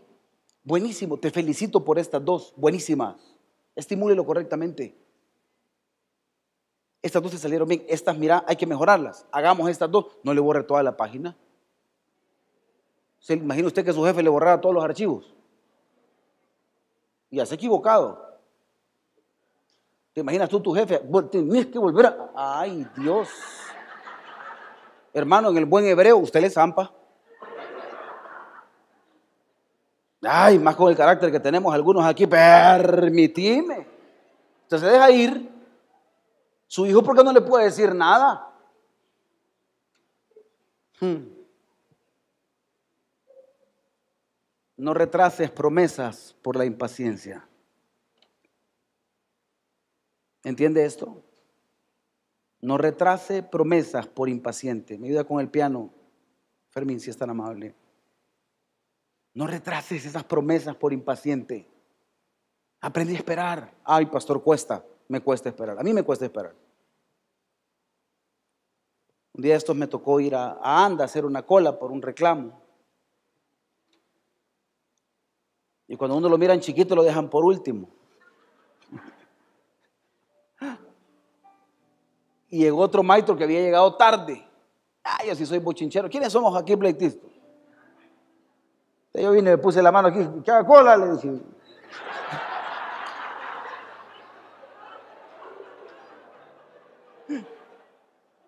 Buenísimo, 0.64 1.18
te 1.18 1.32
felicito 1.32 1.84
por 1.84 2.00
estas 2.00 2.24
dos, 2.24 2.54
buenísimas. 2.56 3.16
Estimúlelo 3.76 4.26
correctamente. 4.26 4.98
Estas 7.02 7.22
dos 7.22 7.32
te 7.32 7.38
salieron 7.38 7.68
bien, 7.68 7.84
estas, 7.88 8.18
mira, 8.18 8.44
hay 8.48 8.56
que 8.56 8.68
mejorarlas. 8.68 9.26
Hagamos 9.32 9.70
estas 9.70 9.90
dos, 9.90 10.06
no 10.24 10.34
le 10.34 10.42
borre 10.42 10.64
toda 10.64 10.84
la 10.84 10.98
página. 10.98 11.36
¿Se 13.20 13.34
imagina 13.34 13.68
usted 13.68 13.86
que 13.86 13.94
su 13.94 14.04
jefe 14.04 14.24
le 14.24 14.30
borrara 14.30 14.60
todos 14.60 14.74
los 14.74 14.84
archivos? 14.84 15.34
Y 17.30 17.40
has 17.40 17.52
equivocado. 17.52 18.40
¿Te 20.14 20.22
imaginas 20.22 20.50
tú 20.50 20.60
tu 20.60 20.74
jefe? 20.74 21.02
Tienes 21.32 21.68
que 21.68 21.80
volver 21.80 22.08
a... 22.08 22.32
Ay, 22.36 22.86
Dios. 22.98 23.30
Hermano, 25.14 25.50
en 25.50 25.58
el 25.58 25.66
buen 25.66 25.86
hebreo, 25.86 26.18
usted 26.18 26.42
le 26.42 26.50
zampa. 26.50 26.92
Ay, 30.22 30.60
más 30.60 30.76
con 30.76 30.90
el 30.90 30.96
carácter 30.96 31.32
que 31.32 31.40
tenemos 31.40 31.74
algunos 31.74 32.06
aquí, 32.06 32.28
permitime. 32.28 33.88
Usted 34.64 34.78
se 34.78 34.86
deja 34.86 35.12
ir. 35.12 35.52
Su 36.68 36.86
hijo, 36.86 37.04
¿por 37.04 37.18
qué 37.18 37.24
no 37.24 37.34
le 37.34 37.42
puede 37.42 37.66
decir 37.66 37.94
nada? 37.94 38.48
Hmm. 41.00 41.26
No 44.78 44.94
retrases 44.94 45.52
promesas 45.52 46.36
por 46.42 46.56
la 46.56 46.66
impaciencia. 46.66 47.48
¿Entiende 50.44 50.86
esto? 50.86 51.24
No 52.62 52.78
retrase 52.78 53.44
promesas 53.44 54.08
por 54.08 54.30
impaciente. 54.30 54.98
Me 54.98 55.08
ayuda 55.08 55.24
con 55.24 55.40
el 55.40 55.50
piano. 55.50 55.92
Fermín, 56.70 57.00
si 57.00 57.10
es 57.10 57.18
tan 57.18 57.30
amable. 57.30 57.76
No 59.34 59.48
retrases 59.48 60.06
esas 60.06 60.24
promesas 60.24 60.76
por 60.76 60.92
impaciente. 60.92 61.68
Aprendí 62.82 63.14
a 63.14 63.18
esperar. 63.18 63.74
Ay, 63.84 64.08
pastor, 64.08 64.44
cuesta. 64.44 64.84
Me 65.08 65.22
cuesta 65.22 65.50
esperar. 65.50 65.80
A 65.80 65.84
mí 65.84 65.94
me 65.94 66.04
cuesta 66.04 66.26
esperar. 66.26 66.54
Un 69.34 69.42
día 69.42 69.54
de 69.54 69.58
estos 69.58 69.76
me 69.76 69.88
tocó 69.88 70.20
ir 70.20 70.36
a, 70.36 70.58
Anda 70.62 71.04
a 71.04 71.06
hacer 71.06 71.26
una 71.26 71.44
cola 71.44 71.80
por 71.80 71.92
un 71.92 72.02
reclamo. 72.02 72.62
Y 75.88 75.96
cuando 75.96 76.18
uno 76.18 76.28
lo 76.28 76.38
mira 76.38 76.54
en 76.54 76.60
chiquito 76.60 76.96
lo 76.96 77.04
dejan 77.04 77.30
por 77.30 77.46
último. 77.46 77.90
Y 82.50 82.60
llegó 82.60 82.80
otro 82.80 83.02
maestro 83.02 83.38
que 83.38 83.46
había 83.46 83.62
llegado 83.62 83.96
tarde. 83.96 84.46
Ay, 85.04 85.30
yo 85.30 85.36
sí 85.36 85.46
soy 85.46 85.60
bochinchero. 85.60 86.10
¿Quiénes 86.10 86.34
somos 86.34 86.56
aquí 86.56 86.76
pleitistas? 86.76 87.31
Yo 89.14 89.32
vine, 89.32 89.52
me 89.52 89.58
puse 89.58 89.82
la 89.82 89.92
mano 89.92 90.08
aquí, 90.08 90.28
¿qué 90.44 90.52
haga 90.52 90.66
cola? 90.66 90.96
Le 90.96 91.12
dije. 91.12 91.42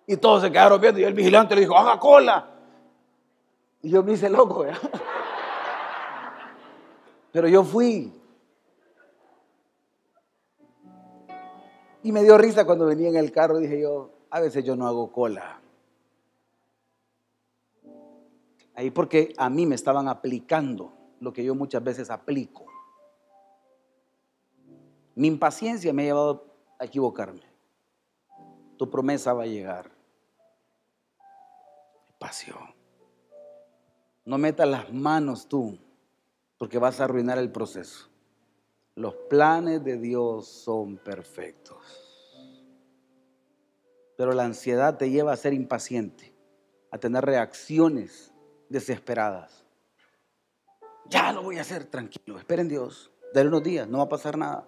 Y 0.05 0.17
todos 0.17 0.41
se 0.41 0.51
quedaron 0.51 0.79
viendo 0.79 0.99
y 0.99 1.03
el 1.03 1.13
vigilante 1.13 1.55
le 1.55 1.61
dijo, 1.61 1.77
haga 1.77 1.99
cola. 1.99 2.47
Y 3.81 3.89
yo 3.89 4.03
me 4.03 4.13
hice 4.13 4.29
loco. 4.29 4.65
¿ya? 4.65 4.79
Pero 7.31 7.47
yo 7.47 7.63
fui. 7.63 8.13
Y 12.03 12.11
me 12.11 12.21
dio 12.23 12.37
risa 12.37 12.65
cuando 12.65 12.85
venía 12.85 13.09
en 13.09 13.15
el 13.15 13.31
carro. 13.31 13.57
Dije 13.57 13.81
yo, 13.81 14.11
a 14.29 14.39
veces 14.39 14.63
yo 14.63 14.75
no 14.75 14.87
hago 14.87 15.11
cola. 15.11 15.62
Ahí 18.75 18.89
porque 18.89 19.33
a 19.37 19.49
mí 19.49 19.65
me 19.65 19.75
estaban 19.75 20.07
aplicando 20.07 20.93
lo 21.19 21.31
que 21.31 21.43
yo 21.43 21.55
muchas 21.55 21.83
veces 21.83 22.09
aplico. 22.09 22.65
Mi 25.15 25.27
impaciencia 25.27 25.93
me 25.93 26.03
ha 26.03 26.05
llevado 26.05 26.45
a 26.79 26.85
equivocarme. 26.85 27.43
Tu 28.77 28.89
promesa 28.89 29.33
va 29.33 29.43
a 29.43 29.47
llegar. 29.47 29.91
Pasión. 32.19 32.73
No 34.25 34.37
metas 34.37 34.67
las 34.67 34.91
manos 34.91 35.47
tú 35.47 35.77
porque 36.57 36.79
vas 36.79 36.99
a 36.99 37.03
arruinar 37.03 37.37
el 37.37 37.51
proceso. 37.51 38.09
Los 38.95 39.13
planes 39.29 39.83
de 39.83 39.97
Dios 39.97 40.47
son 40.47 40.97
perfectos. 40.97 41.77
Pero 44.17 44.33
la 44.33 44.45
ansiedad 44.45 44.97
te 44.97 45.09
lleva 45.09 45.33
a 45.33 45.37
ser 45.37 45.53
impaciente, 45.53 46.33
a 46.91 46.97
tener 46.97 47.25
reacciones 47.25 48.32
desesperadas. 48.73 49.63
Ya 51.05 51.31
lo 51.31 51.43
voy 51.43 51.59
a 51.59 51.61
hacer, 51.61 51.85
tranquilo, 51.85 52.39
esperen 52.39 52.67
Dios. 52.67 53.11
Dale 53.33 53.47
unos 53.47 53.63
días, 53.63 53.87
no 53.87 53.99
va 53.99 54.05
a 54.05 54.09
pasar 54.09 54.37
nada. 54.37 54.67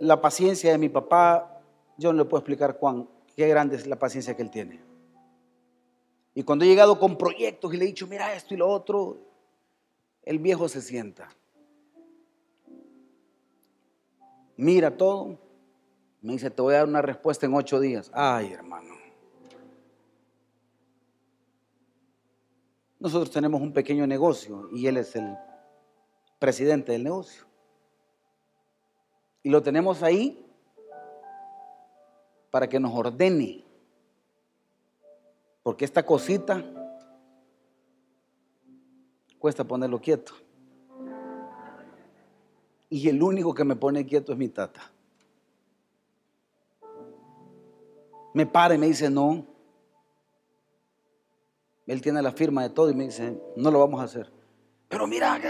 La 0.00 0.20
paciencia 0.20 0.70
de 0.70 0.78
mi 0.78 0.88
papá, 0.88 1.60
yo 1.96 2.12
no 2.12 2.22
le 2.22 2.24
puedo 2.24 2.38
explicar 2.40 2.78
cuán, 2.78 3.08
qué 3.36 3.48
grande 3.48 3.74
es 3.76 3.86
la 3.86 3.98
paciencia 3.98 4.36
que 4.36 4.42
él 4.42 4.50
tiene. 4.50 4.80
Y 6.34 6.44
cuando 6.44 6.64
he 6.64 6.68
llegado 6.68 7.00
con 7.00 7.18
proyectos 7.18 7.74
y 7.74 7.76
le 7.76 7.84
he 7.84 7.88
dicho, 7.88 8.06
mira 8.06 8.32
esto 8.34 8.54
y 8.54 8.56
lo 8.56 8.68
otro, 8.68 9.18
el 10.22 10.38
viejo 10.38 10.68
se 10.68 10.80
sienta. 10.80 11.28
Mira 14.56 14.96
todo. 14.96 15.38
Me 16.20 16.34
dice, 16.34 16.50
te 16.50 16.62
voy 16.62 16.74
a 16.74 16.78
dar 16.78 16.86
una 16.86 17.02
respuesta 17.02 17.46
en 17.46 17.54
ocho 17.54 17.80
días. 17.80 18.10
Ay, 18.14 18.52
hermano. 18.52 18.97
Nosotros 23.00 23.30
tenemos 23.30 23.60
un 23.60 23.72
pequeño 23.72 24.06
negocio 24.06 24.68
y 24.72 24.86
él 24.86 24.96
es 24.96 25.14
el 25.14 25.36
presidente 26.38 26.92
del 26.92 27.04
negocio. 27.04 27.44
Y 29.42 29.50
lo 29.50 29.62
tenemos 29.62 30.02
ahí 30.02 30.44
para 32.50 32.68
que 32.68 32.80
nos 32.80 32.92
ordene. 32.92 33.64
Porque 35.62 35.84
esta 35.84 36.04
cosita 36.04 36.64
cuesta 39.38 39.64
ponerlo 39.64 40.00
quieto. 40.00 40.32
Y 42.90 43.08
el 43.08 43.22
único 43.22 43.54
que 43.54 43.64
me 43.64 43.76
pone 43.76 44.06
quieto 44.06 44.32
es 44.32 44.38
mi 44.38 44.48
tata. 44.48 44.90
Me 48.34 48.46
para 48.46 48.74
y 48.74 48.78
me 48.78 48.86
dice, 48.86 49.10
no. 49.10 49.57
Él 51.88 52.02
tiene 52.02 52.20
la 52.20 52.32
firma 52.32 52.62
de 52.62 52.70
todo 52.70 52.90
y 52.90 52.94
me 52.94 53.04
dice, 53.04 53.40
no 53.56 53.70
lo 53.70 53.80
vamos 53.80 54.00
a 54.00 54.04
hacer. 54.04 54.30
Pero 54.88 55.06
mira, 55.06 55.40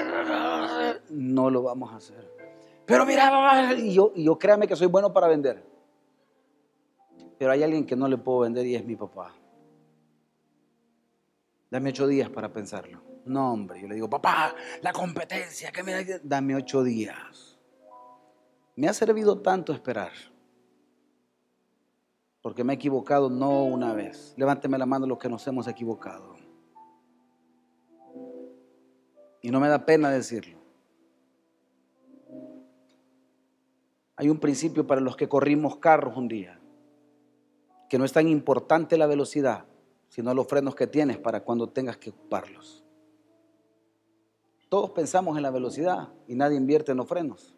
no 1.10 1.50
lo 1.50 1.62
vamos 1.64 1.92
a 1.92 1.96
hacer. 1.96 2.32
Pero 2.86 3.04
mira, 3.04 3.74
y 3.76 3.92
yo, 3.92 4.12
y 4.14 4.24
yo 4.24 4.38
créame 4.38 4.68
que 4.68 4.76
soy 4.76 4.86
bueno 4.86 5.12
para 5.12 5.26
vender. 5.26 5.64
Pero 7.38 7.50
hay 7.50 7.62
alguien 7.64 7.84
que 7.84 7.96
no 7.96 8.06
le 8.06 8.16
puedo 8.16 8.40
vender 8.40 8.64
y 8.66 8.76
es 8.76 8.84
mi 8.84 8.94
papá. 8.94 9.34
Dame 11.70 11.90
ocho 11.90 12.06
días 12.06 12.30
para 12.30 12.52
pensarlo. 12.52 13.02
No, 13.26 13.52
hombre, 13.52 13.80
yo 13.82 13.88
le 13.88 13.96
digo, 13.96 14.08
papá, 14.08 14.54
la 14.80 14.92
competencia, 14.92 15.72
que 15.72 15.82
me 15.82 16.20
dame 16.22 16.54
ocho 16.54 16.84
días. 16.84 17.58
Me 18.76 18.88
ha 18.88 18.92
servido 18.94 19.40
tanto 19.40 19.72
esperar. 19.72 20.12
Porque 22.48 22.64
me 22.64 22.72
he 22.72 22.76
equivocado 22.76 23.28
no 23.28 23.64
una 23.64 23.92
vez. 23.92 24.32
Levánteme 24.38 24.78
la 24.78 24.86
mano 24.86 25.06
los 25.06 25.18
que 25.18 25.28
nos 25.28 25.46
hemos 25.46 25.68
equivocado. 25.68 26.34
Y 29.42 29.50
no 29.50 29.60
me 29.60 29.68
da 29.68 29.84
pena 29.84 30.08
decirlo. 30.08 30.56
Hay 34.16 34.30
un 34.30 34.38
principio 34.40 34.86
para 34.86 35.02
los 35.02 35.14
que 35.14 35.28
corrimos 35.28 35.76
carros 35.76 36.16
un 36.16 36.26
día, 36.26 36.58
que 37.90 37.98
no 37.98 38.06
es 38.06 38.14
tan 38.14 38.26
importante 38.28 38.96
la 38.96 39.06
velocidad, 39.06 39.66
sino 40.08 40.32
los 40.32 40.46
frenos 40.46 40.74
que 40.74 40.86
tienes 40.86 41.18
para 41.18 41.44
cuando 41.44 41.68
tengas 41.68 41.98
que 41.98 42.08
ocuparlos. 42.08 42.82
Todos 44.70 44.92
pensamos 44.92 45.36
en 45.36 45.42
la 45.42 45.50
velocidad 45.50 46.08
y 46.26 46.34
nadie 46.34 46.56
invierte 46.56 46.92
en 46.92 46.96
los 46.96 47.08
frenos. 47.08 47.57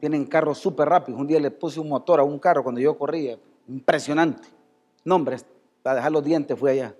Tienen 0.00 0.26
carros 0.26 0.58
súper 0.58 0.88
rápidos. 0.88 1.20
Un 1.20 1.26
día 1.26 1.38
le 1.38 1.50
puse 1.50 1.78
un 1.78 1.88
motor 1.88 2.20
a 2.20 2.24
un 2.24 2.38
carro 2.38 2.62
cuando 2.62 2.80
yo 2.80 2.96
corría. 2.96 3.38
Impresionante. 3.68 4.48
No, 5.04 5.16
hombre, 5.16 5.36
para 5.82 5.96
dejar 5.96 6.12
los 6.12 6.24
dientes 6.24 6.58
fui 6.58 6.70
allá. 6.70 6.94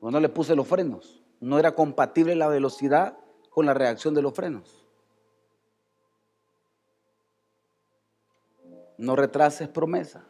Cuando 0.00 0.20
le 0.20 0.28
puse 0.28 0.56
los 0.56 0.66
frenos. 0.66 1.22
No 1.40 1.58
era 1.58 1.74
compatible 1.74 2.34
la 2.34 2.48
velocidad 2.48 3.16
con 3.48 3.64
la 3.66 3.74
reacción 3.74 4.12
de 4.14 4.22
los 4.22 4.34
frenos. 4.34 4.86
No 8.98 9.16
retrases 9.16 9.68
promesas 9.68 10.24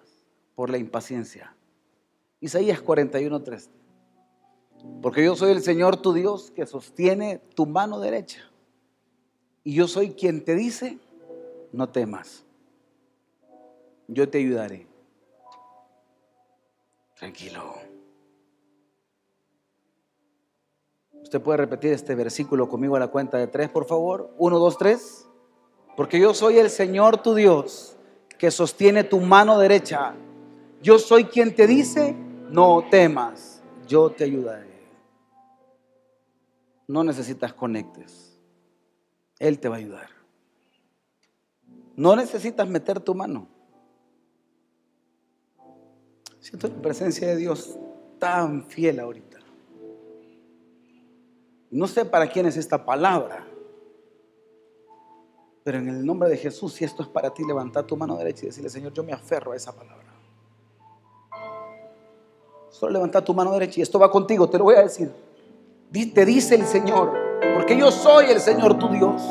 por 0.55 0.71
la 0.71 0.79
impaciencia. 0.79 1.57
Isaías 2.41 2.83
41:3. 2.83 3.71
Porque 5.03 5.25
yo 5.25 5.35
soy 5.35 5.53
el 5.53 5.63
Señor 5.63 5.97
tu 5.97 6.13
Dios 6.13 6.51
que 6.51 6.67
sostiene 6.67 7.39
tu 7.55 7.67
mano 7.67 7.99
derecha. 7.99 8.50
Y 9.65 9.75
yo 9.75 9.89
soy 9.89 10.11
quien 10.11 10.45
te 10.45 10.55
dice, 10.55 10.99
no 11.73 11.89
temas. 11.89 12.45
Yo 14.09 14.29
te 14.29 14.39
ayudaré. 14.39 14.87
Tranquilo. 17.17 17.75
Usted 21.23 21.41
puede 21.41 21.59
repetir 21.59 21.93
este 21.93 22.15
versículo 22.15 22.69
conmigo 22.69 22.97
a 22.97 23.01
la 23.01 23.09
cuenta 23.09 23.39
de 23.39 23.47
tres, 23.47 23.69
por 23.69 23.85
favor. 23.85 24.35
Uno, 24.39 24.59
dos, 24.59 24.79
tres. 24.79 25.27
Porque 25.97 26.19
yo 26.19 26.35
soy 26.35 26.59
el 26.59 26.71
Señor 26.71 27.23
tu 27.23 27.35
Dios 27.35 27.97
que 28.39 28.51
sostiene 28.51 29.05
tu 29.05 29.21
mano 29.21 29.59
derecha 29.59 30.15
yo 30.83 30.99
soy 30.99 31.25
quien 31.25 31.55
te 31.55 31.67
dice, 31.67 32.17
no 32.51 32.85
temas, 32.91 33.63
yo 33.87 34.11
te 34.11 34.25
ayudaré. 34.25 34.81
No 36.89 37.05
necesitas 37.05 37.53
conectes. 37.53 38.30
Él 39.41 39.59
te 39.59 39.69
va 39.69 39.77
a 39.77 39.79
ayudar. 39.79 40.09
No 41.97 42.15
necesitas 42.15 42.69
meter 42.69 43.01
tu 43.01 43.15
mano. 43.15 43.49
Siento 46.39 46.69
la 46.69 46.81
presencia 46.81 47.27
de 47.27 47.37
Dios 47.37 47.77
tan 48.19 48.65
fiel 48.67 49.01
ahorita. 49.01 49.39
No 51.71 51.87
sé 51.87 52.05
para 52.05 52.29
quién 52.29 52.47
es 52.47 52.57
esta 52.57 52.85
palabra, 52.85 53.47
pero 55.63 55.79
en 55.79 55.89
el 55.89 56.05
nombre 56.05 56.29
de 56.29 56.37
Jesús, 56.37 56.75
si 56.75 56.85
esto 56.85 57.03
es 57.03 57.09
para 57.09 57.33
ti, 57.33 57.45
levanta 57.45 57.87
tu 57.87 57.97
mano 57.97 58.17
derecha 58.17 58.45
y 58.45 58.47
decirle, 58.47 58.71
Señor, 58.71 58.93
yo 58.93 59.05
me 59.05 59.13
aferro 59.13 59.53
a 59.53 59.57
esa 59.57 59.75
palabra. 59.75 60.07
Solo 62.71 62.93
levanta 62.93 63.23
tu 63.25 63.35
mano 63.35 63.53
derecha 63.53 63.81
y 63.81 63.83
esto 63.83 63.99
va 63.99 64.11
contigo, 64.11 64.49
te 64.51 64.59
lo 64.59 64.65
voy 64.65 64.75
a 64.77 64.83
decir. 64.83 65.13
Te 65.93 66.25
dice 66.25 66.55
el 66.57 66.67
Señor, 66.67 67.30
porque 67.71 67.83
yo 67.83 67.93
soy 67.93 68.25
el 68.33 68.41
Señor 68.41 68.81
tu 68.81 68.89
Dios, 68.89 69.23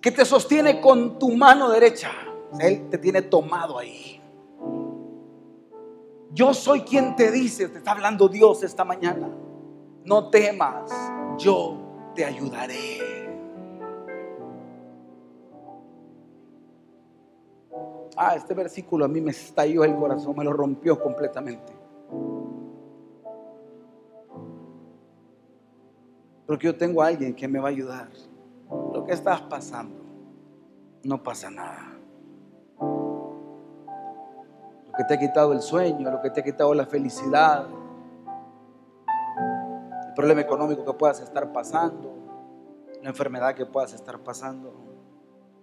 que 0.00 0.10
te 0.10 0.24
sostiene 0.24 0.80
con 0.80 1.18
tu 1.18 1.36
mano 1.36 1.68
derecha. 1.68 2.10
Él 2.58 2.88
te 2.88 2.96
tiene 2.96 3.20
tomado 3.20 3.78
ahí. 3.78 4.18
Yo 6.32 6.54
soy 6.54 6.80
quien 6.80 7.14
te 7.14 7.30
dice, 7.30 7.68
te 7.68 7.76
está 7.76 7.90
hablando 7.90 8.26
Dios 8.26 8.62
esta 8.62 8.86
mañana. 8.86 9.28
No 10.06 10.30
temas, 10.30 10.90
yo 11.36 12.12
te 12.14 12.24
ayudaré. 12.24 13.00
Ah, 18.16 18.34
este 18.34 18.54
versículo 18.54 19.04
a 19.04 19.08
mí 19.08 19.20
me 19.20 19.32
estalló 19.32 19.84
el 19.84 19.94
corazón, 19.94 20.34
me 20.34 20.44
lo 20.44 20.54
rompió 20.54 20.98
completamente. 20.98 21.85
Porque 26.46 26.66
yo 26.66 26.76
tengo 26.76 27.02
a 27.02 27.08
alguien 27.08 27.34
que 27.34 27.48
me 27.48 27.58
va 27.58 27.68
a 27.68 27.70
ayudar. 27.70 28.08
Lo 28.70 29.04
que 29.04 29.12
estás 29.12 29.40
pasando, 29.42 30.00
no 31.02 31.22
pasa 31.22 31.50
nada. 31.50 31.92
Lo 34.86 34.92
que 34.96 35.04
te 35.04 35.14
ha 35.14 35.18
quitado 35.18 35.52
el 35.52 35.60
sueño, 35.60 36.10
lo 36.10 36.20
que 36.20 36.30
te 36.30 36.40
ha 36.40 36.44
quitado 36.44 36.72
la 36.74 36.86
felicidad, 36.86 37.66
el 40.08 40.14
problema 40.14 40.40
económico 40.40 40.84
que 40.84 40.92
puedas 40.94 41.20
estar 41.20 41.52
pasando, 41.52 42.14
la 43.02 43.10
enfermedad 43.10 43.54
que 43.54 43.66
puedas 43.66 43.92
estar 43.92 44.18
pasando, 44.20 44.72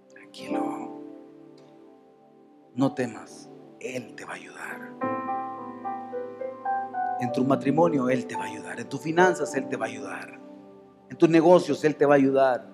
tranquilo. 0.09 1.01
No 2.75 2.93
temas, 2.93 3.49
Él 3.79 4.15
te 4.15 4.25
va 4.25 4.33
a 4.33 4.35
ayudar. 4.35 4.93
En 7.19 7.31
tu 7.31 7.43
matrimonio 7.45 8.09
Él 8.09 8.25
te 8.27 8.35
va 8.35 8.43
a 8.43 8.47
ayudar, 8.47 8.79
en 8.79 8.89
tus 8.89 9.01
finanzas 9.01 9.55
Él 9.55 9.67
te 9.67 9.77
va 9.77 9.85
a 9.85 9.89
ayudar, 9.89 10.42
en 11.13 11.17
tus 11.17 11.29
negocios 11.29 11.83
Él 11.83 11.95
te 11.95 12.07
va 12.07 12.15
a 12.15 12.17
ayudar, 12.17 12.65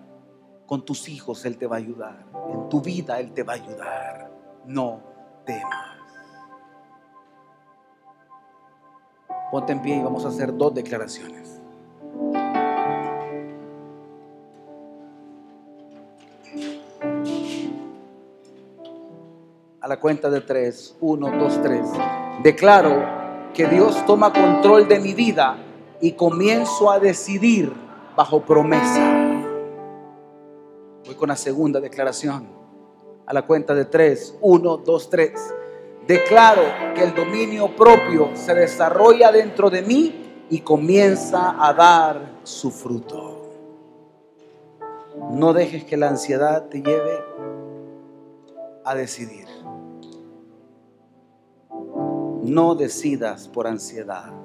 con 0.65 0.85
tus 0.85 1.09
hijos 1.09 1.43
Él 1.43 1.57
te 1.57 1.67
va 1.67 1.75
a 1.75 1.79
ayudar, 1.79 2.25
en 2.53 2.69
tu 2.69 2.79
vida 2.79 3.19
Él 3.19 3.33
te 3.33 3.43
va 3.43 3.51
a 3.51 3.55
ayudar. 3.57 4.31
No 4.65 5.01
temas. 5.45 5.97
Ponte 9.51 9.73
en 9.73 9.81
pie 9.81 9.97
y 9.97 10.01
vamos 10.01 10.23
a 10.23 10.29
hacer 10.29 10.55
dos 10.55 10.73
declaraciones. 10.73 11.59
A 19.81 19.87
la 19.89 19.99
cuenta 19.99 20.29
de 20.29 20.39
tres, 20.39 20.95
uno, 21.01 21.29
dos, 21.37 21.61
tres. 21.61 21.89
Declaro 22.41 23.03
que 23.53 23.67
Dios 23.67 24.05
toma 24.05 24.31
control 24.31 24.87
de 24.87 25.01
mi 25.01 25.13
vida 25.13 25.57
y 25.99 26.13
comienzo 26.13 26.89
a 26.89 26.99
decidir 26.99 27.88
bajo 28.19 28.41
promesa. 28.41 29.15
Voy 31.05 31.15
con 31.15 31.29
la 31.29 31.37
segunda 31.37 31.79
declaración. 31.79 32.49
A 33.25 33.31
la 33.31 33.43
cuenta 33.45 33.73
de 33.73 33.85
tres, 33.85 34.35
uno, 34.41 34.75
dos, 34.75 35.09
tres. 35.09 35.39
Declaro 36.05 36.63
que 36.93 37.03
el 37.05 37.15
dominio 37.15 37.73
propio 37.77 38.31
se 38.33 38.53
desarrolla 38.53 39.31
dentro 39.31 39.69
de 39.69 39.83
mí 39.83 40.45
y 40.49 40.59
comienza 40.59 41.65
a 41.65 41.73
dar 41.73 42.39
su 42.43 42.71
fruto. 42.71 43.53
No 45.31 45.53
dejes 45.53 45.85
que 45.85 45.95
la 45.95 46.09
ansiedad 46.09 46.67
te 46.67 46.81
lleve 46.81 47.23
a 48.83 48.95
decidir. 48.95 49.47
No 52.43 52.75
decidas 52.75 53.47
por 53.47 53.65
ansiedad. 53.65 54.38